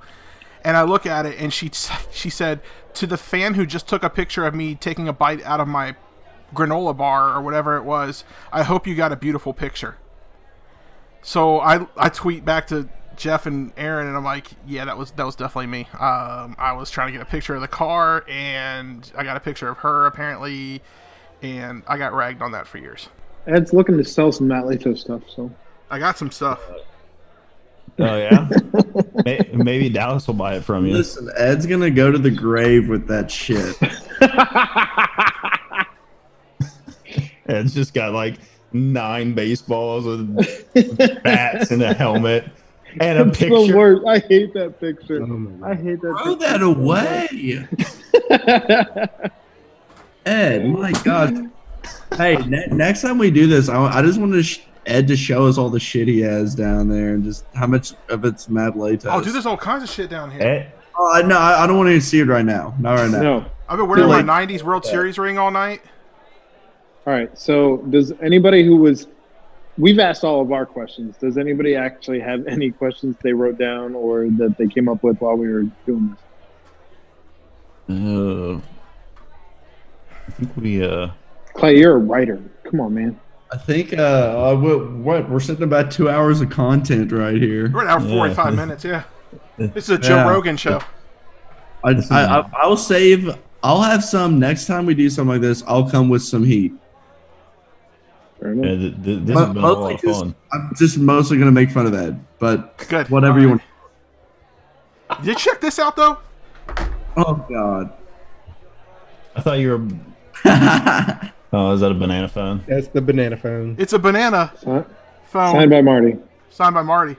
And 0.66 0.76
I 0.76 0.82
look 0.82 1.06
at 1.06 1.26
it 1.26 1.38
and 1.38 1.52
she 1.52 1.70
she 2.10 2.28
said 2.28 2.60
to 2.94 3.06
the 3.06 3.16
fan 3.16 3.54
who 3.54 3.64
just 3.64 3.86
took 3.86 4.02
a 4.02 4.10
picture 4.10 4.44
of 4.44 4.54
me 4.54 4.74
taking 4.74 5.06
a 5.06 5.12
bite 5.12 5.42
out 5.44 5.60
of 5.60 5.68
my 5.68 5.94
granola 6.54 6.96
bar 6.96 7.32
or 7.32 7.40
whatever 7.40 7.76
it 7.76 7.84
was, 7.84 8.24
I 8.52 8.64
hope 8.64 8.86
you 8.86 8.96
got 8.96 9.12
a 9.12 9.16
beautiful 9.16 9.54
picture. 9.54 9.96
So 11.22 11.60
I 11.60 11.86
I 11.96 12.08
tweet 12.08 12.44
back 12.44 12.66
to 12.68 12.88
Jeff 13.16 13.46
and 13.46 13.72
Aaron 13.76 14.08
and 14.08 14.16
I'm 14.16 14.24
like, 14.24 14.48
yeah, 14.66 14.84
that 14.86 14.98
was 14.98 15.12
that 15.12 15.24
was 15.24 15.36
definitely 15.36 15.68
me. 15.68 15.88
Um, 15.92 16.56
I 16.58 16.72
was 16.76 16.90
trying 16.90 17.08
to 17.08 17.12
get 17.12 17.22
a 17.22 17.30
picture 17.30 17.54
of 17.54 17.60
the 17.60 17.68
car 17.68 18.24
and 18.28 19.08
I 19.16 19.22
got 19.22 19.36
a 19.36 19.40
picture 19.40 19.68
of 19.68 19.78
her 19.78 20.06
apparently, 20.06 20.82
and 21.42 21.84
I 21.86 21.96
got 21.96 22.12
ragged 22.12 22.42
on 22.42 22.50
that 22.52 22.66
for 22.66 22.78
years. 22.78 23.08
Ed's 23.46 23.72
looking 23.72 23.96
to 23.98 24.04
sell 24.04 24.32
some 24.32 24.48
Matt 24.48 24.64
Latos 24.64 24.98
stuff, 24.98 25.22
so 25.28 25.48
I 25.90 26.00
got 26.00 26.18
some 26.18 26.32
stuff. 26.32 26.60
Oh 27.99 28.16
yeah. 28.18 28.49
Maybe 29.55 29.88
Dallas 29.88 30.26
will 30.26 30.34
buy 30.34 30.57
it 30.57 30.64
from 30.64 30.84
you. 30.86 30.92
Listen, 30.92 31.30
Ed's 31.36 31.64
gonna 31.66 31.90
go 31.90 32.11
to 32.12 32.18
the 32.18 32.30
grave 32.30 32.88
with 32.88 33.07
that 33.09 33.30
shit. 33.30 33.74
It's 37.49 37.72
just 37.72 37.94
got 37.94 38.12
like 38.12 38.38
nine 38.72 39.32
baseballs 39.34 40.05
with 40.05 41.22
bats 41.22 41.70
and 41.70 41.80
a 41.80 41.94
helmet 41.94 42.44
and 43.01 43.18
a 43.20 43.28
It's 43.28 43.38
the 43.38 43.47
picture. 43.51 43.76
worst. 43.76 44.05
I 44.07 44.18
hate 44.18 44.53
that 44.55 44.80
picture. 44.80 45.22
Oh 45.22 45.49
I 45.62 45.74
hate 45.76 46.01
that. 46.01 46.18
Throw 46.24 46.34
picture 46.36 46.59
that 46.59 46.62
away. 46.62 47.68
Ed. 50.26 50.66
My 50.66 50.90
God. 51.05 51.51
Hey, 52.16 52.34
ne- 52.47 52.66
next 52.72 53.03
time 53.03 53.18
we 53.18 53.30
do 53.30 53.47
this, 53.47 53.68
I, 53.68 53.99
I 53.99 54.03
just 54.03 54.18
wanted 54.18 54.44
sh- 54.44 54.59
Ed 54.87 55.09
to 55.09 55.16
show 55.16 55.47
us 55.47 55.59
all 55.59 55.68
the 55.68 55.80
shit 55.80 56.07
he 56.09 56.20
has 56.20 56.55
down 56.55 56.89
there 56.89 57.14
and 57.14 57.24
just 57.24 57.45
how 57.55 57.66
much 57.66 57.93
of 58.09 58.24
it's 58.24 58.49
Matt 58.49 58.74
Latos. 58.74 59.11
Oh, 59.12 59.20
dude, 59.20 59.34
there's 59.34 59.47
all 59.47 59.57
kinds 59.57 59.82
of 59.82 59.91
shit 59.91 60.09
down 60.09 60.30
here. 60.30 60.72
Oh, 60.99 61.12
I- 61.12 61.22
no, 61.22 61.37
I, 61.39 61.64
I 61.64 61.66
don't 61.66 61.76
want 61.76 61.89
to 61.91 62.01
see 62.01 62.20
it 62.20 62.26
right 62.26 62.45
now. 62.45 62.74
Not 62.78 62.95
right 62.95 63.11
now. 63.11 63.20
no. 63.22 63.45
I've 63.68 63.78
been 63.78 63.89
wearing 63.89 64.05
Feel 64.05 64.09
my 64.09 64.22
like- 64.22 64.49
'90s 64.49 64.62
World 64.62 64.84
Series 64.84 65.18
ring 65.18 65.39
all 65.39 65.51
night. 65.51 65.82
All 67.07 67.12
right. 67.12 67.37
So, 67.37 67.78
does 67.91 68.12
anybody 68.22 68.64
who 68.64 68.76
was, 68.76 69.09
we've 69.76 69.99
asked 69.99 70.22
all 70.22 70.41
of 70.41 70.53
our 70.53 70.64
questions. 70.64 71.16
Does 71.16 71.37
anybody 71.37 71.74
actually 71.74 72.20
have 72.20 72.47
any 72.49 72.70
questions 72.70 73.16
they 73.22 73.32
wrote 73.32 73.59
down 73.59 73.95
or 73.97 74.28
that 74.39 74.57
they 74.57 74.68
came 74.68 74.89
up 74.89 75.03
with 75.03 75.18
while 75.20 75.34
we 75.37 75.49
were 75.53 75.64
doing 75.84 76.16
this? 77.89 77.97
uh, 77.97 78.61
I 80.28 80.30
think 80.32 80.57
we 80.57 80.84
uh 80.84 81.09
Clay, 81.55 81.78
you're 81.78 81.95
a 81.95 81.99
writer. 81.99 82.41
Come 82.64 82.80
on, 82.80 82.95
man. 82.95 83.18
I 83.53 83.57
think 83.59 83.92
uh, 83.92 84.03
uh 84.03 84.57
what, 84.57 84.90
what 84.92 85.30
we're 85.30 85.40
sitting 85.40 85.62
about 85.62 85.90
two 85.90 86.09
hours 86.11 86.40
of 86.40 86.51
content 86.51 87.12
right 87.12 87.40
here. 87.40 87.70
We're 87.70 87.86
at 87.86 88.01
hour 88.01 88.01
Yeah. 88.09 88.16
45 88.34 88.55
minutes, 88.57 88.84
yeah. 88.84 89.05
This 89.57 89.84
is 89.84 89.90
a 89.90 89.99
Joe 89.99 90.16
Yeah. 90.16 90.28
Rogan 90.28 90.57
show. 90.57 90.80
I, 91.84 91.90
I, 92.11 92.38
I 92.40 92.51
I'll 92.55 92.76
save. 92.76 93.30
I'll 93.62 93.80
have 93.82 94.03
some 94.05 94.38
next 94.38 94.66
time 94.66 94.84
we 94.86 94.94
do 94.94 95.09
something 95.09 95.32
like 95.34 95.40
this. 95.40 95.62
I'll 95.66 95.88
come 95.88 96.09
with 96.09 96.22
some 96.22 96.42
heat. 96.44 96.72
Yeah, 98.42 98.53
th- 98.53 99.03
th- 99.03 99.20
this 99.24 99.34
But 99.34 99.47
has 99.47 99.55
been 99.55 99.64
a 99.64 99.66
lot 99.66 99.78
mostly 99.78 99.94
of 99.94 100.01
'cause 100.03 100.20
fun. 100.20 100.34
I'm 100.53 100.70
just 100.76 100.99
mostly 100.99 101.38
gonna 101.38 101.53
make 101.53 101.70
fun 101.70 101.86
of 101.86 101.94
Ed, 101.94 102.22
but 102.38 102.76
Good. 102.88 103.09
whatever 103.09 103.40
you 103.40 103.49
want. 103.51 103.62
Did 105.18 105.26
you 105.26 105.34
check 105.36 105.61
this 105.61 105.78
out, 105.78 105.97
though? 105.97 106.18
Oh 107.16 107.34
God. 107.49 107.92
I 109.36 109.40
thought 109.40 109.59
you 109.59 109.70
were. 110.44 111.30
Oh, 111.59 111.72
is 111.72 111.80
that 111.80 111.90
a 111.90 111.94
banana 111.94 112.28
phone? 112.28 112.62
That's 112.68 112.88
the 112.88 113.00
banana 113.00 113.34
phone. 113.38 113.76
It's 113.78 113.94
a 113.94 113.98
banana 113.98 114.52
Si- 114.59 114.66
phone 114.66 115.52
Signed 115.54 115.70
by 115.70 115.80
Marty. 115.80 116.16
signed 116.50 116.74
by 116.74 116.82
Marty. 116.82 117.16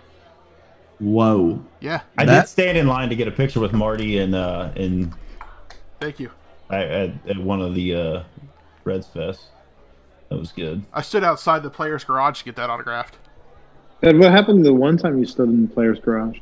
Whoa. 0.99 1.63
Yeah, 1.79 2.01
I 2.19 2.25
That- 2.25 2.41
did 2.43 2.47
stand 2.49 2.77
in 2.77 2.85
line 2.85 3.09
to 3.09 3.15
get 3.15 3.27
a 3.27 3.31
picture 3.31 3.59
with 3.59 3.73
Marty 3.73 4.19
and 4.19 4.35
uh, 4.35 4.69
in 4.75 5.11
thank 5.99 6.19
you. 6.19 6.29
at, 6.69 7.11
at 7.27 7.37
one 7.39 7.61
of 7.61 7.73
the 7.73 7.95
uh, 7.95 8.23
Reds 8.83 9.07
Fest. 9.07 9.45
That 10.29 10.37
was 10.37 10.51
good. 10.51 10.83
I 10.93 11.01
stood 11.01 11.23
outside 11.23 11.63
the 11.63 11.69
player's 11.71 12.03
garage 12.03 12.37
to 12.39 12.45
get 12.45 12.55
that 12.57 12.69
autographed. 12.69 13.17
Ed, 14.03 14.19
what 14.19 14.29
happened 14.31 14.63
the 14.63 14.73
one 14.73 14.97
time 14.97 15.17
you 15.17 15.25
stood 15.25 15.49
in 15.49 15.63
the 15.67 15.73
player's 15.73 15.99
garage 15.99 16.37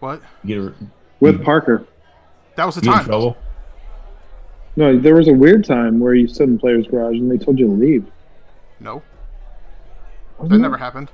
What? 0.00 0.22
Get, 0.46 0.56
a, 0.58 0.72
with 1.20 1.44
Parker? 1.44 1.84
That 2.56 2.64
was 2.64 2.76
the 2.76 2.80
get 2.80 2.88
in 2.88 2.94
time. 2.94 3.04
trouble. 3.04 3.36
No, 4.76 4.98
there 4.98 5.14
was 5.14 5.28
a 5.28 5.32
weird 5.32 5.64
time 5.64 6.00
where 6.00 6.14
you 6.14 6.26
stood 6.26 6.48
in 6.48 6.58
player's 6.58 6.86
garage 6.86 7.16
and 7.16 7.30
they 7.30 7.36
told 7.42 7.58
you 7.58 7.66
to 7.66 7.72
leave. 7.72 8.06
No, 8.80 9.02
that 10.38 10.44
Wasn't 10.44 10.60
never 10.62 10.76
it? 10.76 10.78
happened. 10.78 11.10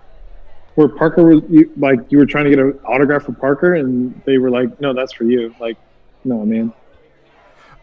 Where 0.76 0.88
Parker 0.88 1.24
was 1.24 1.42
you, 1.50 1.72
like 1.76 1.98
you 2.10 2.18
were 2.18 2.26
trying 2.26 2.44
to 2.44 2.50
get 2.50 2.60
an 2.60 2.78
autograph 2.86 3.24
for 3.24 3.32
Parker 3.32 3.74
and 3.74 4.20
they 4.24 4.38
were 4.38 4.48
like, 4.50 4.80
"No, 4.80 4.94
that's 4.94 5.12
for 5.12 5.24
you." 5.24 5.52
Like, 5.60 5.76
no, 6.24 6.44
man. 6.46 6.72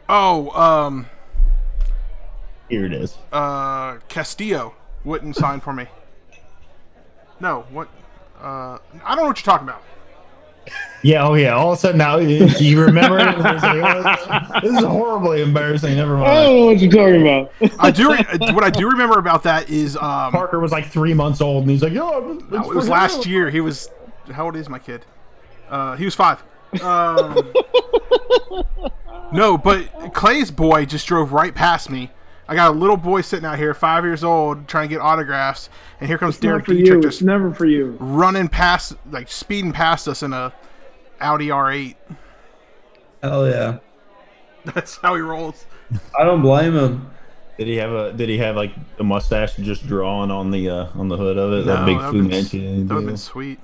Oh, 0.07 0.49
um, 0.51 1.07
Here 2.69 2.85
it 2.85 2.93
is. 2.93 3.17
uh, 3.33 3.97
Castillo 4.07 4.75
wouldn't 5.03 5.35
sign 5.35 5.59
for 5.59 5.73
me. 5.73 5.87
No, 7.41 7.65
what? 7.69 7.89
Uh, 8.41 8.77
I 9.03 9.09
don't 9.15 9.17
know 9.17 9.27
what 9.27 9.45
you're 9.45 9.51
talking 9.51 9.67
about. 9.67 9.83
Yeah, 11.03 11.27
oh 11.27 11.35
yeah. 11.35 11.53
All 11.53 11.71
of 11.71 11.77
a 11.77 11.81
sudden 11.81 11.99
now 11.99 12.17
you 12.17 12.47
you 12.59 12.83
remember 12.83 13.19
it. 13.19 13.37
like, 13.37 13.63
oh, 13.63 14.59
this 14.61 14.73
is 14.79 14.83
horribly 14.83 15.41
embarrassing. 15.41 15.95
Never 15.95 16.17
I 16.17 16.19
mind. 16.19 16.33
don't 16.33 16.55
know 16.55 16.65
what 16.65 16.79
you're 16.79 16.91
talking 16.91 17.21
about. 17.21 17.51
I 17.79 17.91
do. 17.91 18.11
Re- 18.11 18.53
what 18.53 18.63
I 18.63 18.71
do 18.71 18.89
remember 18.89 19.19
about 19.19 19.43
that 19.43 19.69
is, 19.69 19.95
um, 19.97 20.31
Parker 20.31 20.59
was 20.59 20.71
like 20.71 20.87
three 20.87 21.13
months 21.13 21.41
old, 21.41 21.61
and 21.63 21.71
he's 21.71 21.83
like, 21.83 21.93
"Yo, 21.93 22.37
it's 22.39 22.51
no, 22.51 22.71
it 22.71 22.75
was 22.75 22.85
him." 22.85 22.91
last 22.91 23.25
year. 23.27 23.49
He 23.51 23.61
was. 23.61 23.89
How 24.31 24.45
old 24.45 24.55
is 24.55 24.67
my 24.67 24.79
kid? 24.79 25.05
Uh, 25.69 25.95
he 25.95 26.05
was 26.05 26.15
five. 26.15 26.43
Um, 26.81 27.53
no, 29.31 29.57
but 29.57 30.13
Clay's 30.13 30.49
boy 30.51 30.85
just 30.85 31.07
drove 31.07 31.33
right 31.33 31.53
past 31.53 31.89
me. 31.89 32.09
I 32.47 32.53
got 32.55 32.71
a 32.71 32.77
little 32.77 32.97
boy 32.97 33.21
sitting 33.21 33.45
out 33.45 33.57
here, 33.57 33.73
five 33.73 34.03
years 34.03 34.23
old, 34.23 34.67
trying 34.67 34.87
to 34.87 34.95
get 34.95 35.01
autographs, 35.01 35.69
and 35.99 36.07
here 36.07 36.17
comes 36.17 36.35
It's 36.35 36.41
Derek 36.41 36.65
for 36.65 36.73
Dietrich 36.73 36.97
you. 36.97 37.01
just 37.01 37.17
It's 37.21 37.25
never 37.25 37.51
for 37.53 37.65
you. 37.65 37.97
running 37.99 38.47
past, 38.47 38.93
like 39.09 39.29
speeding 39.29 39.71
past 39.71 40.07
us 40.07 40.21
in 40.21 40.31
a 40.31 40.53
Audi 41.19 41.47
R8. 41.47 41.95
Hell 43.23 43.47
yeah. 43.49 43.77
That's 44.65 44.97
how 44.97 45.15
he 45.15 45.21
rolls. 45.21 45.65
I 46.19 46.23
don't 46.23 46.41
blame 46.41 46.75
him. 46.75 47.09
Did 47.57 47.67
he 47.67 47.75
have 47.77 47.91
a? 47.91 48.11
Did 48.13 48.27
he 48.29 48.37
have 48.39 48.55
like 48.55 48.73
a 48.99 49.03
mustache 49.03 49.55
just 49.55 49.87
drawn 49.87 50.29
on 50.29 50.51
the 50.51 50.69
uh, 50.69 50.87
on 50.95 51.07
the 51.07 51.15
hood 51.15 51.37
of 51.37 51.53
it? 51.53 51.65
No, 51.65 51.75
that 51.77 51.85
big 51.85 51.97
that 51.97 52.11
Fu 52.11 52.17
would've 52.17 52.29
been- 52.29 52.37
Manchu 52.37 52.83
That 52.83 52.93
would 52.93 53.01
have 53.01 53.07
been 53.07 53.17
sweet. 53.17 53.59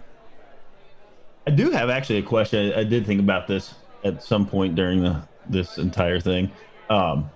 I 1.46 1.52
do 1.52 1.72
have 1.72 1.90
actually 1.90 2.20
a 2.20 2.24
question. 2.24 2.72
I, 2.74 2.80
I 2.80 2.84
did 2.84 3.06
think 3.06 3.20
about 3.20 3.48
this 3.48 3.74
at 4.04 4.24
some 4.24 4.46
point 4.48 4.76
during 4.76 5.02
the 5.04 5.22
this 5.50 5.78
entire 5.78 6.20
thing, 6.20 6.52
um, 6.90 7.30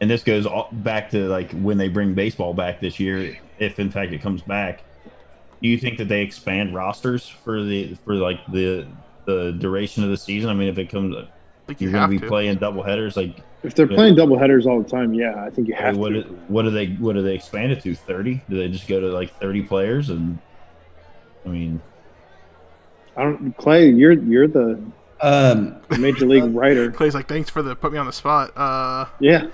and 0.00 0.10
this 0.10 0.22
goes 0.22 0.46
all, 0.46 0.68
back 0.72 1.10
to 1.10 1.28
like 1.28 1.52
when 1.52 1.78
they 1.78 1.88
bring 1.88 2.14
baseball 2.14 2.52
back 2.54 2.80
this 2.80 2.98
year, 3.00 3.36
if 3.58 3.78
in 3.78 3.90
fact 3.90 4.12
it 4.12 4.20
comes 4.20 4.42
back. 4.42 4.82
Do 5.62 5.68
you 5.68 5.78
think 5.78 5.98
that 5.98 6.08
they 6.08 6.20
expand 6.22 6.74
rosters 6.74 7.26
for 7.26 7.62
the 7.62 7.94
for 8.04 8.14
like 8.14 8.44
the 8.52 8.86
the 9.24 9.52
duration 9.52 10.04
of 10.04 10.10
the 10.10 10.16
season? 10.16 10.50
I 10.50 10.54
mean, 10.54 10.68
if 10.68 10.76
it 10.78 10.90
comes, 10.90 11.14
you 11.14 11.74
you're 11.78 11.92
going 11.92 12.10
to 12.10 12.20
be 12.20 12.26
playing 12.26 12.56
double 12.56 12.82
headers. 12.82 13.16
Like, 13.16 13.38
If 13.62 13.74
they're 13.74 13.86
playing 13.86 14.16
double 14.16 14.38
headers 14.38 14.66
all 14.66 14.82
the 14.82 14.88
time, 14.88 15.14
yeah, 15.14 15.42
I 15.42 15.48
think 15.48 15.68
you 15.68 15.74
have 15.74 15.96
what 15.96 16.10
to. 16.10 16.24
do- 16.24 16.38
what 16.48 16.62
do 16.62 16.70
they 16.70 16.88
what 16.88 17.14
do 17.14 17.22
they 17.22 17.34
expand 17.34 17.72
it 17.72 17.80
to? 17.84 17.94
Thirty? 17.94 18.42
Do 18.50 18.58
they 18.58 18.68
just 18.68 18.86
go 18.88 19.00
to 19.00 19.06
like 19.06 19.32
thirty 19.40 19.62
players? 19.62 20.10
And 20.10 20.38
I 21.46 21.48
mean, 21.48 21.80
I 23.16 23.22
don't. 23.22 23.56
Clay, 23.56 23.88
you're 23.90 24.12
you're 24.12 24.48
the 24.48 24.78
Um, 25.22 25.76
major 25.98 26.26
league 26.26 26.44
writer. 26.54 26.90
Clay's 26.90 27.14
like, 27.14 27.28
thanks 27.28 27.48
for 27.48 27.62
the 27.62 27.74
put 27.74 27.92
me 27.92 27.98
on 27.98 28.04
the 28.06 28.12
spot. 28.12 28.52
Uh, 28.56 29.06
Yeah. 29.20 29.46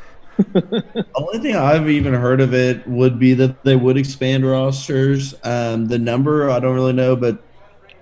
only 1.14 1.38
thing 1.38 1.56
I've 1.56 1.88
even 1.88 2.14
heard 2.14 2.40
of 2.40 2.54
it 2.54 2.86
would 2.86 3.18
be 3.18 3.34
that 3.34 3.62
they 3.64 3.76
would 3.76 3.96
expand 3.96 4.44
rosters. 4.44 5.34
Um, 5.44 5.86
the 5.86 5.98
number 5.98 6.50
I 6.50 6.60
don't 6.60 6.74
really 6.74 6.92
know, 6.92 7.16
but 7.16 7.44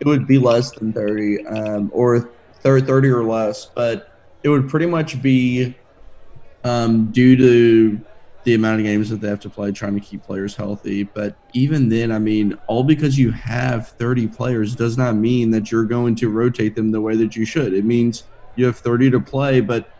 it 0.00 0.06
would 0.06 0.26
be 0.26 0.38
less 0.38 0.72
than 0.72 0.92
thirty, 0.92 1.44
um, 1.46 1.90
or 1.92 2.30
thirty 2.62 3.08
or 3.08 3.24
less. 3.24 3.66
But 3.66 4.08
it 4.42 4.48
would 4.48 4.68
pretty 4.68 4.86
much 4.86 5.20
be 5.22 5.76
um, 6.64 7.10
due 7.10 7.36
to 7.36 8.00
the 8.44 8.54
amount 8.54 8.80
of 8.80 8.86
games 8.86 9.10
that 9.10 9.20
they 9.20 9.28
have 9.28 9.40
to 9.40 9.50
play, 9.50 9.72
trying 9.72 9.94
to 9.94 10.00
keep 10.00 10.22
players 10.22 10.56
healthy. 10.56 11.02
But 11.02 11.36
even 11.52 11.88
then, 11.88 12.12
I 12.12 12.18
mean, 12.18 12.54
all 12.66 12.84
because 12.84 13.18
you 13.18 13.30
have 13.32 13.88
thirty 13.88 14.26
players 14.26 14.74
does 14.76 14.96
not 14.96 15.16
mean 15.16 15.50
that 15.50 15.70
you're 15.70 15.84
going 15.84 16.14
to 16.16 16.30
rotate 16.30 16.74
them 16.74 16.90
the 16.90 17.00
way 17.00 17.16
that 17.16 17.36
you 17.36 17.44
should. 17.44 17.74
It 17.74 17.84
means 17.84 18.24
you 18.56 18.66
have 18.66 18.78
thirty 18.78 19.10
to 19.10 19.20
play, 19.20 19.60
but 19.60 19.90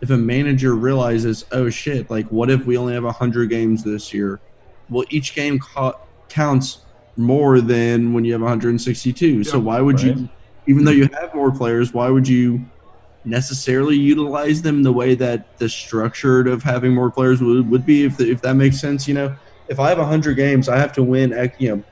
if 0.00 0.10
a 0.10 0.16
manager 0.16 0.74
realizes, 0.74 1.44
oh 1.52 1.70
shit, 1.70 2.10
like 2.10 2.26
what 2.26 2.50
if 2.50 2.64
we 2.66 2.76
only 2.76 2.94
have 2.94 3.04
100 3.04 3.50
games 3.50 3.84
this 3.84 4.12
year? 4.12 4.40
Well, 4.88 5.04
each 5.10 5.34
game 5.34 5.58
co- 5.58 5.94
counts 6.28 6.86
more 7.16 7.60
than 7.60 8.12
when 8.12 8.24
you 8.24 8.32
have 8.32 8.40
162. 8.40 9.44
so 9.44 9.58
why 9.58 9.80
would 9.80 10.00
right. 10.00 10.16
you, 10.16 10.28
even 10.66 10.84
though 10.84 10.92
you 10.92 11.08
have 11.20 11.34
more 11.34 11.50
players, 11.50 11.92
why 11.92 12.08
would 12.08 12.28
you 12.28 12.64
necessarily 13.24 13.96
utilize 13.96 14.62
them 14.62 14.84
the 14.84 14.92
way 14.92 15.14
that 15.16 15.58
the 15.58 15.68
structured 15.68 16.46
of 16.46 16.62
having 16.62 16.94
more 16.94 17.10
players 17.10 17.42
would, 17.42 17.68
would 17.68 17.84
be? 17.84 18.04
If, 18.04 18.20
if 18.20 18.40
that 18.42 18.54
makes 18.54 18.80
sense, 18.80 19.08
you 19.08 19.14
know, 19.14 19.36
if 19.68 19.80
I 19.80 19.88
have 19.88 19.98
100 19.98 20.34
games, 20.34 20.68
I 20.68 20.78
have 20.78 20.92
to 20.92 21.02
win, 21.02 21.32
you 21.58 21.76
know, 21.76 21.84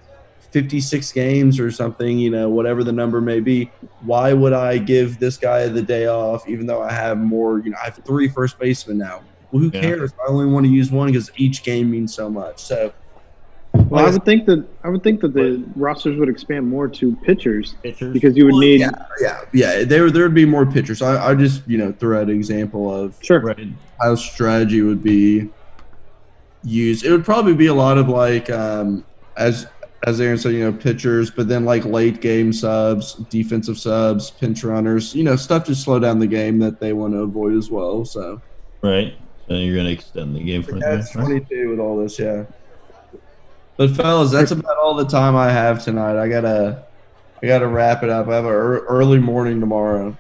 56 0.57 1.13
games 1.13 1.61
or 1.61 1.71
something, 1.71 2.19
you 2.19 2.31
know, 2.31 2.49
whatever 2.49 2.83
the 2.83 2.91
number 2.93 3.21
may 3.21 3.41
be, 3.41 3.75
why 3.99 4.33
would 4.33 4.55
I 4.55 4.79
give 4.79 5.19
this 5.19 5.37
guy 5.37 5.69
the 5.69 5.83
day 5.83 6.07
off 6.07 6.49
even 6.49 6.65
though 6.67 6.81
I 6.81 6.93
have 6.93 7.19
more, 7.19 7.61
you 7.63 7.71
know, 7.71 7.77
I 7.83 7.85
have 7.87 7.99
three 8.07 8.27
first 8.31 8.59
basemen 8.59 8.97
now? 8.97 9.21
Well, 9.51 9.61
who 9.61 9.71
Yeah. 9.75 9.83
cares? 9.83 10.15
I 10.27 10.33
only 10.33 10.47
want 10.47 10.65
to 10.65 10.73
use 10.73 10.91
one 10.91 11.09
because 11.09 11.31
each 11.37 11.63
game 11.63 11.91
means 11.91 12.15
so 12.15 12.31
much. 12.31 12.63
So, 12.65 12.95
Well, 13.91 14.07
I 14.07 14.11
would 14.11 14.25
think 14.25 14.47
that 14.47 14.67
I 14.83 14.89
would 14.89 15.03
think 15.03 15.21
that 15.21 15.35
the 15.35 15.63
rosters 15.77 16.19
would 16.19 16.31
expand 16.31 16.67
more 16.67 16.89
to 16.89 17.15
pitchers 17.17 17.77
pitchers. 17.83 18.15
because 18.15 18.35
you 18.35 18.47
would 18.47 18.53
Well, 18.55 18.61
need. 18.63 18.81
yeah, 18.81 18.91
yeah, 19.21 19.37
yeah, 19.53 19.85
there 19.85 20.11
there 20.11 20.23
would 20.23 20.33
be 20.35 20.47
more 20.47 20.65
pitchers. 20.65 21.03
I, 21.03 21.33
I 21.33 21.35
just, 21.35 21.69
you 21.69 21.77
know, 21.77 21.93
threw 21.93 22.17
out 22.17 22.31
an 22.31 22.35
example 22.35 22.91
of 22.93 23.15
Sure. 23.23 23.41
right. 23.41 23.69
how 24.01 24.15
strategy 24.15 24.81
would 24.81 25.03
be 25.03 25.51
used. 26.63 27.05
It 27.05 27.11
would 27.11 27.27
probably 27.27 27.55
be 27.55 27.67
a 27.67 27.75
lot 27.75 27.99
of 27.99 28.09
like, 28.09 28.49
um, 28.49 29.05
as 29.37 29.67
as 30.07 30.21
Aaron 30.21 30.39
said, 30.39 30.53
you 30.53 30.61
know, 30.61 30.73
pitchers, 30.73 31.31
but 31.31 31.49
then 31.49 31.65
like 31.65 31.85
late 31.85 32.21
game 32.21 32.53
subs, 32.53 33.15
defensive 33.29 33.77
subs, 33.77 34.31
pinch 34.31 34.63
runners, 34.65 35.15
you 35.15 35.25
know, 35.25 35.35
stuff 35.37 35.65
to 35.65 35.75
slow 35.75 35.99
down 35.99 36.21
the 36.21 36.27
game 36.29 36.59
that 36.61 36.79
they 36.81 36.93
want 36.93 37.13
to 37.13 37.19
avoid 37.21 37.55
as 37.55 37.71
well. 37.71 38.05
So 38.05 38.41
Right. 38.83 39.15
So 39.49 39.55
you're 39.55 39.75
going 39.75 39.87
to 39.87 39.93
extend 39.93 40.35
the 40.37 40.43
game 40.45 40.63
for 40.63 40.73
there. 40.79 40.97
that's 40.97 41.11
22 41.13 41.71
with 41.71 41.79
all 41.81 41.99
this, 41.99 42.19
yeah. 42.19 42.45
But 43.77 43.91
fellas, 43.91 44.31
that's 44.33 44.53
about 44.53 44.77
all 44.79 44.95
the 44.95 45.05
time 45.05 45.37
I 45.37 45.51
have 45.53 45.85
tonight. 45.85 46.17
I 46.21 46.29
gotta, 46.29 46.87
I 47.43 47.47
gotta 47.47 47.67
wrap 47.69 48.03
it 48.03 48.09
up. 48.09 48.27
I 48.29 48.35
have 48.37 48.45
an 48.45 48.51
early 48.53 49.19
morning 49.19 49.61
tomorrow. 49.61 50.17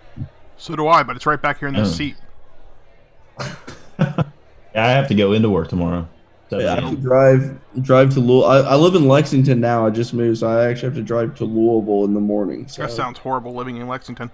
so 0.58 0.76
do 0.76 0.86
I, 0.88 1.02
but 1.02 1.16
it's 1.16 1.26
right 1.26 1.40
back 1.40 1.58
here 1.60 1.68
in 1.68 1.74
this 1.74 1.88
Oh. 1.88 1.92
seat. 1.92 2.16
Yeah, 3.98 4.84
I 4.86 4.90
have 4.90 5.08
to 5.08 5.14
go 5.14 5.32
into 5.32 5.48
work 5.48 5.68
tomorrow. 5.68 6.06
So, 6.48 6.60
Yeah, 6.60 6.74
I 6.74 6.80
have 6.80 6.90
to 6.90 6.96
drive 6.96 7.58
drive 7.82 8.14
to 8.14 8.20
Louisville. 8.20 8.44
I, 8.44 8.58
I 8.58 8.74
live 8.76 8.94
in 8.94 9.08
Lexington 9.08 9.60
now. 9.60 9.84
I 9.86 9.90
just 9.90 10.14
moved, 10.14 10.38
so 10.38 10.48
I 10.48 10.68
actually 10.68 10.88
have 10.88 10.94
to 10.96 11.02
drive 11.02 11.34
to 11.36 11.44
Louisville 11.44 12.04
in 12.04 12.14
the 12.14 12.20
morning. 12.20 12.68
So 12.68 12.82
That 12.82 12.92
sounds 12.92 13.18
horrible 13.18 13.54
living 13.54 13.76
in 13.78 13.88
Lexington. 13.88 14.30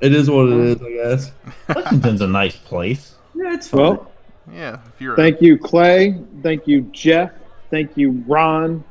it 0.00 0.14
is 0.14 0.28
what 0.30 0.48
it 0.48 0.58
is, 0.58 0.82
I 0.82 0.90
guess. 0.92 1.32
Lexington's 1.68 2.20
a 2.20 2.26
nice 2.26 2.56
place. 2.56 3.14
Yeah, 3.34 3.54
it's 3.54 3.68
fine. 3.68 3.80
Well, 3.80 4.10
Yeah, 4.52 4.78
if 4.94 5.00
you're 5.00 5.14
a, 5.14 5.16
thank 5.16 5.40
you, 5.40 5.56
Clay. 5.58 6.20
Thank 6.42 6.66
you, 6.66 6.82
Jeff. 6.92 7.30
Thank 7.70 7.96
you, 7.96 8.24
Ron. 8.26 8.82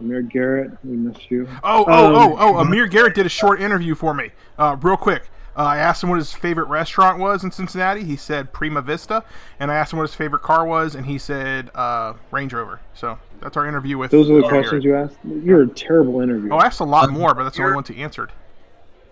Amir 0.00 0.22
Garrett, 0.22 0.72
we 0.84 0.96
missed 0.96 1.28
you. 1.30 1.48
Oh, 1.64 1.84
oh, 1.88 2.06
Um, 2.06 2.14
oh, 2.14 2.36
oh! 2.38 2.56
Amir 2.58 2.86
Garrett 2.86 3.14
did 3.16 3.26
a 3.26 3.28
short 3.28 3.60
interview 3.60 3.94
for 3.96 4.14
me, 4.14 4.30
uh, 4.58 4.76
real 4.80 4.96
quick. 4.96 5.28
Uh, 5.58 5.62
I 5.62 5.78
asked 5.78 6.04
him 6.04 6.08
what 6.08 6.20
his 6.20 6.32
favorite 6.32 6.68
restaurant 6.68 7.18
was 7.18 7.42
in 7.42 7.50
Cincinnati. 7.50 8.04
He 8.04 8.14
said 8.14 8.52
Primavista, 8.52 9.24
and 9.58 9.72
I 9.72 9.74
asked 9.74 9.92
him 9.92 9.98
what 9.98 10.08
his 10.08 10.14
favorite 10.14 10.42
car 10.42 10.64
was, 10.64 10.94
and 10.94 11.04
he 11.04 11.18
said 11.18 11.72
uh, 11.74 12.14
Range 12.30 12.52
Rover. 12.52 12.80
So 12.94 13.18
that's 13.40 13.56
our 13.56 13.66
interview 13.66 13.98
with. 13.98 14.12
Those 14.12 14.30
are 14.30 14.34
the 14.34 14.46
Amir 14.46 14.50
questions 14.50 14.84
Garrett. 14.84 15.10
you 15.10 15.32
asked. 15.32 15.44
You're 15.44 15.62
a 15.62 15.68
terrible 15.68 16.20
interview. 16.20 16.50
Oh, 16.52 16.58
I 16.58 16.66
asked 16.66 16.78
a 16.78 16.84
lot 16.84 17.10
more, 17.10 17.34
but 17.34 17.42
that's 17.42 17.56
the 17.56 17.64
only 17.64 17.74
ones 17.74 17.88
he 17.88 18.00
answered. 18.00 18.30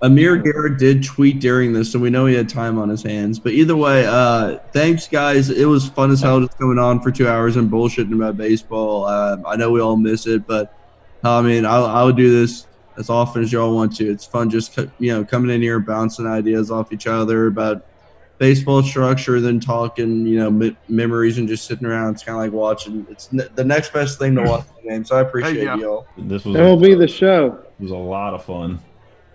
Amir 0.02 0.36
Garrett 0.36 0.78
did 0.78 1.02
tweet 1.02 1.40
during 1.40 1.72
this, 1.72 1.90
so 1.90 1.98
we 1.98 2.10
know 2.10 2.26
he 2.26 2.34
had 2.34 2.48
time 2.48 2.78
on 2.78 2.90
his 2.90 3.02
hands. 3.02 3.40
But 3.40 3.52
either 3.52 3.74
way, 3.74 4.06
uh, 4.06 4.58
thanks, 4.72 5.08
guys. 5.08 5.50
It 5.50 5.64
was 5.64 5.88
fun 5.88 6.12
as 6.12 6.20
hell 6.20 6.38
just 6.40 6.56
coming 6.58 6.78
on 6.78 7.00
for 7.00 7.10
two 7.10 7.26
hours 7.26 7.56
and 7.56 7.68
bullshitting 7.68 8.14
about 8.14 8.36
baseball. 8.36 9.06
Um, 9.06 9.44
I 9.46 9.56
know 9.56 9.72
we 9.72 9.80
all 9.80 9.96
miss 9.96 10.28
it, 10.28 10.46
but 10.46 10.72
I 11.24 11.42
mean, 11.42 11.66
I'll, 11.66 11.86
I'll 11.86 12.12
do 12.12 12.30
this 12.30 12.65
as 12.98 13.10
often 13.10 13.42
as 13.42 13.52
y'all 13.52 13.74
want 13.74 13.96
to. 13.96 14.10
It's 14.10 14.24
fun 14.24 14.50
just 14.50 14.76
you 14.98 15.12
know 15.12 15.24
coming 15.24 15.54
in 15.54 15.62
here, 15.62 15.78
bouncing 15.80 16.26
ideas 16.26 16.70
off 16.70 16.92
each 16.92 17.06
other 17.06 17.46
about 17.46 17.86
baseball 18.38 18.82
structure, 18.82 19.40
then 19.40 19.60
talking 19.60 20.26
you 20.26 20.38
know 20.38 20.50
me- 20.50 20.76
memories 20.88 21.38
and 21.38 21.48
just 21.48 21.66
sitting 21.66 21.86
around. 21.86 22.14
It's 22.14 22.22
kind 22.22 22.36
of 22.36 22.42
like 22.42 22.52
watching. 22.52 23.06
It's 23.10 23.28
n- 23.32 23.48
the 23.54 23.64
next 23.64 23.92
best 23.92 24.18
thing 24.18 24.34
to 24.36 24.42
watch 24.42 24.66
the 24.82 24.88
game. 24.88 25.04
So 25.04 25.16
I 25.16 25.20
appreciate 25.20 25.62
yeah. 25.64 25.76
y'all. 25.76 26.06
This 26.18 26.44
was 26.44 26.56
it 26.56 26.62
will 26.62 26.80
be 26.80 26.94
the 26.94 27.08
show. 27.08 27.58
It 27.78 27.82
was 27.82 27.92
a 27.92 27.96
lot 27.96 28.34
of 28.34 28.44
fun. 28.44 28.80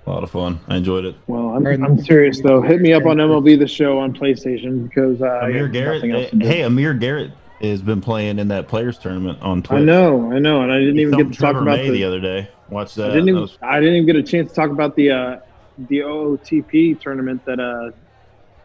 A 0.08 0.10
lot 0.10 0.24
of 0.24 0.32
fun. 0.32 0.60
I 0.68 0.78
enjoyed 0.78 1.06
it. 1.06 1.16
Well, 1.28 1.50
I'm, 1.50 1.66
I'm 1.68 2.04
serious 2.04 2.42
though. 2.42 2.60
Hit 2.60 2.82
me 2.82 2.92
up 2.92 3.06
on 3.06 3.18
MLB 3.18 3.60
the 3.60 3.68
show 3.68 4.00
on 4.00 4.14
PlayStation 4.14 4.90
because 4.90 5.22
uh, 5.22 5.26
I 5.26 5.50
Amir 5.50 5.68
got 5.68 5.74
Garrett. 5.74 5.96
nothing 5.98 6.12
else 6.12 6.30
to 6.32 6.36
do. 6.38 6.46
Hey, 6.48 6.64
Amir 6.64 6.94
Garrett 6.96 7.32
has 7.70 7.82
been 7.82 8.02
playing 8.02 8.40
in 8.40 8.48
that 8.50 8.68
players 8.68 8.98
tournament 8.98 9.40
on 9.42 9.62
Twitch. 9.64 9.80
I 9.82 9.84
know, 9.84 10.32
I 10.32 10.40
know, 10.40 10.62
and 10.62 10.72
I 10.72 10.80
didn't 10.80 10.96
He 10.96 11.02
even 11.02 11.18
get 11.18 11.34
to 11.34 11.40
talk 11.40 11.56
about 11.56 11.66
May 11.78 11.86
the. 11.90 11.92
the 11.98 12.04
other 12.06 12.20
day. 12.20 12.50
Watch 12.70 12.96
that. 12.96 13.12
I 13.12 13.14
didn't 13.14 13.26
That 13.26 13.30
even. 13.32 13.42
was- 13.42 13.58
I 13.62 13.80
didn't 13.80 13.96
even 13.96 14.06
get 14.08 14.16
a 14.16 14.24
chance 14.24 14.50
to 14.50 14.56
talk 14.56 14.70
about 14.72 14.96
the 14.96 15.12
uh, 15.12 15.38
the 15.90 16.00
OOTP 16.00 17.00
tournament 17.02 17.44
that 17.46 17.60
uh, 17.60 17.92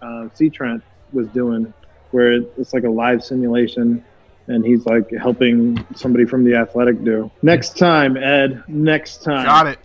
uh, 0.05 0.29
C 0.35 0.51
Trent 0.51 0.83
was 1.13 1.29
doing, 1.29 1.73
where 2.11 2.33
it's 2.35 2.73
like 2.75 2.85
a 2.85 2.91
live 2.91 3.25
simulation, 3.25 4.05
and 4.49 4.65
he's 4.65 4.85
like 4.87 5.11
helping 5.13 5.85
somebody 5.95 6.25
from 6.25 6.45
the 6.45 6.55
athletic 6.55 7.03
do. 7.05 7.31
Next 7.43 7.77
time, 7.79 8.17
Ed. 8.17 8.63
Next 8.69 9.23
time. 9.23 9.45
Got 9.47 9.67
it. 9.69 9.79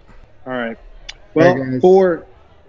All 0.46 0.54
right. 0.54 0.78
Well, 1.34 1.56
Hey, 1.56 1.80
for 1.80 2.26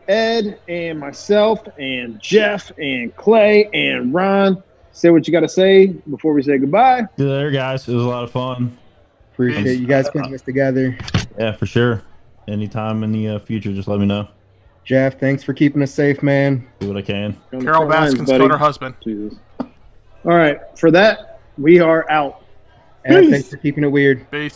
Ed 0.09 0.59
and 0.69 0.99
myself 1.01 1.61
and 1.79 2.21
Jeff 2.21 2.71
and 2.79 3.15
Clay 3.17 3.69
and 3.73 4.13
Ron, 4.15 4.63
say 4.93 5.11
what 5.11 5.27
you 5.27 5.33
got 5.33 5.41
to 5.41 5.49
say 5.49 5.89
before 5.89 6.33
we 6.33 6.43
say 6.43 6.59
goodbye. 6.59 7.03
See 7.17 7.25
you 7.25 7.31
later, 7.31 7.51
guys. 7.51 7.89
It 7.89 7.95
was 7.95 8.05
a 8.05 8.09
lot 8.09 8.25
of 8.25 8.31
fun. 8.31 8.77
Appreciate 9.33 9.81
you 9.81 9.87
guys 9.87 10.09
putting 10.11 10.31
this 10.31 10.43
together. 10.43 10.97
Yeah, 11.39 11.53
for 11.53 11.67
sure. 11.67 12.03
Anytime 12.49 13.03
in 13.03 13.13
the 13.13 13.29
uh, 13.29 13.39
future, 13.39 13.73
just 13.73 13.89
let 13.89 13.99
me 13.99 14.07
know. 14.07 14.29
Jeff, 14.85 15.19
thanks 15.19 15.43
for 15.43 15.55
keeping 15.55 15.81
us 15.83 15.93
safe, 15.93 16.23
man. 16.23 16.67
Do 16.81 16.89
what 16.89 16.97
I 16.97 17.03
can. 17.03 17.41
Carol 17.51 17.63
front 17.63 17.91
lines, 17.91 18.11
Baskins 18.15 18.29
buddy. 18.29 18.49
her 18.49 18.59
husband. 18.59 18.95
Jesus. 19.03 19.39
All 19.61 19.69
right. 20.25 20.59
For 20.77 20.91
that, 20.91 21.41
we 21.57 21.81
are 21.81 22.09
out. 22.11 22.45
And 23.05 23.23
Peace. 23.23 23.31
thanks 23.31 23.49
for 23.49 23.57
keeping 23.57 23.85
it 23.85 23.89
weird. 23.89 24.29
Peace. 24.31 24.51